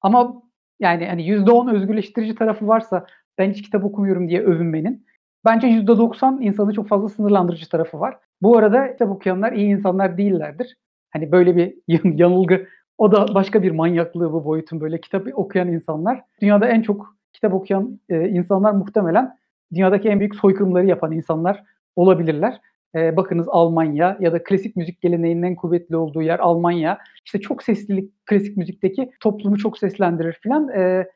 Ama 0.00 0.42
yani 0.80 1.06
hani 1.06 1.22
%10 1.22 1.72
özgürleştirici 1.74 2.34
tarafı 2.34 2.68
varsa 2.68 3.06
ben 3.38 3.50
hiç 3.50 3.62
kitap 3.62 3.84
okumuyorum 3.84 4.28
diye 4.28 4.42
övünmenin 4.42 5.06
Bence 5.44 5.66
%90 5.66 6.42
insanı 6.42 6.72
çok 6.72 6.88
fazla 6.88 7.08
sınırlandırıcı 7.08 7.68
tarafı 7.68 8.00
var. 8.00 8.16
Bu 8.42 8.58
arada 8.58 8.92
kitap 8.92 9.10
okuyanlar 9.10 9.52
iyi 9.52 9.66
insanlar 9.66 10.18
değillerdir. 10.18 10.76
Hani 11.10 11.32
böyle 11.32 11.56
bir 11.56 11.74
yanılgı 12.18 12.66
o 12.98 13.12
da 13.12 13.34
başka 13.34 13.62
bir 13.62 13.70
manyaklığı 13.70 14.32
bu 14.32 14.44
boyutun 14.44 14.80
böyle 14.80 15.00
kitap 15.00 15.28
okuyan 15.34 15.68
insanlar. 15.68 16.22
Dünyada 16.40 16.66
en 16.66 16.82
çok 16.82 17.16
kitap 17.32 17.54
okuyan 17.54 18.00
e, 18.08 18.28
insanlar 18.28 18.72
muhtemelen 18.72 19.36
dünyadaki 19.74 20.08
en 20.08 20.18
büyük 20.20 20.34
soykırımları 20.34 20.86
yapan 20.86 21.12
insanlar 21.12 21.62
olabilirler. 21.96 22.60
E, 22.94 23.16
bakınız 23.16 23.46
Almanya 23.48 24.16
ya 24.20 24.32
da 24.32 24.44
klasik 24.44 24.76
müzik 24.76 25.00
geleneğinin 25.00 25.42
en 25.42 25.56
kuvvetli 25.56 25.96
olduğu 25.96 26.22
yer 26.22 26.38
Almanya. 26.38 26.98
İşte 27.24 27.40
çok 27.40 27.62
seslilik 27.62 28.26
klasik 28.26 28.56
müzikteki 28.56 29.10
toplumu 29.20 29.58
çok 29.58 29.78
seslendirir 29.78 30.32
filan. 30.32 30.68
E, 30.68 31.06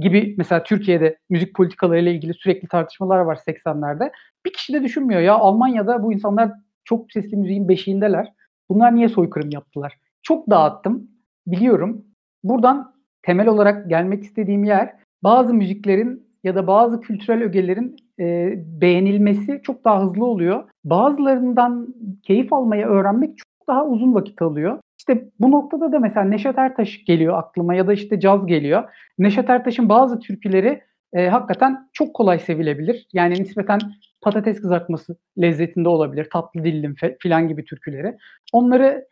gibi 0.00 0.34
mesela 0.38 0.62
Türkiye'de 0.62 1.18
müzik 1.30 1.54
politikalarıyla 1.54 2.12
ilgili 2.12 2.34
sürekli 2.34 2.68
tartışmalar 2.68 3.18
var 3.18 3.38
80'lerde. 3.46 4.10
Bir 4.46 4.52
kişi 4.52 4.72
de 4.72 4.82
düşünmüyor 4.82 5.20
ya 5.20 5.34
Almanya'da 5.34 6.02
bu 6.02 6.12
insanlar 6.12 6.50
çok 6.84 7.12
sesli 7.12 7.36
müziğin 7.36 7.68
beşiğindeler. 7.68 8.32
Bunlar 8.68 8.94
niye 8.94 9.08
soykırım 9.08 9.50
yaptılar? 9.50 9.98
Çok 10.22 10.50
dağıttım. 10.50 11.10
Biliyorum. 11.46 12.04
Buradan 12.44 12.94
temel 13.22 13.48
olarak 13.48 13.90
gelmek 13.90 14.22
istediğim 14.22 14.64
yer 14.64 14.94
bazı 15.22 15.54
müziklerin 15.54 16.30
ya 16.44 16.54
da 16.54 16.66
bazı 16.66 17.00
kültürel 17.00 17.42
ögelerin 17.42 17.96
e, 18.20 18.54
beğenilmesi 18.80 19.60
çok 19.62 19.84
daha 19.84 20.02
hızlı 20.02 20.24
oluyor. 20.24 20.68
Bazılarından 20.84 21.94
keyif 22.22 22.52
almayı 22.52 22.86
öğrenmek 22.86 23.38
çok 23.38 23.68
daha 23.68 23.86
uzun 23.86 24.14
vakit 24.14 24.42
alıyor. 24.42 24.78
İşte 25.00 25.24
bu 25.40 25.50
noktada 25.50 25.92
da 25.92 25.98
mesela 25.98 26.26
Neşet 26.26 26.58
Ertaş 26.58 27.04
geliyor 27.04 27.38
aklıma 27.38 27.74
ya 27.74 27.86
da 27.86 27.92
işte 27.92 28.20
caz 28.20 28.46
geliyor. 28.46 28.90
Neşet 29.18 29.50
Ertaş'ın 29.50 29.88
bazı 29.88 30.18
türküleri 30.18 30.82
e, 31.12 31.28
hakikaten 31.28 31.88
çok 31.92 32.14
kolay 32.14 32.38
sevilebilir. 32.38 33.08
Yani 33.12 33.34
nispeten 33.34 33.80
patates 34.20 34.60
kızartması 34.60 35.16
lezzetinde 35.40 35.88
olabilir. 35.88 36.28
Tatlı 36.32 36.64
dillim 36.64 36.94
filan 37.20 37.48
gibi 37.48 37.64
türküleri. 37.64 38.16
Onları 38.52 39.06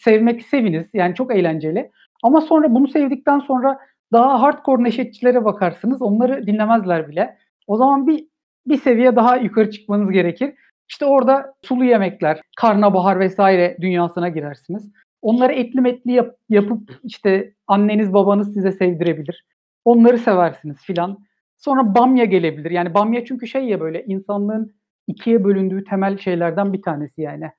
sevmek 0.00 0.42
seviniz. 0.42 0.86
Yani 0.94 1.14
çok 1.14 1.34
eğlenceli. 1.34 1.90
Ama 2.22 2.40
sonra 2.40 2.74
bunu 2.74 2.88
sevdikten 2.88 3.38
sonra 3.38 3.78
daha 4.12 4.42
hardcore 4.42 4.84
neşetçilere 4.84 5.44
bakarsınız. 5.44 6.02
Onları 6.02 6.46
dinlemezler 6.46 7.08
bile. 7.08 7.38
O 7.66 7.76
zaman 7.76 8.06
bir 8.06 8.26
bir 8.66 8.78
seviye 8.78 9.16
daha 9.16 9.36
yukarı 9.36 9.70
çıkmanız 9.70 10.10
gerekir. 10.10 10.54
İşte 10.88 11.04
orada 11.04 11.54
sulu 11.62 11.84
yemekler, 11.84 12.40
karnabahar 12.56 13.20
vesaire 13.20 13.76
dünyasına 13.80 14.28
girersiniz. 14.28 14.92
Onları 15.22 15.52
etli 15.52 15.80
metli 15.80 16.12
yap, 16.12 16.36
yapıp 16.48 17.00
işte 17.04 17.54
anneniz 17.66 18.12
babanız 18.12 18.54
size 18.54 18.72
sevdirebilir. 18.72 19.46
Onları 19.84 20.18
seversiniz 20.18 20.82
filan. 20.82 21.18
Sonra 21.56 21.94
bamya 21.94 22.24
gelebilir. 22.24 22.70
Yani 22.70 22.94
bamya 22.94 23.24
çünkü 23.24 23.46
şey 23.46 23.64
ya 23.64 23.80
böyle 23.80 24.04
insanlığın 24.04 24.74
ikiye 25.06 25.44
bölündüğü 25.44 25.84
temel 25.84 26.18
şeylerden 26.18 26.72
bir 26.72 26.82
tanesi 26.82 27.22
yani. 27.22 27.50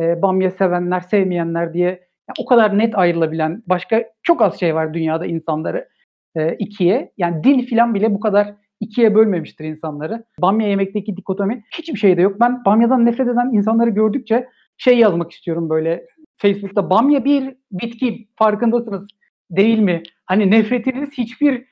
E, 0.00 0.22
bamya 0.22 0.50
sevenler, 0.50 1.00
sevmeyenler 1.00 1.74
diye 1.74 1.86
yani 1.88 2.36
o 2.38 2.46
kadar 2.46 2.78
net 2.78 2.98
ayrılabilen 2.98 3.62
başka 3.66 4.04
çok 4.22 4.42
az 4.42 4.60
şey 4.60 4.74
var 4.74 4.94
dünyada 4.94 5.26
insanları 5.26 5.88
e, 6.36 6.54
ikiye. 6.54 7.12
Yani 7.16 7.44
din 7.44 7.60
filan 7.60 7.94
bile 7.94 8.14
bu 8.14 8.20
kadar 8.20 8.54
ikiye 8.80 9.14
bölmemiştir 9.14 9.64
insanları. 9.64 10.24
Bamya 10.42 10.68
yemekteki 10.68 11.16
dikotomi 11.16 11.64
hiçbir 11.78 11.98
şeyde 11.98 12.22
yok. 12.22 12.40
Ben 12.40 12.64
bamyadan 12.64 13.06
nefret 13.06 13.28
eden 13.28 13.50
insanları 13.52 13.90
gördükçe 13.90 14.48
şey 14.76 14.98
yazmak 14.98 15.32
istiyorum 15.32 15.70
böyle 15.70 16.06
Facebook'ta 16.36 16.90
bamya 16.90 17.24
bir 17.24 17.54
bitki 17.72 18.28
farkındasınız 18.36 19.06
değil 19.50 19.78
mi? 19.78 20.02
Hani 20.26 20.50
nefretiniz 20.50 21.12
hiçbir 21.12 21.64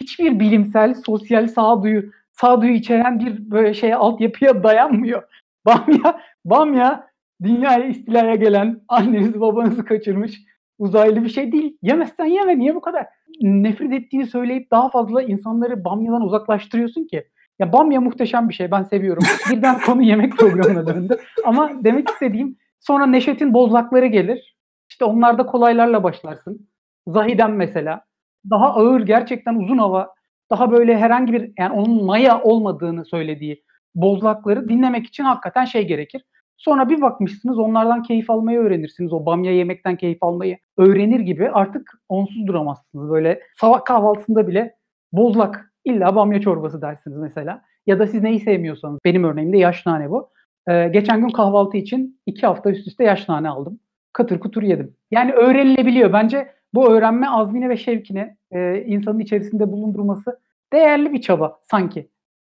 hiçbir 0.00 0.40
bilimsel, 0.40 0.94
sosyal 0.94 1.48
sağduyu 1.48 2.02
sağduyu 2.32 2.72
içeren 2.72 3.20
bir 3.20 3.50
böyle 3.50 3.74
şey 3.74 3.94
altyapıya 3.94 4.64
dayanmıyor. 4.64 5.22
Bamya 5.66 6.20
bamya 6.44 7.06
dünyaya 7.42 7.84
istilaya 7.84 8.34
gelen 8.34 8.80
annenizi 8.88 9.40
babanızı 9.40 9.84
kaçırmış 9.84 10.40
uzaylı 10.78 11.24
bir 11.24 11.28
şey 11.28 11.52
değil. 11.52 11.78
Yemezsen 11.82 12.26
yeme. 12.26 12.58
Niye 12.58 12.74
bu 12.74 12.80
kadar 12.80 13.06
nefret 13.40 13.92
ettiğini 13.92 14.26
söyleyip 14.26 14.70
daha 14.70 14.90
fazla 14.90 15.22
insanları 15.22 15.84
bamyadan 15.84 16.22
uzaklaştırıyorsun 16.22 17.04
ki? 17.04 17.24
Ya 17.58 17.72
bamya 17.72 18.00
muhteşem 18.00 18.48
bir 18.48 18.54
şey. 18.54 18.70
Ben 18.70 18.82
seviyorum. 18.82 19.22
Birden 19.50 19.80
konu 19.80 20.02
yemek 20.02 20.36
programına 20.36 20.86
döndü. 20.86 21.16
Ama 21.44 21.70
demek 21.84 22.10
istediğim 22.10 22.56
sonra 22.82 23.06
Neşet'in 23.06 23.54
bozlakları 23.54 24.06
gelir. 24.06 24.56
İşte 24.90 25.04
onlarda 25.04 25.46
kolaylarla 25.46 26.02
başlarsın. 26.02 26.68
Zahiden 27.06 27.50
mesela. 27.50 28.04
Daha 28.50 28.74
ağır 28.74 29.00
gerçekten 29.00 29.54
uzun 29.54 29.78
hava. 29.78 30.14
Daha 30.50 30.70
böyle 30.72 30.98
herhangi 30.98 31.32
bir 31.32 31.52
yani 31.58 31.72
onun 31.72 32.04
maya 32.04 32.42
olmadığını 32.42 33.04
söylediği 33.04 33.64
bozlakları 33.94 34.68
dinlemek 34.68 35.06
için 35.06 35.24
hakikaten 35.24 35.64
şey 35.64 35.86
gerekir. 35.86 36.24
Sonra 36.56 36.88
bir 36.88 37.00
bakmışsınız 37.00 37.58
onlardan 37.58 38.02
keyif 38.02 38.30
almayı 38.30 38.58
öğrenirsiniz. 38.58 39.12
O 39.12 39.26
bamya 39.26 39.52
yemekten 39.52 39.96
keyif 39.96 40.22
almayı 40.22 40.58
öğrenir 40.78 41.20
gibi 41.20 41.50
artık 41.50 41.92
onsuz 42.08 42.46
duramazsınız. 42.46 43.10
Böyle 43.10 43.40
sabah 43.60 43.84
kahvaltısında 43.84 44.48
bile 44.48 44.74
bozlak 45.12 45.72
illa 45.84 46.16
bamya 46.16 46.40
çorbası 46.40 46.82
dersiniz 46.82 47.16
mesela. 47.16 47.62
Ya 47.86 47.98
da 47.98 48.06
siz 48.06 48.22
neyi 48.22 48.40
sevmiyorsanız. 48.40 48.98
Benim 49.04 49.24
örneğimde 49.24 49.58
yaş 49.58 49.86
nane 49.86 50.10
bu. 50.10 50.30
Ee, 50.68 50.88
geçen 50.92 51.20
gün 51.20 51.28
kahvaltı 51.28 51.76
için 51.76 52.20
iki 52.26 52.46
hafta 52.46 52.70
üst 52.70 52.86
üste 52.86 53.04
yaş 53.04 53.28
nane 53.28 53.48
aldım. 53.48 53.80
Katır 54.12 54.40
kutur 54.40 54.62
yedim. 54.62 54.96
Yani 55.10 55.32
öğrenilebiliyor. 55.32 56.12
Bence 56.12 56.54
bu 56.74 56.90
öğrenme 56.92 57.28
azmine 57.28 57.68
ve 57.68 57.76
şevkine 57.76 58.36
e, 58.50 58.84
insanın 58.86 59.18
içerisinde 59.18 59.72
bulundurması 59.72 60.40
değerli 60.72 61.12
bir 61.12 61.20
çaba 61.20 61.60
sanki. 61.70 62.08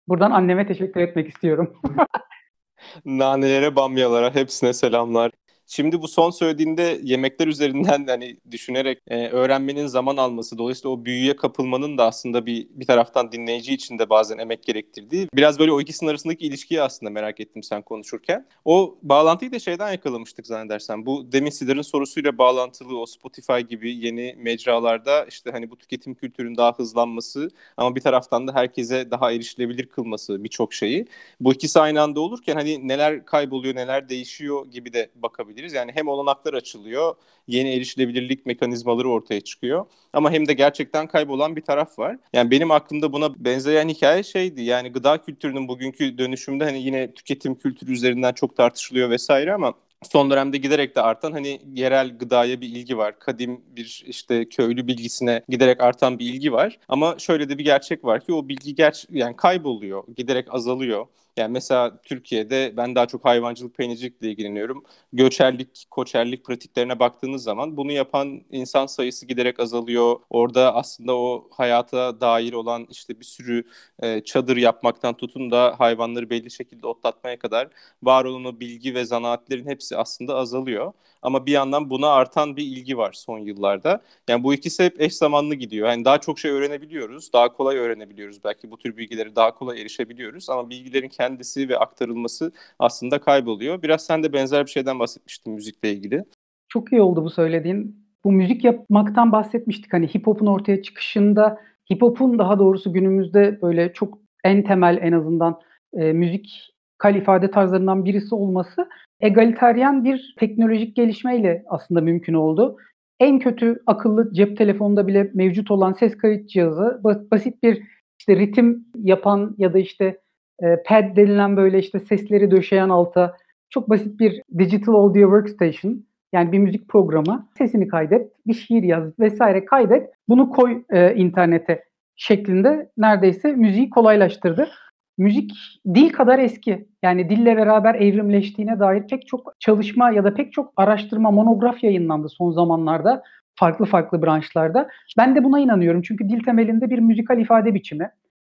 Buradan 0.08 0.32
anneme 0.32 0.68
teşekkür 0.68 1.02
etmek 1.02 1.28
istiyorum. 1.28 1.74
Nanelere, 3.06 3.76
bamyalara 3.76 4.36
hepsine 4.36 4.74
selamlar. 4.74 5.32
Şimdi 5.70 6.02
bu 6.02 6.08
son 6.08 6.32
söylediğinde 6.32 7.00
yemekler 7.04 7.48
üzerinden 7.48 8.08
hani 8.08 8.38
düşünerek 8.52 9.00
e, 9.08 9.28
öğrenmenin 9.28 9.88
zaman 9.88 10.18
alması, 10.18 10.58
dolayısıyla 10.58 10.90
o 10.90 11.06
büyüye 11.06 11.36
kapılmanın 11.36 11.98
da 11.98 12.06
aslında 12.06 12.46
bir 12.46 12.68
bir 12.70 12.86
taraftan 12.86 13.32
dinleyici 13.32 13.74
için 13.74 14.00
de 14.00 14.10
bazen 14.10 14.38
emek 14.38 14.64
gerektirdiği. 14.64 15.28
Biraz 15.34 15.60
böyle 15.60 15.72
o 15.72 15.82
ikisinin 15.82 16.10
arasındaki 16.10 16.46
ilişkiyi 16.46 16.82
aslında 16.82 17.10
merak 17.10 17.40
ettim 17.40 17.64
sen 17.64 17.82
konuşurken. 17.82 18.48
O 18.66 18.98
bağlantıyı 19.04 19.52
da 19.52 19.60
şeyden 19.60 19.92
yakalamıştık 19.92 20.48
zannedersem. 20.48 21.06
Bu 21.06 21.32
demin 21.32 21.50
Sidar'ın 21.50 21.82
sorusuyla 21.82 22.38
bağlantılı 22.38 23.00
o 23.00 23.06
Spotify 23.06 23.60
gibi 23.60 23.96
yeni 24.06 24.36
mecralarda 24.38 25.26
işte 25.26 25.52
hani 25.52 25.72
bu 25.72 25.78
tüketim 25.78 26.16
kültürünün 26.16 26.58
daha 26.58 26.74
hızlanması 26.74 27.50
ama 27.78 27.96
bir 27.96 28.02
taraftan 28.02 28.48
da 28.48 28.56
herkese 28.56 29.12
daha 29.12 29.32
erişilebilir 29.32 29.86
kılması 29.86 30.44
birçok 30.44 30.74
şeyi. 30.74 31.06
Bu 31.40 31.54
ikisi 31.54 31.80
aynı 31.80 32.02
anda 32.02 32.20
olurken 32.20 32.56
hani 32.56 32.88
neler 32.88 33.26
kayboluyor, 33.26 33.76
neler 33.76 34.10
değişiyor 34.10 34.66
gibi 34.72 34.94
de 34.94 35.10
bakabiliriz 35.16 35.57
diyebiliriz. 35.58 35.74
Yani 35.74 35.92
hem 35.96 36.08
olanaklar 36.08 36.54
açılıyor, 36.54 37.16
yeni 37.48 37.74
erişilebilirlik 37.74 38.46
mekanizmaları 38.46 39.10
ortaya 39.10 39.42
çıkıyor. 39.42 39.86
Ama 40.14 40.32
hem 40.32 40.48
de 40.48 40.54
gerçekten 40.54 41.08
kaybolan 41.08 41.56
bir 41.56 41.62
taraf 41.62 42.00
var. 42.00 42.18
Yani 42.34 42.52
benim 42.52 42.72
aklımda 42.72 43.14
buna 43.14 43.46
benzeyen 43.46 43.90
hikaye 43.90 44.24
şeydi. 44.24 44.62
Yani 44.62 44.90
gıda 44.90 45.18
kültürünün 45.22 45.68
bugünkü 45.68 46.18
dönüşümde 46.18 46.64
hani 46.64 46.82
yine 46.84 47.14
tüketim 47.14 47.56
kültürü 47.56 47.92
üzerinden 47.92 48.34
çok 48.34 48.58
tartışılıyor 48.58 49.10
vesaire 49.10 49.54
ama 49.54 49.74
son 50.04 50.30
dönemde 50.32 50.58
giderek 50.58 50.96
de 50.96 51.02
artan 51.02 51.32
hani 51.32 51.62
yerel 51.74 52.18
gıdaya 52.18 52.62
bir 52.62 52.68
ilgi 52.68 52.98
var. 52.98 53.20
Kadim 53.20 53.62
bir 53.76 54.04
işte 54.08 54.46
köylü 54.46 54.88
bilgisine 54.88 55.42
giderek 55.50 55.82
artan 55.82 56.20
bir 56.20 56.26
ilgi 56.34 56.52
var. 56.52 56.80
Ama 56.88 57.20
şöyle 57.20 57.50
de 57.50 57.58
bir 57.58 57.64
gerçek 57.64 58.06
var 58.06 58.26
ki 58.26 58.34
o 58.34 58.48
bilgi 58.48 58.76
ger 58.76 59.04
yani 59.10 59.36
kayboluyor, 59.36 60.04
giderek 60.18 60.54
azalıyor. 60.54 61.08
Yani 61.38 61.52
mesela 61.52 62.02
Türkiye'de 62.04 62.74
ben 62.78 62.96
daha 62.96 63.06
çok 63.06 63.26
hayvancılık, 63.26 63.76
peynircilikle 63.76 64.32
ilgileniyorum. 64.32 64.84
Göçerlik, 65.14 65.86
koçerlik 65.92 66.46
pratiklerine 66.46 67.00
baktığınız 67.00 67.44
zaman 67.44 67.78
bunu 67.78 67.92
yapan 67.92 68.42
insan 68.52 68.86
sayısı 68.86 69.26
giderek 69.26 69.60
azalıyor. 69.60 70.20
Orada 70.30 70.76
aslında 70.76 71.18
o 71.18 71.50
hayata 71.52 72.22
dair 72.22 72.54
olan 72.54 72.88
işte 72.90 73.20
bir 73.20 73.26
sürü 73.26 73.64
e, 74.00 74.22
çadır 74.24 74.58
yapmaktan 74.58 75.14
tutun 75.18 75.52
da 75.52 75.76
hayvanları 75.80 76.30
belli 76.30 76.52
şekilde 76.52 76.88
otlatmaya 76.88 77.40
kadar 77.40 77.68
var 78.04 78.26
olan 78.26 78.46
o 78.46 78.60
bilgi 78.60 78.96
ve 78.96 79.06
zanaatlerin 79.06 79.68
hepsi 79.68 79.98
aslında 79.98 80.36
azalıyor. 80.36 80.94
Ama 81.22 81.46
bir 81.46 81.52
yandan 81.52 81.90
buna 81.90 82.08
artan 82.10 82.58
bir 82.58 82.64
ilgi 82.64 82.98
var 82.98 83.14
son 83.14 83.40
yıllarda. 83.40 84.02
Yani 84.30 84.44
bu 84.44 84.54
ikisi 84.54 84.84
hep 84.84 85.02
eş 85.02 85.16
zamanlı 85.16 85.56
gidiyor. 85.56 85.88
Yani 85.88 86.06
daha 86.06 86.18
çok 86.18 86.40
şey 86.40 86.52
öğrenebiliyoruz, 86.52 87.34
daha 87.34 87.54
kolay 87.54 87.78
öğrenebiliyoruz. 87.78 88.44
Belki 88.44 88.72
bu 88.72 88.78
tür 88.78 88.98
bilgileri 88.98 89.36
daha 89.36 89.54
kolay 89.54 89.82
erişebiliyoruz 89.82 90.50
ama 90.50 90.70
bilgilerin 90.70 91.10
kendisi 91.10 91.70
ve 91.70 91.78
aktarılması 91.78 92.52
aslında 92.80 93.20
kayboluyor. 93.20 93.82
Biraz 93.82 94.06
sen 94.06 94.24
de 94.24 94.34
benzer 94.34 94.66
bir 94.66 94.72
şeyden 94.72 95.00
bahsetmiştin 95.00 95.54
müzikle 95.54 95.92
ilgili. 95.92 96.24
Çok 96.70 96.92
iyi 96.92 97.02
oldu 97.02 97.24
bu 97.24 97.30
söylediğin. 97.30 98.08
Bu 98.24 98.32
müzik 98.32 98.64
yapmaktan 98.64 99.32
bahsetmiştik. 99.32 99.94
Hani 99.94 100.08
hip 100.08 100.28
hop'un 100.28 100.48
ortaya 100.48 100.82
çıkışında 100.82 101.62
hip 101.92 102.02
hop'un 102.02 102.40
daha 102.40 102.60
doğrusu 102.60 102.94
günümüzde 102.94 103.62
böyle 103.62 103.94
çok 103.94 104.18
en 104.44 104.64
temel 104.64 105.00
en 105.02 105.12
azından 105.12 105.60
e, 105.94 106.14
müzik 106.14 106.74
kal 106.98 107.16
ifade 107.16 107.52
tarzlarından 107.52 108.06
birisi 108.06 108.36
olması 108.36 108.90
egaliteryen 109.22 110.04
bir 110.04 110.36
teknolojik 110.40 110.96
gelişmeyle 110.96 111.64
aslında 111.68 112.02
mümkün 112.02 112.34
oldu. 112.34 112.78
En 113.20 113.40
kötü 113.40 113.84
akıllı 113.88 114.34
cep 114.34 114.58
telefonunda 114.58 115.08
bile 115.08 115.32
mevcut 115.34 115.72
olan 115.72 115.94
ses 115.94 116.18
kayıt 116.18 116.50
cihazı 116.50 117.02
basit 117.04 117.64
bir 117.64 117.84
işte 118.20 118.36
ritim 118.36 118.86
yapan 118.96 119.56
ya 119.58 119.74
da 119.74 119.80
işte 119.80 120.18
e, 120.64 120.84
pad 120.84 121.16
denilen 121.16 121.58
böyle 121.58 121.80
işte 121.80 122.00
sesleri 122.00 122.52
döşeyen 122.52 122.90
alta 122.90 123.38
çok 123.70 123.90
basit 123.90 124.20
bir 124.20 124.42
digital 124.58 124.94
audio 124.94 125.22
workstation 125.22 126.06
yani 126.34 126.52
bir 126.52 126.60
müzik 126.60 126.88
programı 126.88 127.48
sesini 127.58 127.88
kaydet, 127.88 128.32
bir 128.48 128.54
şiir 128.54 128.84
yaz 128.84 129.20
vesaire 129.20 129.66
kaydet, 129.66 130.10
bunu 130.30 130.50
koy 130.50 130.84
e, 130.90 131.16
internete 131.16 131.84
şeklinde 132.16 132.90
neredeyse 132.98 133.52
müziği 133.52 133.90
kolaylaştırdı 133.90 134.70
müzik 135.18 135.52
dil 135.94 136.10
kadar 136.10 136.40
eski. 136.40 136.88
Yani 137.04 137.30
dille 137.30 137.58
beraber 137.58 137.96
evrimleştiğine 137.96 138.80
dair 138.80 139.08
pek 139.08 139.28
çok 139.28 139.54
çalışma 139.60 140.12
ya 140.12 140.24
da 140.24 140.34
pek 140.34 140.54
çok 140.54 140.74
araştırma, 140.78 141.32
monograf 141.32 141.84
yayınlandı 141.84 142.30
son 142.30 142.52
zamanlarda 142.52 143.24
farklı 143.56 143.86
farklı 143.86 144.22
branşlarda. 144.22 144.90
Ben 145.18 145.36
de 145.36 145.44
buna 145.44 145.60
inanıyorum 145.60 146.02
çünkü 146.02 146.30
dil 146.30 146.44
temelinde 146.44 146.90
bir 146.90 147.00
müzikal 147.00 147.40
ifade 147.40 147.74
biçimi. 147.74 148.10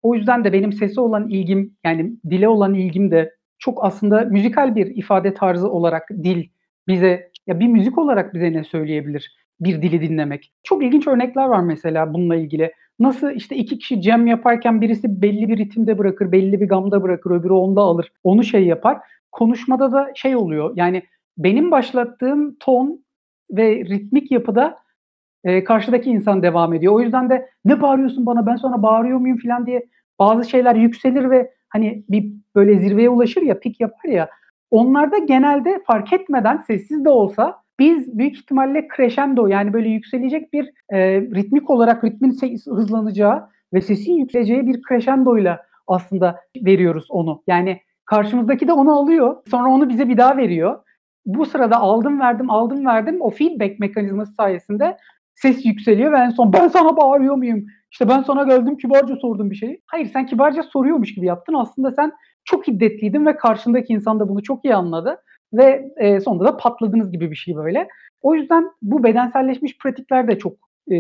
O 0.03 0.15
yüzden 0.15 0.45
de 0.45 0.53
benim 0.53 0.73
sese 0.73 1.01
olan 1.01 1.29
ilgim 1.29 1.77
yani 1.85 2.13
dile 2.31 2.49
olan 2.49 2.75
ilgim 2.75 3.11
de 3.11 3.35
çok 3.59 3.85
aslında 3.85 4.21
müzikal 4.21 4.75
bir 4.75 4.87
ifade 4.87 5.35
tarzı 5.35 5.71
olarak 5.71 6.09
dil 6.11 6.49
bize 6.89 7.31
ya 7.47 7.61
bir 7.61 7.67
müzik 7.67 7.99
olarak 7.99 8.35
bize 8.35 8.53
ne 8.53 8.65
söyleyebilir 8.65 9.37
bir 9.61 9.83
dili 9.83 10.03
dinlemek. 10.03 10.53
Çok 10.63 10.85
ilginç 10.85 11.07
örnekler 11.07 11.45
var 11.47 11.61
mesela 11.61 12.15
bununla 12.15 12.37
ilgili. 12.37 12.73
Nasıl 12.99 13.31
işte 13.31 13.57
iki 13.57 13.79
kişi 13.79 14.03
cem 14.03 14.27
yaparken 14.27 14.81
birisi 14.81 15.23
belli 15.23 15.49
bir 15.49 15.59
ritimde 15.59 15.99
bırakır, 15.99 16.33
belli 16.33 16.61
bir 16.61 16.69
gamda 16.69 17.03
bırakır, 17.03 17.31
öbürü 17.31 17.53
onda 17.53 17.81
alır. 17.81 18.13
Onu 18.25 18.45
şey 18.45 18.67
yapar. 18.67 18.99
Konuşmada 19.33 19.93
da 19.93 20.11
şey 20.15 20.37
oluyor. 20.37 20.73
Yani 20.77 21.03
benim 21.39 21.71
başlattığım 21.71 22.55
ton 22.55 23.05
ve 23.51 23.85
ritmik 23.85 24.31
yapıda 24.31 24.79
e, 25.45 25.65
karşıdaki 25.65 26.11
insan 26.11 26.43
devam 26.43 26.75
ediyor. 26.75 26.93
O 26.93 27.01
yüzden 27.01 27.31
de 27.31 27.49
ne 27.65 27.83
bağırıyorsun 27.83 28.27
bana 28.27 28.47
ben 28.47 28.57
sana 28.57 28.83
bağırıyor 28.83 29.19
muyum 29.19 29.39
falan 29.39 29.67
diye 29.67 29.87
bazı 30.19 30.49
şeyler 30.49 30.75
yükselir 30.75 31.31
ve 31.31 31.51
hani 31.69 32.05
bir 32.09 32.33
böyle 32.55 32.79
zirveye 32.79 33.09
ulaşır 33.09 33.43
ya 33.43 33.61
pik 33.61 33.81
yapar 33.81 34.09
ya 34.09 34.29
onlarda 34.71 35.19
genelde 35.19 35.83
fark 35.87 36.13
etmeden 36.13 36.57
sessiz 36.67 37.05
de 37.05 37.09
olsa 37.09 37.63
biz 37.79 38.19
büyük 38.19 38.37
ihtimalle 38.37 38.89
crescendo 38.97 39.47
yani 39.47 39.73
böyle 39.73 39.89
yükselecek 39.89 40.53
bir 40.53 40.71
e, 40.91 41.21
ritmik 41.21 41.71
olarak 41.71 42.05
ritmin 42.05 42.39
hızlanacağı 42.67 43.49
ve 43.75 43.81
sesin 43.81 44.13
yükseleceği 44.13 44.67
bir 44.67 44.81
crescendo 44.89 45.39
ile 45.39 45.59
aslında 45.87 46.41
veriyoruz 46.57 47.07
onu. 47.11 47.43
Yani 47.47 47.81
karşımızdaki 48.05 48.69
de 48.69 48.73
onu 48.73 48.99
alıyor. 48.99 49.37
Sonra 49.51 49.69
onu 49.71 49.89
bize 49.89 50.09
bir 50.09 50.17
daha 50.17 50.37
veriyor. 50.37 50.79
Bu 51.27 51.47
sırada 51.47 51.77
aldım 51.77 52.21
verdim 52.21 52.51
aldım 52.51 52.87
verdim 52.87 53.21
o 53.21 53.31
feedback 53.31 53.79
mekanizması 53.79 54.33
sayesinde 54.33 54.97
ses 55.35 55.67
yükseliyor 55.67 56.13
ve 56.13 56.17
en 56.17 56.31
son 56.31 56.53
ben 56.53 56.69
sana 56.69 56.97
bağırıyor 56.97 57.35
muyum? 57.35 57.67
İşte 57.91 58.09
ben 58.09 58.23
sana 58.23 58.43
geldim 58.43 58.77
kibarca 58.77 59.17
sordum 59.17 59.51
bir 59.51 59.57
şeyi. 59.57 59.83
Hayır 59.87 60.07
sen 60.13 60.27
kibarca 60.27 60.63
soruyormuş 60.63 61.15
gibi 61.15 61.27
yaptın. 61.27 61.55
Aslında 61.55 61.93
sen 61.93 62.13
çok 62.45 62.69
hiddetliydin 62.69 63.27
ve 63.27 63.37
karşındaki 63.37 63.93
insan 63.93 64.21
da 64.21 64.29
bunu 64.29 64.43
çok 64.43 64.65
iyi 64.65 64.75
anladı 64.75 65.19
ve 65.53 65.93
e, 65.97 66.21
sonunda 66.21 66.45
da 66.45 66.57
patladınız 66.57 67.13
gibi 67.13 67.31
bir 67.31 67.37
şey 67.37 67.57
böyle. 67.57 67.89
O 68.23 68.35
yüzden 68.35 68.71
bu 68.83 69.05
bedenselleşmiş 69.05 69.79
pratikler 69.79 70.29
de 70.29 70.39
çok 70.39 70.53
e, 70.91 70.97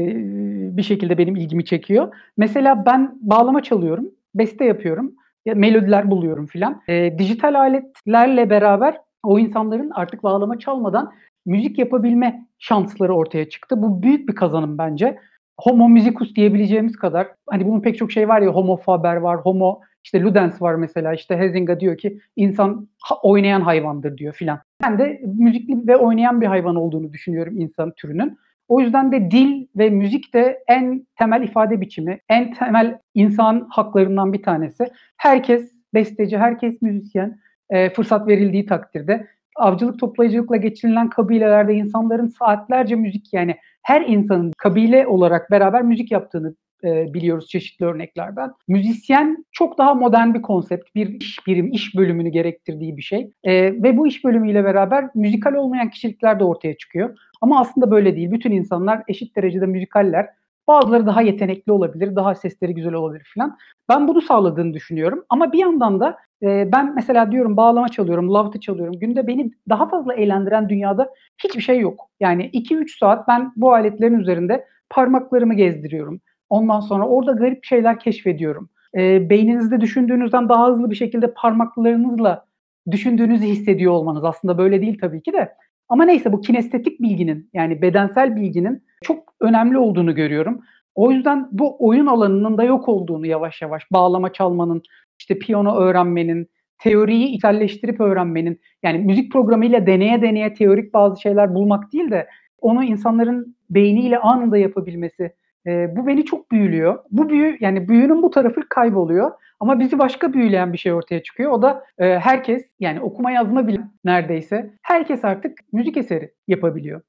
bir 0.76 0.82
şekilde 0.82 1.18
benim 1.18 1.36
ilgimi 1.36 1.64
çekiyor. 1.64 2.14
Mesela 2.36 2.86
ben 2.86 3.18
bağlama 3.20 3.62
çalıyorum, 3.62 4.11
beste 4.34 4.64
yapıyorum, 4.64 5.14
ya 5.46 5.55
melodiler 5.55 6.11
buluyorum 6.11 6.46
filan. 6.46 6.82
E, 6.88 7.18
dijital 7.18 7.55
aletlerle 7.55 8.51
beraber 8.51 9.01
o 9.22 9.38
insanların 9.38 9.90
artık 9.94 10.22
bağlama 10.22 10.59
çalmadan 10.59 11.12
müzik 11.46 11.78
yapabilme 11.78 12.46
şansları 12.59 13.14
ortaya 13.14 13.49
çıktı. 13.49 13.82
Bu 13.82 14.03
büyük 14.03 14.28
bir 14.28 14.34
kazanım 14.34 14.78
bence. 14.78 15.18
Homo 15.59 15.89
musicus 15.89 16.35
diyebileceğimiz 16.35 16.97
kadar 16.97 17.29
hani 17.51 17.67
bunun 17.67 17.81
pek 17.81 17.99
çok 17.99 18.13
şey 18.13 18.29
var 18.29 18.41
ya 18.41 18.51
homo 18.51 18.77
faber 18.77 19.17
var, 19.17 19.37
homo 19.37 19.81
işte 20.05 20.23
Ludens 20.23 20.63
var 20.63 20.75
mesela 20.75 21.15
işte 21.15 21.39
Hezinga 21.39 21.81
diyor 21.81 21.99
ki 21.99 22.19
insan 22.37 22.89
oynayan 23.23 23.61
hayvandır 23.61 24.17
diyor 24.17 24.33
filan. 24.33 24.61
Ben 24.83 24.99
de 24.99 25.21
müzikli 25.25 25.87
ve 25.87 25.97
oynayan 25.97 26.41
bir 26.41 26.47
hayvan 26.47 26.77
olduğunu 26.77 27.13
düşünüyorum 27.13 27.61
insan 27.61 27.93
türünün. 27.97 28.39
O 28.69 28.81
yüzden 28.81 29.13
de 29.13 29.31
dil 29.31 29.67
ve 29.77 29.91
müzik 29.91 30.35
de 30.35 30.65
en 30.69 31.07
temel 31.19 31.43
ifade 31.43 31.81
biçimi, 31.81 32.21
en 32.29 32.55
temel 32.55 32.99
insan 33.15 33.67
haklarından 33.71 34.33
bir 34.33 34.43
tanesi. 34.43 34.85
Herkes 35.17 35.73
besteci, 35.95 36.39
herkes 36.39 36.83
müzisyen 36.83 37.39
e, 37.71 37.91
fırsat 37.91 38.29
verildiği 38.29 38.67
takdirde 38.67 39.27
avcılık 39.59 40.01
toplayıcılıkla 40.01 40.57
geçirilen 40.57 41.09
kabilelerde 41.11 41.75
insanların 41.75 42.27
saatlerce 42.27 42.95
müzik 42.95 43.33
yani 43.33 43.57
her 43.83 44.01
insanın 44.01 44.53
kabile 44.59 45.07
olarak 45.07 45.51
beraber 45.51 45.83
müzik 45.83 46.13
yaptığını 46.13 46.55
e, 46.85 47.15
biliyoruz 47.15 47.49
çeşitli 47.49 47.87
örneklerden. 47.87 48.51
Müzisyen 48.69 49.45
çok 49.53 49.79
daha 49.79 49.95
modern 49.95 50.35
bir 50.35 50.43
konsept, 50.43 50.95
bir 50.95 51.21
iş 51.21 51.47
birim, 51.47 51.73
iş 51.73 51.97
bölümünü 51.97 52.29
gerektirdiği 52.29 52.97
bir 52.97 53.03
şey. 53.03 53.31
E, 53.45 53.53
ve 53.83 53.97
bu 53.97 54.07
iş 54.07 54.25
bölümüyle 54.25 54.65
beraber 54.65 55.05
müzikal 55.15 55.55
olmayan 55.55 55.91
kişilikler 55.91 56.41
de 56.41 56.45
ortaya 56.45 56.77
çıkıyor. 56.77 57.19
Ama 57.41 57.61
aslında 57.61 57.91
böyle 57.91 58.17
değil. 58.17 58.31
Bütün 58.31 58.51
insanlar 58.51 59.03
eşit 59.09 59.37
derecede 59.37 59.67
müzikaller. 59.67 60.27
Bazıları 60.69 61.07
daha 61.07 61.23
yetenekli 61.23 61.73
olabilir, 61.73 62.16
daha 62.16 62.35
sesleri 62.35 62.75
güzel 62.75 62.93
olabilir 62.93 63.33
falan. 63.35 63.57
Ben 63.89 64.09
bunu 64.09 64.21
sağladığını 64.21 64.75
düşünüyorum. 64.75 65.25
Ama 65.29 65.53
bir 65.53 65.59
yandan 65.59 66.01
da 66.01 66.16
e, 66.43 66.73
ben 66.73 66.95
mesela 66.95 67.33
diyorum 67.33 67.57
bağlama 67.57 67.89
çalıyorum, 67.89 68.35
lavtı 68.35 68.61
çalıyorum. 68.61 68.99
Günde 68.99 69.27
beni 69.27 69.51
daha 69.69 69.89
fazla 69.89 70.14
eğlendiren 70.14 70.69
dünyada 70.69 71.11
hiçbir 71.45 71.62
şey 71.62 71.81
yok. 71.81 72.11
Yani 72.21 72.51
2-3 72.53 72.99
saat 72.99 73.29
ben 73.29 73.53
bu 73.57 73.75
aletlerin 73.75 74.19
üzerinde 74.19 74.64
parmaklarımı 74.91 75.55
gezdiriyorum. 75.55 76.21
Ondan 76.51 76.81
sonra 76.81 77.09
orada 77.09 77.33
garip 77.33 77.64
şeyler 77.64 77.99
keşfediyorum. 77.99 78.71
E, 78.97 79.31
beyninizde 79.31 79.81
düşündüğünüzden 79.81 80.49
daha 80.49 80.69
hızlı 80.69 80.91
bir 80.91 80.97
şekilde 80.97 81.33
parmaklarınızla 81.33 82.47
düşündüğünüzü 82.91 83.47
hissediyor 83.47 83.93
olmanız. 83.93 84.25
Aslında 84.25 84.59
böyle 84.59 84.81
değil 84.83 84.99
tabii 85.01 85.23
ki 85.23 85.33
de. 85.33 85.53
Ama 85.89 86.05
neyse 86.05 86.32
bu 86.32 86.41
kinestetik 86.41 87.01
bilginin 87.01 87.51
yani 87.55 87.82
bedensel 87.82 88.36
bilginin 88.36 88.82
çok 89.03 89.34
önemli 89.41 89.78
olduğunu 89.78 90.14
görüyorum. 90.14 90.61
O 90.95 91.12
yüzden 91.12 91.49
bu 91.53 91.86
oyun 91.86 92.07
alanının 92.07 92.59
da 92.59 92.64
yok 92.64 92.89
olduğunu 92.89 93.26
yavaş 93.26 93.62
yavaş 93.62 93.93
bağlama 93.93 94.32
çalmanın, 94.32 94.82
işte 95.18 95.39
piyano 95.39 95.76
öğrenmenin, 95.76 96.49
teoriyi 96.78 97.26
içselleştirip 97.28 98.01
öğrenmenin 98.01 98.61
yani 98.82 98.99
müzik 98.99 99.32
programıyla 99.32 99.86
deneye 99.86 100.22
deneye 100.22 100.55
teorik 100.55 100.95
bazı 100.95 101.20
şeyler 101.20 101.55
bulmak 101.55 101.93
değil 101.93 102.11
de 102.11 102.28
onu 102.61 102.84
insanların 102.84 103.57
beyniyle 103.70 104.18
anında 104.18 104.59
yapabilmesi 104.59 105.32
e, 105.69 105.97
bu 105.97 106.07
beni 106.07 106.25
çok 106.25 106.51
büyülüyor. 106.53 106.99
Bu 107.11 107.29
büyü 107.29 107.57
yani 107.61 107.89
büyünün 107.89 108.23
bu 108.23 108.31
tarafı 108.31 108.69
kayboluyor. 108.69 109.31
Ama 109.61 109.81
bizi 109.81 109.99
başka 109.99 110.33
büyüleyen 110.33 110.73
bir 110.73 110.79
şey 110.79 110.93
ortaya 110.93 111.23
çıkıyor. 111.23 111.53
O 111.53 111.62
da 111.62 111.85
e, 111.99 112.19
herkes 112.19 112.64
yani 112.81 113.01
okuma 113.01 113.31
yazma 113.31 113.66
bilen 113.66 113.91
neredeyse 114.05 114.71
herkes 114.83 115.25
artık 115.25 115.59
müzik 115.73 115.97
eseri 115.97 116.33
yapabiliyor. 116.49 117.01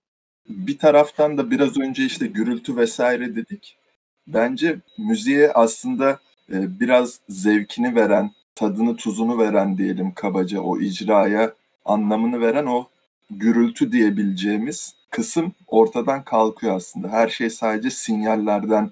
Bir 0.50 0.78
taraftan 0.78 1.38
da 1.38 1.52
biraz 1.52 1.78
önce 1.78 2.04
işte 2.04 2.28
gürültü 2.28 2.78
vesaire 2.78 3.36
dedik. 3.36 3.78
Bence 4.28 4.76
müziğe 4.98 5.52
aslında 5.52 6.20
e, 6.54 6.80
biraz 6.80 7.20
zevkini 7.30 7.96
veren, 7.96 8.32
tadını 8.56 8.96
tuzunu 8.96 9.40
veren 9.40 9.78
diyelim 9.78 10.12
kabaca 10.12 10.62
o 10.62 10.80
icraya 10.80 11.54
anlamını 11.86 12.42
veren 12.42 12.66
o 12.66 12.88
gürültü 13.32 13.92
diyebileceğimiz 13.92 14.99
kısım 15.10 15.54
ortadan 15.68 16.24
kalkıyor 16.24 16.76
aslında. 16.76 17.10
Her 17.10 17.28
şey 17.28 17.50
sadece 17.50 17.90
sinyallerden 17.90 18.92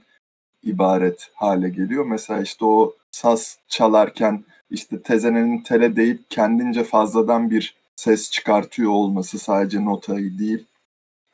ibaret 0.63 1.32
hale 1.34 1.70
geliyor. 1.70 2.05
Mesela 2.05 2.41
işte 2.41 2.65
o 2.65 2.93
saz 3.11 3.59
çalarken 3.68 4.43
işte 4.70 5.01
tezenenin 5.01 5.61
tele 5.61 5.95
deyip 5.95 6.30
kendince 6.30 6.84
fazladan 6.84 7.51
bir 7.51 7.76
ses 7.95 8.32
çıkartıyor 8.32 8.91
olması 8.91 9.39
sadece 9.39 9.86
notayı 9.86 10.39
değil. 10.39 10.65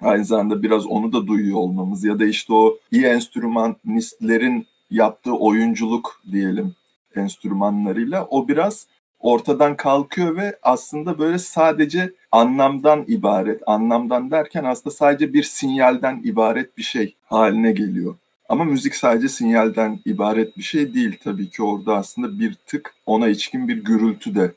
Aynı 0.02 0.26
zamanda 0.26 0.64
biraz 0.64 0.86
onu 0.86 1.14
da 1.14 1.28
duyuyor 1.28 1.58
olmamız 1.58 2.04
ya 2.04 2.20
da 2.20 2.26
işte 2.26 2.54
o 2.54 2.78
iyi 2.92 3.06
enstrümanistlerin 3.06 4.68
yaptığı 4.90 5.34
oyunculuk 5.34 6.22
diyelim 6.32 6.76
enstrümanlarıyla 7.16 8.26
o 8.26 8.48
biraz 8.48 8.88
ortadan 9.24 9.76
kalkıyor 9.76 10.38
ve 10.38 10.58
aslında 10.64 11.20
böyle 11.20 11.38
sadece 11.38 12.14
anlamdan 12.32 13.06
ibaret, 13.08 13.62
anlamdan 13.66 14.32
derken 14.32 14.64
aslında 14.64 14.96
sadece 14.96 15.34
bir 15.34 15.44
sinyalden 15.44 16.22
ibaret 16.24 16.78
bir 16.78 16.84
şey 16.84 17.16
haline 17.24 17.72
geliyor. 17.72 18.16
Ama 18.50 18.64
müzik 18.64 18.96
sadece 18.96 19.30
sinyalden 19.30 20.00
ibaret 20.06 20.58
bir 20.58 20.64
şey 20.64 20.94
değil 20.94 21.18
tabii 21.24 21.50
ki 21.50 21.64
orada 21.64 21.96
aslında 21.96 22.40
bir 22.40 22.54
tık 22.66 22.94
ona 23.06 23.28
içkin 23.28 23.68
bir 23.68 23.78
gürültü 23.84 24.36
de 24.36 24.52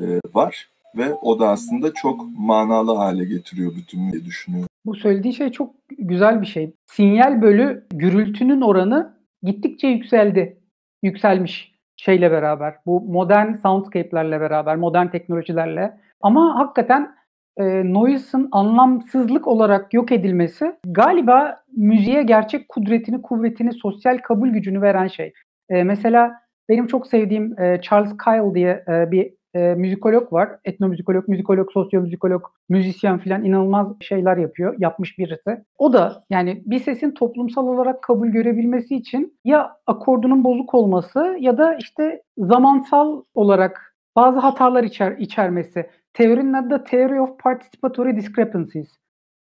e, 0.00 0.04
var 0.34 0.68
ve 0.96 1.14
o 1.14 1.40
da 1.40 1.48
aslında 1.48 1.94
çok 1.94 2.26
manalı 2.38 2.94
hale 2.94 3.24
getiriyor 3.24 3.72
bütün 3.76 4.12
diye 4.12 4.24
düşünüyorum. 4.24 4.68
Bu 4.86 4.94
söylediği 4.94 5.34
şey 5.34 5.52
çok 5.52 5.74
güzel 5.98 6.40
bir 6.40 6.46
şey. 6.46 6.72
Sinyal 6.86 7.42
bölü 7.42 7.86
gürültünün 7.90 8.60
oranı 8.60 9.16
gittikçe 9.42 9.88
yükseldi. 9.88 10.58
Yükselmiş 11.02 11.75
şeyle 11.96 12.30
beraber. 12.30 12.74
Bu 12.86 13.00
modern 13.00 13.54
soundscape'lerle 13.54 14.40
beraber, 14.40 14.76
modern 14.76 15.06
teknolojilerle. 15.06 15.96
Ama 16.20 16.58
hakikaten 16.58 17.16
e, 17.56 17.92
noise'ın 17.92 18.48
anlamsızlık 18.52 19.46
olarak 19.46 19.94
yok 19.94 20.12
edilmesi 20.12 20.76
galiba 20.86 21.60
müziğe 21.76 22.22
gerçek 22.22 22.68
kudretini, 22.68 23.22
kuvvetini, 23.22 23.72
sosyal 23.72 24.18
kabul 24.18 24.48
gücünü 24.48 24.82
veren 24.82 25.06
şey. 25.06 25.32
E, 25.68 25.82
mesela 25.82 26.32
benim 26.68 26.86
çok 26.86 27.06
sevdiğim 27.06 27.60
e, 27.60 27.80
Charles 27.82 28.16
Kyle 28.24 28.54
diye 28.54 28.84
e, 28.88 29.10
bir 29.10 29.35
e, 29.56 29.74
müzikolog 29.74 30.32
var. 30.32 30.58
Etnomüzikolog, 30.64 31.28
müzikolog, 31.28 31.72
sosyomüzikolog, 31.72 32.42
müzisyen 32.68 33.18
filan 33.18 33.44
inanılmaz 33.44 33.86
şeyler 34.00 34.36
yapıyor. 34.36 34.74
Yapmış 34.78 35.18
birisi. 35.18 35.64
O 35.78 35.92
da 35.92 36.24
yani 36.30 36.62
bir 36.66 36.78
sesin 36.78 37.10
toplumsal 37.10 37.66
olarak 37.66 38.02
kabul 38.02 38.28
görebilmesi 38.28 38.96
için 38.96 39.38
ya 39.44 39.76
akordunun 39.86 40.44
bozuk 40.44 40.74
olması 40.74 41.36
ya 41.40 41.58
da 41.58 41.74
işte 41.74 42.22
zamansal 42.38 43.22
olarak 43.34 43.96
bazı 44.16 44.38
hatalar 44.38 44.84
içer, 44.84 45.16
içermesi. 45.18 45.90
Teorinin 46.12 46.52
adı 46.52 46.70
da 46.70 46.84
Theory 46.84 47.20
of 47.20 47.38
Participatory 47.38 48.16
Discrepancies. 48.16 48.88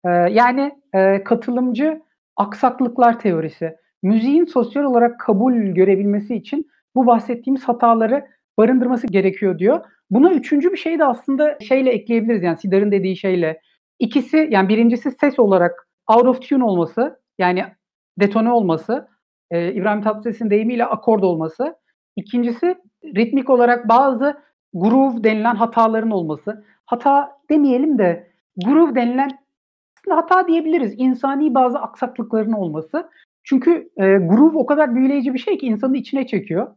Ee, 0.05 0.09
yani 0.11 0.73
e, 0.95 1.25
katılımcı 1.25 2.03
aksaklıklar 2.37 3.19
teorisi. 3.19 3.77
Müziğin 4.03 4.45
sosyal 4.45 4.85
olarak 4.85 5.21
kabul 5.21 5.53
görebilmesi 5.53 6.35
için 6.35 6.71
bu 6.95 7.07
bahsettiğimiz 7.07 7.65
hataları 7.65 8.27
barındırması 8.59 9.07
gerekiyor 9.07 9.59
diyor. 9.59 9.81
Buna 10.11 10.33
üçüncü 10.33 10.73
bir 10.73 10.77
şey 10.77 10.99
de 10.99 11.05
aslında 11.05 11.59
şeyle 11.61 11.91
ekleyebiliriz 11.91 12.43
yani 12.43 12.57
Sidar'ın 12.57 12.93
dediği 12.93 13.17
şeyle. 13.17 13.61
İkisi 13.99 14.49
yani 14.51 14.69
birincisi 14.69 15.11
ses 15.11 15.39
olarak 15.39 15.89
out 16.09 16.27
of 16.27 16.43
tune 16.43 16.65
olması 16.65 17.21
yani 17.39 17.65
detone 18.21 18.53
olması. 18.53 19.09
E, 19.51 19.73
İbrahim 19.73 20.03
Tatlıses'in 20.03 20.51
deyimiyle 20.51 20.85
akord 20.87 21.23
olması. 21.23 21.77
İkincisi 22.17 22.75
ritmik 23.05 23.51
olarak 23.51 23.89
bazı 23.89 24.41
groove 24.75 25.25
denilen 25.25 25.55
hataların 25.55 26.11
olması. 26.11 26.65
Hata 26.87 27.33
demeyelim 27.51 27.99
de 27.99 28.31
groove 28.57 28.95
denilen 28.95 29.31
aslında 29.99 30.17
hata 30.17 30.49
diyebiliriz. 30.49 30.95
İnsani 30.97 31.55
bazı 31.55 31.79
aksaklıkların 31.79 32.53
olması. 32.53 33.11
Çünkü 33.45 33.91
e, 33.97 34.05
groove 34.17 34.59
o 34.59 34.67
kadar 34.67 34.95
büyüleyici 34.95 35.35
bir 35.35 35.39
şey 35.39 35.59
ki 35.59 35.67
insanı 35.67 35.97
içine 35.97 36.27
çekiyor. 36.27 36.77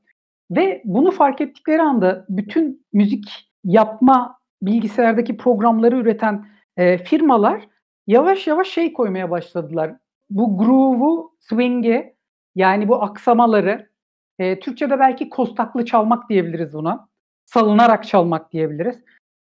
Ve 0.56 0.82
bunu 0.86 1.12
fark 1.12 1.42
ettikleri 1.42 1.82
anda 1.82 2.26
bütün 2.30 2.86
müzik 2.94 3.50
yapma 3.64 4.38
bilgisayardaki 4.62 5.38
programları 5.38 5.96
üreten 5.96 6.46
e, 6.78 6.98
firmalar 6.98 7.68
yavaş 8.08 8.48
yavaş 8.48 8.68
şey 8.68 8.94
koymaya 8.94 9.32
başladılar. 9.32 9.96
Bu 10.30 10.58
groove'u, 10.58 11.34
swing'i 11.40 12.14
yani 12.56 12.88
bu 12.88 13.04
aksamaları 13.04 13.90
e, 14.40 14.60
Türkçe'de 14.60 15.00
belki 15.00 15.30
kostaklı 15.30 15.86
çalmak 15.86 16.30
diyebiliriz 16.30 16.74
buna. 16.74 17.08
Salınarak 17.46 18.04
çalmak 18.08 18.52
diyebiliriz. 18.52 19.00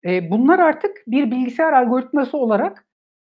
E, 0.06 0.32
bunlar 0.32 0.60
artık 0.60 0.98
bir 1.08 1.32
bilgisayar 1.32 1.74
algoritması 1.74 2.38
olarak 2.38 2.86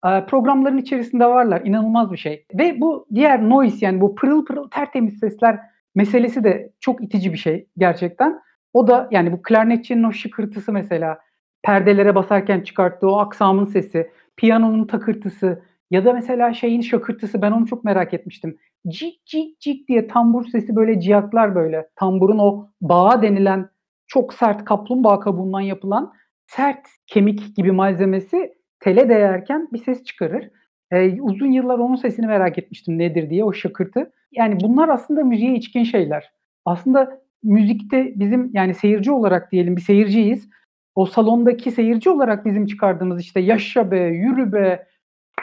e, 0.05 0.25
programların 0.25 0.77
içerisinde 0.77 1.25
varlar. 1.25 1.61
İnanılmaz 1.65 2.11
bir 2.11 2.17
şey. 2.17 2.45
Ve 2.53 2.81
bu 2.81 3.07
diğer 3.15 3.49
noise 3.49 3.85
yani 3.85 4.01
bu 4.01 4.15
pırıl 4.15 4.45
pırıl 4.45 4.69
tertemiz 4.69 5.19
sesler 5.19 5.59
meselesi 5.95 6.43
de 6.43 6.73
çok 6.79 7.03
itici 7.03 7.33
bir 7.33 7.37
şey 7.37 7.67
gerçekten. 7.77 8.39
O 8.73 8.87
da 8.87 9.07
yani 9.11 9.31
bu 9.31 9.41
klarnetçinin 9.41 10.03
o 10.03 10.11
şıkırtısı 10.11 10.71
mesela 10.71 11.19
perdelere 11.63 12.15
basarken 12.15 12.61
çıkarttığı 12.61 13.09
o 13.09 13.17
aksamın 13.17 13.65
sesi, 13.65 14.11
piyanonun 14.37 14.87
takırtısı 14.87 15.63
ya 15.91 16.05
da 16.05 16.13
mesela 16.13 16.53
şeyin 16.53 16.81
şakırtısı 16.81 17.41
ben 17.41 17.51
onu 17.51 17.67
çok 17.67 17.83
merak 17.83 18.13
etmiştim. 18.13 18.57
Cik 18.87 19.25
cik 19.25 19.59
cik 19.59 19.87
diye 19.87 20.07
tambur 20.07 20.45
sesi 20.45 20.75
böyle 20.75 20.99
ciyaklar 20.99 21.55
böyle. 21.55 21.89
Tamburun 21.95 22.37
o 22.37 22.67
bağa 22.81 23.21
denilen 23.21 23.69
çok 24.07 24.33
sert 24.33 24.65
kaplumbağa 24.65 25.19
kabuğundan 25.19 25.61
yapılan 25.61 26.13
sert 26.47 26.87
kemik 27.07 27.55
gibi 27.55 27.71
malzemesi 27.71 28.53
tele 28.79 29.09
değerken 29.09 29.67
bir 29.73 29.83
ses 29.83 30.03
çıkarır. 30.03 30.49
Ee, 30.91 31.21
uzun 31.21 31.51
yıllar 31.51 31.79
onun 31.79 31.95
sesini 31.95 32.27
merak 32.27 32.57
etmiştim 32.57 32.97
nedir 32.97 33.29
diye 33.29 33.43
o 33.43 33.53
şakırtı. 33.53 34.11
Yani 34.31 34.57
bunlar 34.63 34.89
aslında 34.89 35.23
müziğe 35.23 35.55
içkin 35.55 35.83
şeyler. 35.83 36.31
Aslında 36.65 37.21
müzikte 37.43 38.13
bizim 38.15 38.51
yani 38.53 38.73
seyirci 38.73 39.11
olarak 39.11 39.51
diyelim 39.51 39.75
bir 39.75 39.81
seyirciyiz. 39.81 40.49
O 40.95 41.05
salondaki 41.05 41.71
seyirci 41.71 42.09
olarak 42.09 42.45
bizim 42.45 42.65
çıkardığımız 42.65 43.21
işte 43.21 43.39
yaşa 43.39 43.91
be, 43.91 43.99
yürü 43.99 44.53
be, 44.53 44.87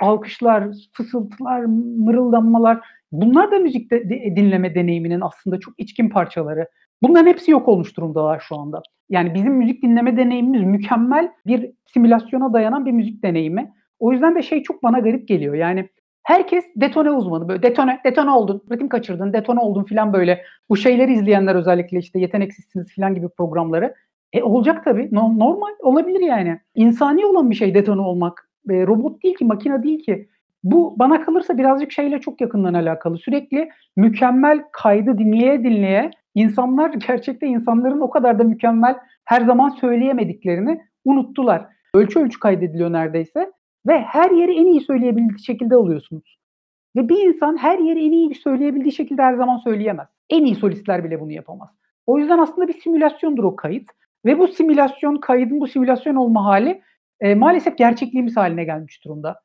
alkışlar, 0.00 0.68
fısıltılar, 0.92 1.60
mırıldanmalar 1.98 2.80
bunlar 3.12 3.50
da 3.50 3.58
müzikte 3.58 4.10
dinleme 4.10 4.74
deneyiminin 4.74 5.20
aslında 5.20 5.60
çok 5.60 5.74
içkin 5.78 6.08
parçaları. 6.08 6.68
Bunların 7.02 7.26
hepsi 7.26 7.50
yok 7.50 7.68
olmuş 7.68 7.96
durumdalar 7.96 8.40
şu 8.48 8.56
anda. 8.56 8.82
Yani 9.10 9.34
bizim 9.34 9.52
müzik 9.52 9.82
dinleme 9.82 10.16
deneyimimiz 10.16 10.62
mükemmel 10.62 11.32
bir 11.46 11.70
simülasyona 11.86 12.52
dayanan 12.52 12.86
bir 12.86 12.92
müzik 12.92 13.22
deneyimi. 13.22 13.72
O 13.98 14.12
yüzden 14.12 14.34
de 14.34 14.42
şey 14.42 14.62
çok 14.62 14.82
bana 14.82 14.98
garip 14.98 15.28
geliyor. 15.28 15.54
Yani 15.54 15.88
herkes 16.22 16.64
detone 16.76 17.10
uzmanı. 17.10 17.48
Böyle 17.48 17.62
detone, 17.62 18.00
detone 18.04 18.30
oldun, 18.30 18.62
ritim 18.72 18.88
kaçırdın, 18.88 19.32
detone 19.32 19.60
oldun 19.60 19.84
filan 19.84 20.12
böyle. 20.12 20.42
Bu 20.68 20.76
şeyleri 20.76 21.12
izleyenler 21.12 21.54
özellikle 21.54 21.98
işte 21.98 22.18
yeteneksizsiniz 22.18 22.88
filan 22.88 23.14
gibi 23.14 23.28
programları. 23.28 23.94
E 24.32 24.42
olacak 24.42 24.84
tabii. 24.84 25.08
No, 25.12 25.38
normal 25.38 25.72
olabilir 25.82 26.20
yani. 26.20 26.60
İnsani 26.74 27.26
olan 27.26 27.50
bir 27.50 27.54
şey 27.54 27.74
detone 27.74 28.00
olmak. 28.00 28.50
E, 28.70 28.86
robot 28.86 29.22
değil 29.22 29.34
ki, 29.34 29.44
makine 29.44 29.82
değil 29.82 30.02
ki. 30.02 30.28
Bu 30.64 30.94
bana 30.98 31.22
kalırsa 31.24 31.58
birazcık 31.58 31.92
şeyle 31.92 32.20
çok 32.20 32.40
yakından 32.40 32.74
alakalı. 32.74 33.18
Sürekli 33.18 33.68
mükemmel 33.96 34.64
kaydı 34.72 35.18
dinleye 35.18 35.64
dinleye 35.64 36.10
insanlar 36.34 36.90
gerçekte 37.08 37.46
insanların 37.46 38.00
o 38.00 38.10
kadar 38.10 38.38
da 38.38 38.44
mükemmel 38.44 38.96
her 39.24 39.40
zaman 39.40 39.68
söyleyemediklerini 39.68 40.80
unuttular. 41.04 41.66
Ölçü 41.94 42.20
ölçü 42.20 42.40
kaydediliyor 42.40 42.92
neredeyse 42.92 43.52
ve 43.86 44.00
her 44.00 44.30
yeri 44.30 44.58
en 44.58 44.66
iyi 44.66 44.80
söyleyebildiği 44.80 45.44
şekilde 45.44 45.74
alıyorsunuz. 45.74 46.38
Ve 46.96 47.08
bir 47.08 47.22
insan 47.22 47.56
her 47.56 47.78
yeri 47.78 48.06
en 48.06 48.12
iyi 48.12 48.34
söyleyebildiği 48.34 48.92
şekilde 48.92 49.22
her 49.22 49.34
zaman 49.34 49.56
söyleyemez. 49.56 50.08
En 50.30 50.44
iyi 50.44 50.54
solistler 50.54 51.04
bile 51.04 51.20
bunu 51.20 51.32
yapamaz. 51.32 51.68
O 52.06 52.18
yüzden 52.18 52.38
aslında 52.38 52.68
bir 52.68 52.80
simülasyondur 52.80 53.44
o 53.44 53.56
kayıt. 53.56 53.88
Ve 54.24 54.38
bu 54.38 54.48
simülasyon, 54.48 55.16
kaydın 55.16 55.60
bu 55.60 55.66
simülasyon 55.66 56.14
olma 56.14 56.44
hali 56.44 56.82
e, 57.20 57.34
maalesef 57.34 57.78
gerçekliğimiz 57.78 58.36
haline 58.36 58.64
gelmiş 58.64 59.04
durumda. 59.04 59.40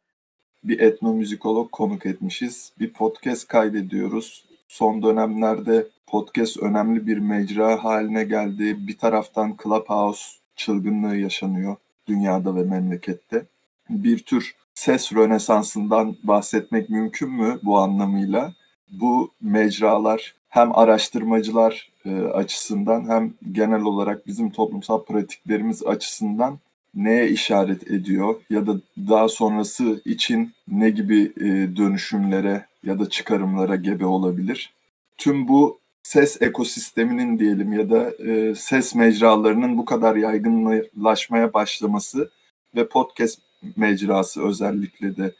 Bir 0.64 0.80
etnomüzikolog 0.80 1.72
konuk 1.72 2.06
etmişiz. 2.06 2.74
Bir 2.80 2.94
podcast 2.94 3.48
kaydediyoruz. 3.48 4.46
Son 4.68 5.04
dönemlerde 5.04 5.88
podcast 6.08 6.64
önemli 6.64 7.08
bir 7.08 7.18
mecra 7.18 7.84
haline 7.84 8.24
geldi. 8.24 8.88
Bir 8.88 8.98
taraftan 8.98 9.58
Clubhouse 9.64 10.24
çılgınlığı 10.56 11.16
yaşanıyor 11.16 11.76
dünyada 12.08 12.56
ve 12.56 12.64
memlekette. 12.64 13.46
Bir 13.92 14.20
tür 14.20 14.56
ses 14.74 15.14
rönesansından 15.14 16.16
bahsetmek 16.24 16.90
mümkün 16.90 17.30
mü 17.30 17.60
bu 17.64 17.80
anlamıyla? 17.80 18.54
Bu 18.92 19.32
mecralar 19.42 20.36
hem 20.50 20.78
araştırmacılar 20.78 21.92
e, 22.06 22.22
açısından 22.22 23.10
hem 23.10 23.34
genel 23.52 23.82
olarak 23.82 24.28
bizim 24.28 24.52
toplumsal 24.52 25.04
pratiklerimiz 25.04 25.84
açısından 25.84 26.60
neye 26.96 27.30
işaret 27.30 27.92
ediyor 27.92 28.36
ya 28.50 28.68
da 28.68 28.76
daha 28.98 29.30
sonrası 29.30 30.02
için 30.06 30.54
ne 30.68 30.90
gibi 30.90 31.34
e, 31.38 31.78
dönüşümlere 31.78 32.66
ya 32.84 33.00
da 33.00 33.10
çıkarımlara 33.10 33.76
gebe 33.76 34.06
olabilir? 34.06 34.74
Tüm 35.18 35.48
bu 35.48 35.80
ses 36.04 36.42
ekosisteminin 36.42 37.40
diyelim 37.40 37.74
ya 37.74 37.90
da 37.90 38.12
e, 38.12 38.56
ses 38.56 38.96
mecralarının 38.96 39.78
bu 39.78 39.86
kadar 39.86 40.16
yaygınlaşmaya 40.16 41.54
başlaması 41.54 42.32
ve 42.76 42.88
podcast 42.88 43.40
mecrası 43.76 44.48
özellikle 44.48 45.18
de 45.18 45.32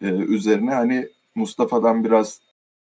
e, 0.00 0.08
üzerine 0.10 0.74
hani 0.74 1.08
Mustafa'dan 1.34 2.04
biraz 2.04 2.40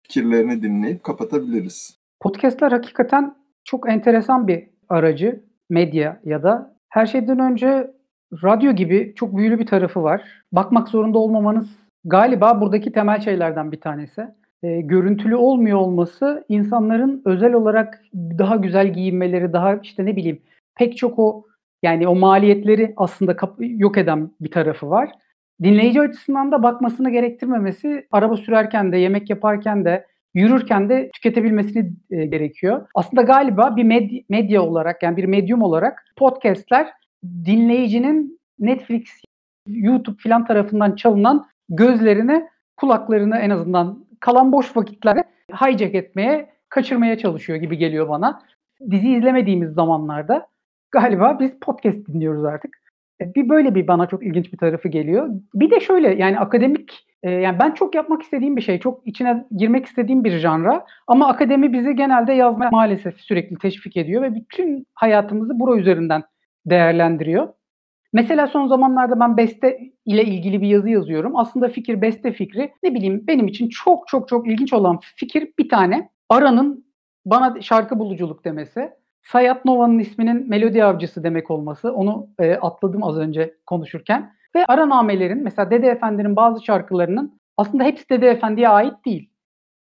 fikirlerini 0.02 0.62
dinleyip 0.62 1.04
kapatabiliriz. 1.04 1.98
Podcast'ler 2.20 2.72
hakikaten 2.72 3.34
çok 3.64 3.88
enteresan 3.88 4.48
bir 4.48 4.68
aracı, 4.88 5.44
medya 5.70 6.20
ya 6.24 6.42
da 6.42 6.76
her 6.88 7.06
şeyden 7.06 7.38
önce 7.38 7.90
radyo 8.44 8.72
gibi 8.72 9.12
çok 9.16 9.36
büyülü 9.36 9.58
bir 9.58 9.66
tarafı 9.66 10.02
var. 10.02 10.22
Bakmak 10.52 10.88
zorunda 10.88 11.18
olmamanız 11.18 11.70
galiba 12.04 12.60
buradaki 12.60 12.92
temel 12.92 13.20
şeylerden 13.20 13.72
bir 13.72 13.80
tanesi. 13.80 14.26
E, 14.62 14.80
görüntülü 14.80 15.36
olmuyor 15.36 15.78
olması 15.78 16.44
insanların 16.48 17.22
özel 17.24 17.52
olarak 17.52 18.02
daha 18.14 18.56
güzel 18.56 18.92
giyinmeleri, 18.92 19.52
daha 19.52 19.76
işte 19.76 20.06
ne 20.06 20.16
bileyim 20.16 20.42
pek 20.74 20.96
çok 20.96 21.18
o 21.18 21.46
yani 21.82 22.08
o 22.08 22.14
maliyetleri 22.14 22.92
aslında 22.96 23.36
yok 23.58 23.98
eden 23.98 24.30
bir 24.40 24.50
tarafı 24.50 24.90
var. 24.90 25.10
Dinleyici 25.62 26.00
açısından 26.00 26.52
da 26.52 26.62
bakmasını 26.62 27.10
gerektirmemesi 27.10 28.06
araba 28.10 28.36
sürerken 28.36 28.92
de, 28.92 28.96
yemek 28.96 29.30
yaparken 29.30 29.84
de, 29.84 30.06
yürürken 30.34 30.88
de 30.88 31.10
tüketebilmesini 31.14 31.92
e, 32.10 32.26
gerekiyor. 32.26 32.86
Aslında 32.94 33.22
galiba 33.22 33.76
bir 33.76 33.84
medya, 33.84 34.20
medya 34.28 34.62
olarak 34.62 35.02
yani 35.02 35.16
bir 35.16 35.24
medyum 35.24 35.62
olarak 35.62 36.04
podcastler 36.16 36.88
dinleyicinin 37.24 38.40
Netflix, 38.58 39.04
YouTube 39.66 40.16
filan 40.18 40.46
tarafından 40.46 40.96
çalınan 40.96 41.46
gözlerini, 41.68 42.48
kulaklarını 42.76 43.38
en 43.38 43.50
azından 43.50 44.04
kalan 44.20 44.52
boş 44.52 44.76
vakitlerde 44.76 45.24
hijack 45.52 45.94
etmeye, 45.94 46.50
kaçırmaya 46.68 47.18
çalışıyor 47.18 47.58
gibi 47.58 47.78
geliyor 47.78 48.08
bana. 48.08 48.42
Dizi 48.90 49.10
izlemediğimiz 49.12 49.72
zamanlarda 49.72 50.46
galiba 50.92 51.38
biz 51.40 51.60
podcast 51.60 52.06
dinliyoruz 52.06 52.44
artık. 52.44 52.82
E, 53.20 53.34
bir 53.34 53.48
böyle 53.48 53.74
bir 53.74 53.88
bana 53.88 54.06
çok 54.06 54.26
ilginç 54.26 54.52
bir 54.52 54.58
tarafı 54.58 54.88
geliyor. 54.88 55.28
Bir 55.54 55.70
de 55.70 55.80
şöyle 55.80 56.14
yani 56.14 56.38
akademik 56.38 57.06
e, 57.22 57.30
yani 57.30 57.58
ben 57.58 57.70
çok 57.70 57.94
yapmak 57.94 58.22
istediğim 58.22 58.56
bir 58.56 58.62
şey, 58.62 58.80
çok 58.80 59.06
içine 59.06 59.46
girmek 59.56 59.86
istediğim 59.86 60.24
bir 60.24 60.38
janra 60.38 60.86
ama 61.06 61.28
akademi 61.28 61.72
bizi 61.72 61.96
genelde 61.96 62.32
yazmaya 62.32 62.70
maalesef 62.70 63.20
sürekli 63.20 63.58
teşvik 63.58 63.96
ediyor 63.96 64.22
ve 64.22 64.34
bütün 64.34 64.86
hayatımızı 64.94 65.60
bura 65.60 65.76
üzerinden 65.76 66.22
değerlendiriyor. 66.66 67.48
Mesela 68.12 68.46
son 68.46 68.66
zamanlarda 68.66 69.20
ben 69.20 69.36
beste 69.36 69.78
ile 70.06 70.24
ilgili 70.24 70.62
bir 70.62 70.68
yazı 70.68 70.88
yazıyorum. 70.88 71.36
Aslında 71.36 71.68
fikir 71.68 72.02
beste 72.02 72.32
fikri 72.32 72.72
ne 72.82 72.94
bileyim 72.94 73.24
benim 73.26 73.48
için 73.48 73.68
çok 73.68 74.08
çok 74.08 74.28
çok 74.28 74.48
ilginç 74.48 74.72
olan 74.72 74.98
fikir 75.16 75.52
bir 75.58 75.68
tane. 75.68 76.08
Ara'nın 76.28 76.84
bana 77.26 77.60
şarkı 77.60 77.98
buluculuk 77.98 78.44
demesi. 78.44 78.90
Sayat 79.22 79.64
Nova'nın 79.64 79.98
isminin 79.98 80.48
melodi 80.48 80.84
avcısı 80.84 81.24
demek 81.24 81.50
olması. 81.50 81.92
Onu 81.92 82.28
e, 82.38 82.54
atladım 82.54 83.02
az 83.04 83.18
önce 83.18 83.54
konuşurken. 83.66 84.32
Ve 84.54 84.66
aranamelerin 84.66 85.42
mesela 85.42 85.70
Dede 85.70 85.88
Efendi'nin 85.88 86.36
bazı 86.36 86.64
şarkılarının 86.64 87.40
aslında 87.56 87.84
hepsi 87.84 88.08
Dede 88.08 88.28
Efendi'ye 88.28 88.68
ait 88.68 88.94
değil. 89.06 89.30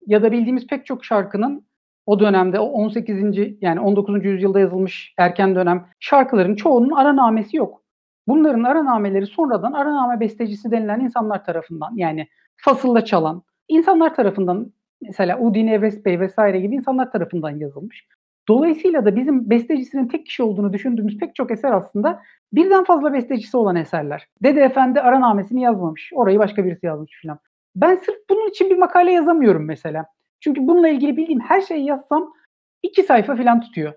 Ya 0.06 0.22
da 0.22 0.32
bildiğimiz 0.32 0.66
pek 0.66 0.86
çok 0.86 1.04
şarkının 1.04 1.64
o 2.06 2.20
dönemde 2.20 2.60
o 2.60 2.64
18. 2.64 3.38
yani 3.60 3.80
19. 3.80 4.24
yüzyılda 4.24 4.60
yazılmış 4.60 5.14
erken 5.18 5.54
dönem 5.54 5.86
şarkıların 6.00 6.54
çoğunun 6.54 6.90
aranamesi 6.90 7.56
yok. 7.56 7.82
Bunların 8.28 8.62
aranameleri 8.62 9.26
sonradan 9.26 9.72
araname 9.72 10.20
bestecisi 10.20 10.70
denilen 10.70 11.00
insanlar 11.00 11.44
tarafından 11.44 11.90
yani 11.96 12.28
fasılda 12.56 13.04
çalan 13.04 13.42
insanlar 13.68 14.14
tarafından 14.14 14.72
mesela 15.02 15.38
Udin 15.40 15.66
Evres 15.66 16.04
Bey 16.04 16.20
vesaire 16.20 16.60
gibi 16.60 16.74
insanlar 16.74 17.12
tarafından 17.12 17.50
yazılmış. 17.50 18.06
Dolayısıyla 18.48 19.04
da 19.04 19.16
bizim 19.16 19.50
bestecisinin 19.50 20.08
tek 20.08 20.26
kişi 20.26 20.42
olduğunu 20.42 20.72
düşündüğümüz 20.72 21.18
pek 21.18 21.34
çok 21.34 21.50
eser 21.50 21.72
aslında 21.72 22.22
birden 22.52 22.84
fazla 22.84 23.12
bestecisi 23.12 23.56
olan 23.56 23.76
eserler. 23.76 24.26
Dede 24.42 24.60
Efendi 24.60 25.00
aranamesini 25.00 25.62
yazmamış. 25.62 26.10
Orayı 26.14 26.38
başka 26.38 26.64
birisi 26.64 26.86
yazmış 26.86 27.20
filan. 27.20 27.38
Ben 27.76 27.96
sırf 27.96 28.16
bunun 28.30 28.50
için 28.50 28.70
bir 28.70 28.78
makale 28.78 29.12
yazamıyorum 29.12 29.64
mesela. 29.64 30.06
Çünkü 30.40 30.66
bununla 30.66 30.88
ilgili 30.88 31.16
bildiğim 31.16 31.40
her 31.40 31.60
şeyi 31.60 31.84
yazsam 31.84 32.32
iki 32.82 33.02
sayfa 33.02 33.36
filan 33.36 33.60
tutuyor. 33.60 33.92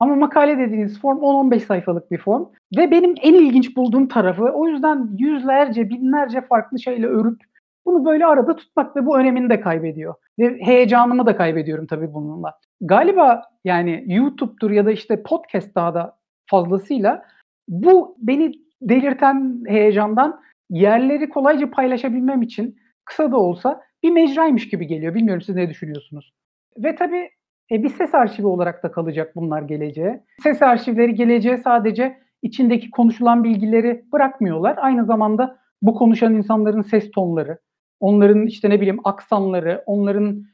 Ama 0.00 0.16
makale 0.16 0.58
dediğiniz 0.58 1.00
form 1.00 1.18
10-15 1.18 1.60
sayfalık 1.60 2.10
bir 2.10 2.18
form. 2.18 2.44
Ve 2.76 2.90
benim 2.90 3.14
en 3.22 3.34
ilginç 3.34 3.76
bulduğum 3.76 4.08
tarafı 4.08 4.44
o 4.44 4.68
yüzden 4.68 5.10
yüzlerce, 5.18 5.88
binlerce 5.90 6.40
farklı 6.40 6.78
şeyle 6.78 7.06
örüp 7.06 7.40
bunu 7.86 8.04
böyle 8.04 8.26
arada 8.26 8.56
tutmak 8.56 8.96
ve 8.96 9.06
bu 9.06 9.18
önemini 9.18 9.50
de 9.50 9.60
kaybediyor. 9.60 10.14
Ve 10.38 10.58
heyecanımı 10.60 11.26
da 11.26 11.36
kaybediyorum 11.36 11.86
tabii 11.86 12.14
bununla. 12.14 12.58
Galiba 12.80 13.42
yani 13.64 14.04
YouTube'dur 14.06 14.70
ya 14.70 14.86
da 14.86 14.92
işte 14.92 15.22
podcast 15.22 15.74
daha 15.74 15.94
da 15.94 16.18
fazlasıyla 16.46 17.24
bu 17.68 18.16
beni 18.18 18.52
delirten 18.82 19.62
heyecandan 19.66 20.40
yerleri 20.70 21.28
kolayca 21.28 21.70
paylaşabilmem 21.70 22.42
için 22.42 22.76
kısa 23.04 23.32
da 23.32 23.36
olsa 23.36 23.80
bir 24.02 24.10
mecraymış 24.10 24.68
gibi 24.68 24.86
geliyor. 24.86 25.14
Bilmiyorum 25.14 25.42
siz 25.42 25.56
ne 25.56 25.70
düşünüyorsunuz? 25.70 26.32
Ve 26.78 26.94
tabii 26.94 27.30
e, 27.70 27.82
bir 27.82 27.88
ses 27.88 28.14
arşivi 28.14 28.46
olarak 28.46 28.82
da 28.82 28.92
kalacak 28.92 29.36
bunlar 29.36 29.62
geleceğe. 29.62 30.24
Ses 30.42 30.62
arşivleri 30.62 31.14
geleceğe 31.14 31.56
sadece 31.56 32.18
içindeki 32.42 32.90
konuşulan 32.90 33.44
bilgileri 33.44 34.04
bırakmıyorlar. 34.12 34.78
Aynı 34.80 35.04
zamanda 35.04 35.58
bu 35.82 35.94
konuşan 35.94 36.34
insanların 36.34 36.82
ses 36.82 37.10
tonları, 37.10 37.58
onların 38.00 38.46
işte 38.46 38.70
ne 38.70 38.80
bileyim 38.80 39.00
aksanları, 39.04 39.82
onların 39.86 40.44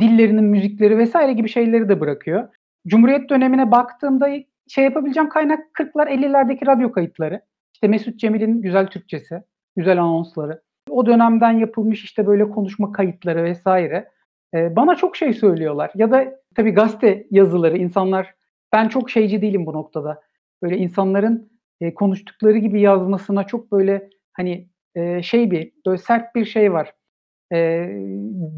dillerinin 0.00 0.44
müzikleri 0.44 0.98
vesaire 0.98 1.32
gibi 1.32 1.48
şeyleri 1.48 1.88
de 1.88 2.00
bırakıyor. 2.00 2.48
Cumhuriyet 2.86 3.30
dönemine 3.30 3.70
baktığımda 3.70 4.28
şey 4.68 4.84
yapabileceğim 4.84 5.28
kaynak 5.28 5.60
40'lar 5.80 6.08
50'lerdeki 6.08 6.66
radyo 6.66 6.92
kayıtları. 6.92 7.40
İşte 7.74 7.88
Mesut 7.88 8.18
Cemil'in 8.18 8.62
güzel 8.62 8.86
Türkçesi, 8.86 9.42
güzel 9.76 10.02
anonsları. 10.02 10.62
O 10.90 11.06
dönemden 11.06 11.52
yapılmış 11.52 12.04
işte 12.04 12.26
böyle 12.26 12.50
konuşma 12.50 12.92
kayıtları 12.92 13.44
vesaire. 13.44 14.08
Ee, 14.54 14.76
bana 14.76 14.94
çok 14.94 15.16
şey 15.16 15.32
söylüyorlar. 15.32 15.90
Ya 15.94 16.10
da 16.10 16.40
tabii 16.54 16.70
gazete 16.70 17.26
yazıları, 17.30 17.78
insanlar 17.78 18.34
ben 18.72 18.88
çok 18.88 19.10
şeyci 19.10 19.42
değilim 19.42 19.66
bu 19.66 19.72
noktada. 19.72 20.20
Böyle 20.62 20.76
insanların 20.76 21.50
e, 21.80 21.94
konuştukları 21.94 22.58
gibi 22.58 22.80
yazmasına 22.80 23.44
çok 23.44 23.72
böyle 23.72 24.10
hani 24.32 24.68
e, 24.94 25.22
şey 25.22 25.50
bir 25.50 25.72
böyle 25.86 25.98
sert 25.98 26.34
bir 26.34 26.44
şey 26.44 26.72
var. 26.72 26.92
E, 27.54 27.88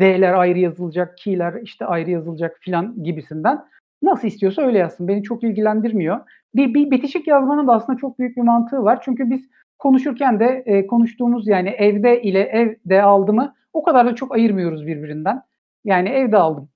D'ler 0.01 0.33
ayrı 0.33 0.59
yazılacak, 0.59 1.19
key'ler 1.19 1.61
işte 1.63 1.87
ayrı 1.87 2.11
yazılacak 2.11 2.57
filan 2.61 3.03
gibisinden. 3.03 3.65
Nasıl 4.03 4.29
istiyorsa 4.29 4.63
öyle 4.63 4.79
yazsın. 4.79 5.09
Beni 5.09 5.23
çok 5.23 5.45
ilgilendirmiyor. 5.45 6.21
Bir, 6.55 6.75
bir 6.75 6.91
bitişik 6.91 7.27
yazmanın 7.27 7.67
da 7.67 7.73
aslında 7.73 7.99
çok 7.99 8.19
büyük 8.19 8.37
bir 8.37 8.43
mantığı 8.43 8.83
var. 8.83 8.99
Çünkü 9.03 9.31
biz 9.31 9.49
konuşurken 9.79 10.41
de 10.41 10.63
e, 10.67 10.87
konuştuğumuz 10.87 11.49
yani 11.49 11.69
evde 11.69 12.23
ile 12.23 12.41
evde 12.41 13.03
aldımı 13.03 13.55
o 13.73 13.83
kadar 13.83 14.07
da 14.07 14.15
çok 14.15 14.35
ayırmıyoruz 14.35 14.87
birbirinden. 14.87 15.43
Yani 15.85 16.09
evde 16.09 16.37
aldım. 16.37 16.69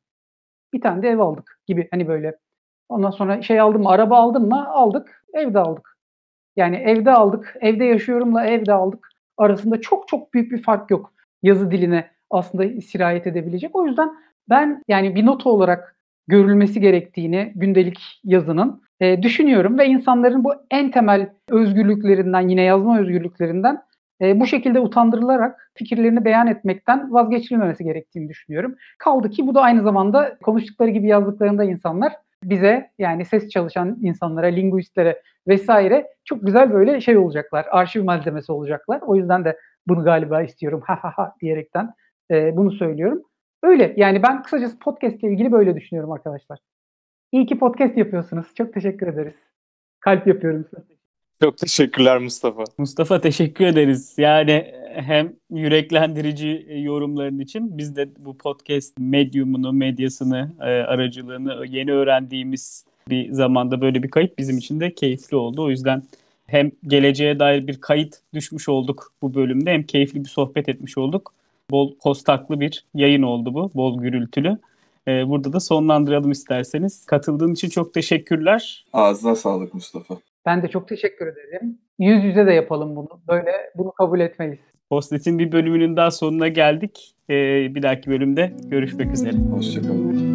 Bir 0.72 0.80
tane 0.80 1.02
de 1.02 1.08
ev 1.08 1.18
aldık 1.18 1.60
gibi 1.66 1.88
hani 1.90 2.08
böyle. 2.08 2.36
Ondan 2.88 3.10
sonra 3.10 3.42
şey 3.42 3.60
aldım 3.60 3.82
mı, 3.82 3.88
araba 3.88 4.16
aldım 4.16 4.48
mı? 4.48 4.68
Aldık. 4.68 5.24
Evde 5.34 5.58
aldık. 5.58 5.96
Yani 6.56 6.76
evde 6.76 7.10
aldık. 7.12 7.56
Evde 7.60 7.84
yaşıyorumla 7.84 8.46
evde 8.46 8.72
aldık. 8.72 9.08
Arasında 9.36 9.80
çok 9.80 10.08
çok 10.08 10.34
büyük 10.34 10.52
bir 10.52 10.62
fark 10.62 10.90
yok. 10.90 11.12
Yazı 11.43 11.70
diline 11.70 12.11
aslında 12.30 12.80
sirayet 12.80 13.26
edebilecek. 13.26 13.76
O 13.76 13.86
yüzden 13.86 14.11
ben 14.49 14.82
yani 14.88 15.14
bir 15.14 15.26
nota 15.26 15.51
olarak 15.51 15.97
görülmesi 16.28 16.80
gerektiğini 16.80 17.53
gündelik 17.55 18.20
yazının 18.24 18.82
e, 19.01 19.22
düşünüyorum 19.22 19.78
ve 19.78 19.86
insanların 19.86 20.45
bu 20.45 20.53
en 20.70 20.91
temel 20.91 21.30
özgürlüklerinden 21.49 22.49
yine 22.49 22.62
yazma 22.62 22.99
özgürlüklerinden 23.01 23.82
e, 24.20 24.41
bu 24.41 24.47
şekilde 24.47 24.80
utandırılarak 24.80 25.70
fikirlerini 25.74 26.24
beyan 26.24 26.47
etmekten 26.47 27.12
vazgeçilmemesi 27.12 27.84
gerektiğini 27.84 28.28
düşünüyorum. 28.28 28.76
Kaldı 28.99 29.30
ki 29.30 29.47
bu 29.47 29.55
da 29.55 29.61
aynı 29.61 29.82
zamanda 29.82 30.38
konuştukları 30.43 30.91
gibi 30.91 31.07
yazdıklarında 31.07 31.64
insanlar 31.64 32.12
bize 32.45 32.91
yani 32.99 33.24
ses 33.24 33.49
çalışan 33.49 33.99
insanlara, 34.03 34.47
linguistlere 34.47 35.22
vesaire 35.49 36.07
çok 36.24 36.47
güzel 36.47 36.72
böyle 36.72 37.01
şey 37.01 37.16
olacaklar, 37.16 37.66
arşiv 37.70 38.05
malzemesi 38.05 38.53
olacaklar. 38.53 39.01
O 39.01 39.16
yüzden 39.16 39.45
de 39.45 39.57
bunu 39.86 40.04
galiba 40.04 40.42
istiyorum 40.42 40.82
ha 40.86 40.98
ha 41.02 41.12
ha 41.16 41.34
diyerekten 41.40 41.94
e, 42.30 42.56
bunu 42.56 42.72
söylüyorum. 42.72 43.22
Öyle 43.62 43.94
yani 43.96 44.22
ben 44.22 44.42
kısacası 44.42 44.78
podcast 44.78 45.22
ile 45.24 45.32
ilgili 45.32 45.52
böyle 45.52 45.76
düşünüyorum 45.76 46.12
arkadaşlar. 46.12 46.58
İyi 47.32 47.46
ki 47.46 47.58
podcast 47.58 47.96
yapıyorsunuz. 47.96 48.46
Çok 48.54 48.74
teşekkür 48.74 49.06
ederiz. 49.06 49.34
Kalp 50.00 50.26
yapıyorum 50.26 50.64
size. 50.70 50.82
Çok 51.42 51.58
teşekkürler 51.58 52.18
Mustafa. 52.18 52.64
Mustafa 52.78 53.20
teşekkür 53.20 53.64
ederiz. 53.64 54.14
Yani 54.18 54.74
hem 54.94 55.32
yüreklendirici 55.50 56.66
yorumların 56.70 57.38
için 57.38 57.78
biz 57.78 57.96
de 57.96 58.08
bu 58.18 58.38
podcast 58.38 58.98
medyumunu, 58.98 59.72
medyasını, 59.72 60.52
e, 60.60 60.64
aracılığını 60.64 61.66
yeni 61.66 61.92
öğrendiğimiz 61.92 62.84
bir 63.08 63.32
zamanda 63.32 63.80
böyle 63.80 64.02
bir 64.02 64.10
kayıt 64.10 64.38
bizim 64.38 64.58
için 64.58 64.80
de 64.80 64.94
keyifli 64.94 65.36
oldu. 65.36 65.64
O 65.64 65.70
yüzden 65.70 66.02
hem 66.51 66.70
geleceğe 66.86 67.38
dair 67.38 67.66
bir 67.66 67.80
kayıt 67.80 68.16
düşmüş 68.34 68.68
olduk 68.68 69.12
bu 69.22 69.34
bölümde 69.34 69.72
hem 69.72 69.82
keyifli 69.82 70.24
bir 70.24 70.28
sohbet 70.28 70.68
etmiş 70.68 70.98
olduk. 70.98 71.32
Bol 71.70 71.94
kostaklı 71.98 72.61
bir 72.61 72.84
yayın 72.94 73.22
oldu 73.22 73.55
bu, 73.55 73.70
bol 73.74 74.01
gürültülü. 74.01 74.59
Ee, 75.09 75.28
burada 75.28 75.53
da 75.53 75.61
sonlandıralım 75.61 76.30
isterseniz. 76.30 77.07
Katıldığın 77.07 77.53
için 77.53 77.68
çok 77.68 77.94
teşekkürler. 77.94 78.84
Ağzına 78.92 79.36
sağlık 79.36 79.74
Mustafa. 79.74 80.16
Ben 80.46 80.62
de 80.62 80.68
çok 80.68 80.88
teşekkür 80.88 81.26
ederim. 81.26 81.78
Yüz 81.98 82.24
yüze 82.24 82.46
de 82.46 82.53
yapalım 82.53 82.96
bunu. 82.96 83.09
Böyle 83.28 83.53
bunu 83.76 83.92
kabul 83.92 84.20
etmeliyiz. 84.20 84.61
Postlet'in 84.90 85.38
bir 85.38 85.53
bölümünün 85.53 85.96
daha 85.96 86.11
sonuna 86.11 86.48
geldik. 86.48 87.14
Ee, 87.30 87.74
bir 87.74 87.82
dahaki 87.82 88.11
bölümde 88.11 88.53
görüşmek 88.70 89.12
üzere. 89.12 89.36
Hoşçakalın. 89.36 90.29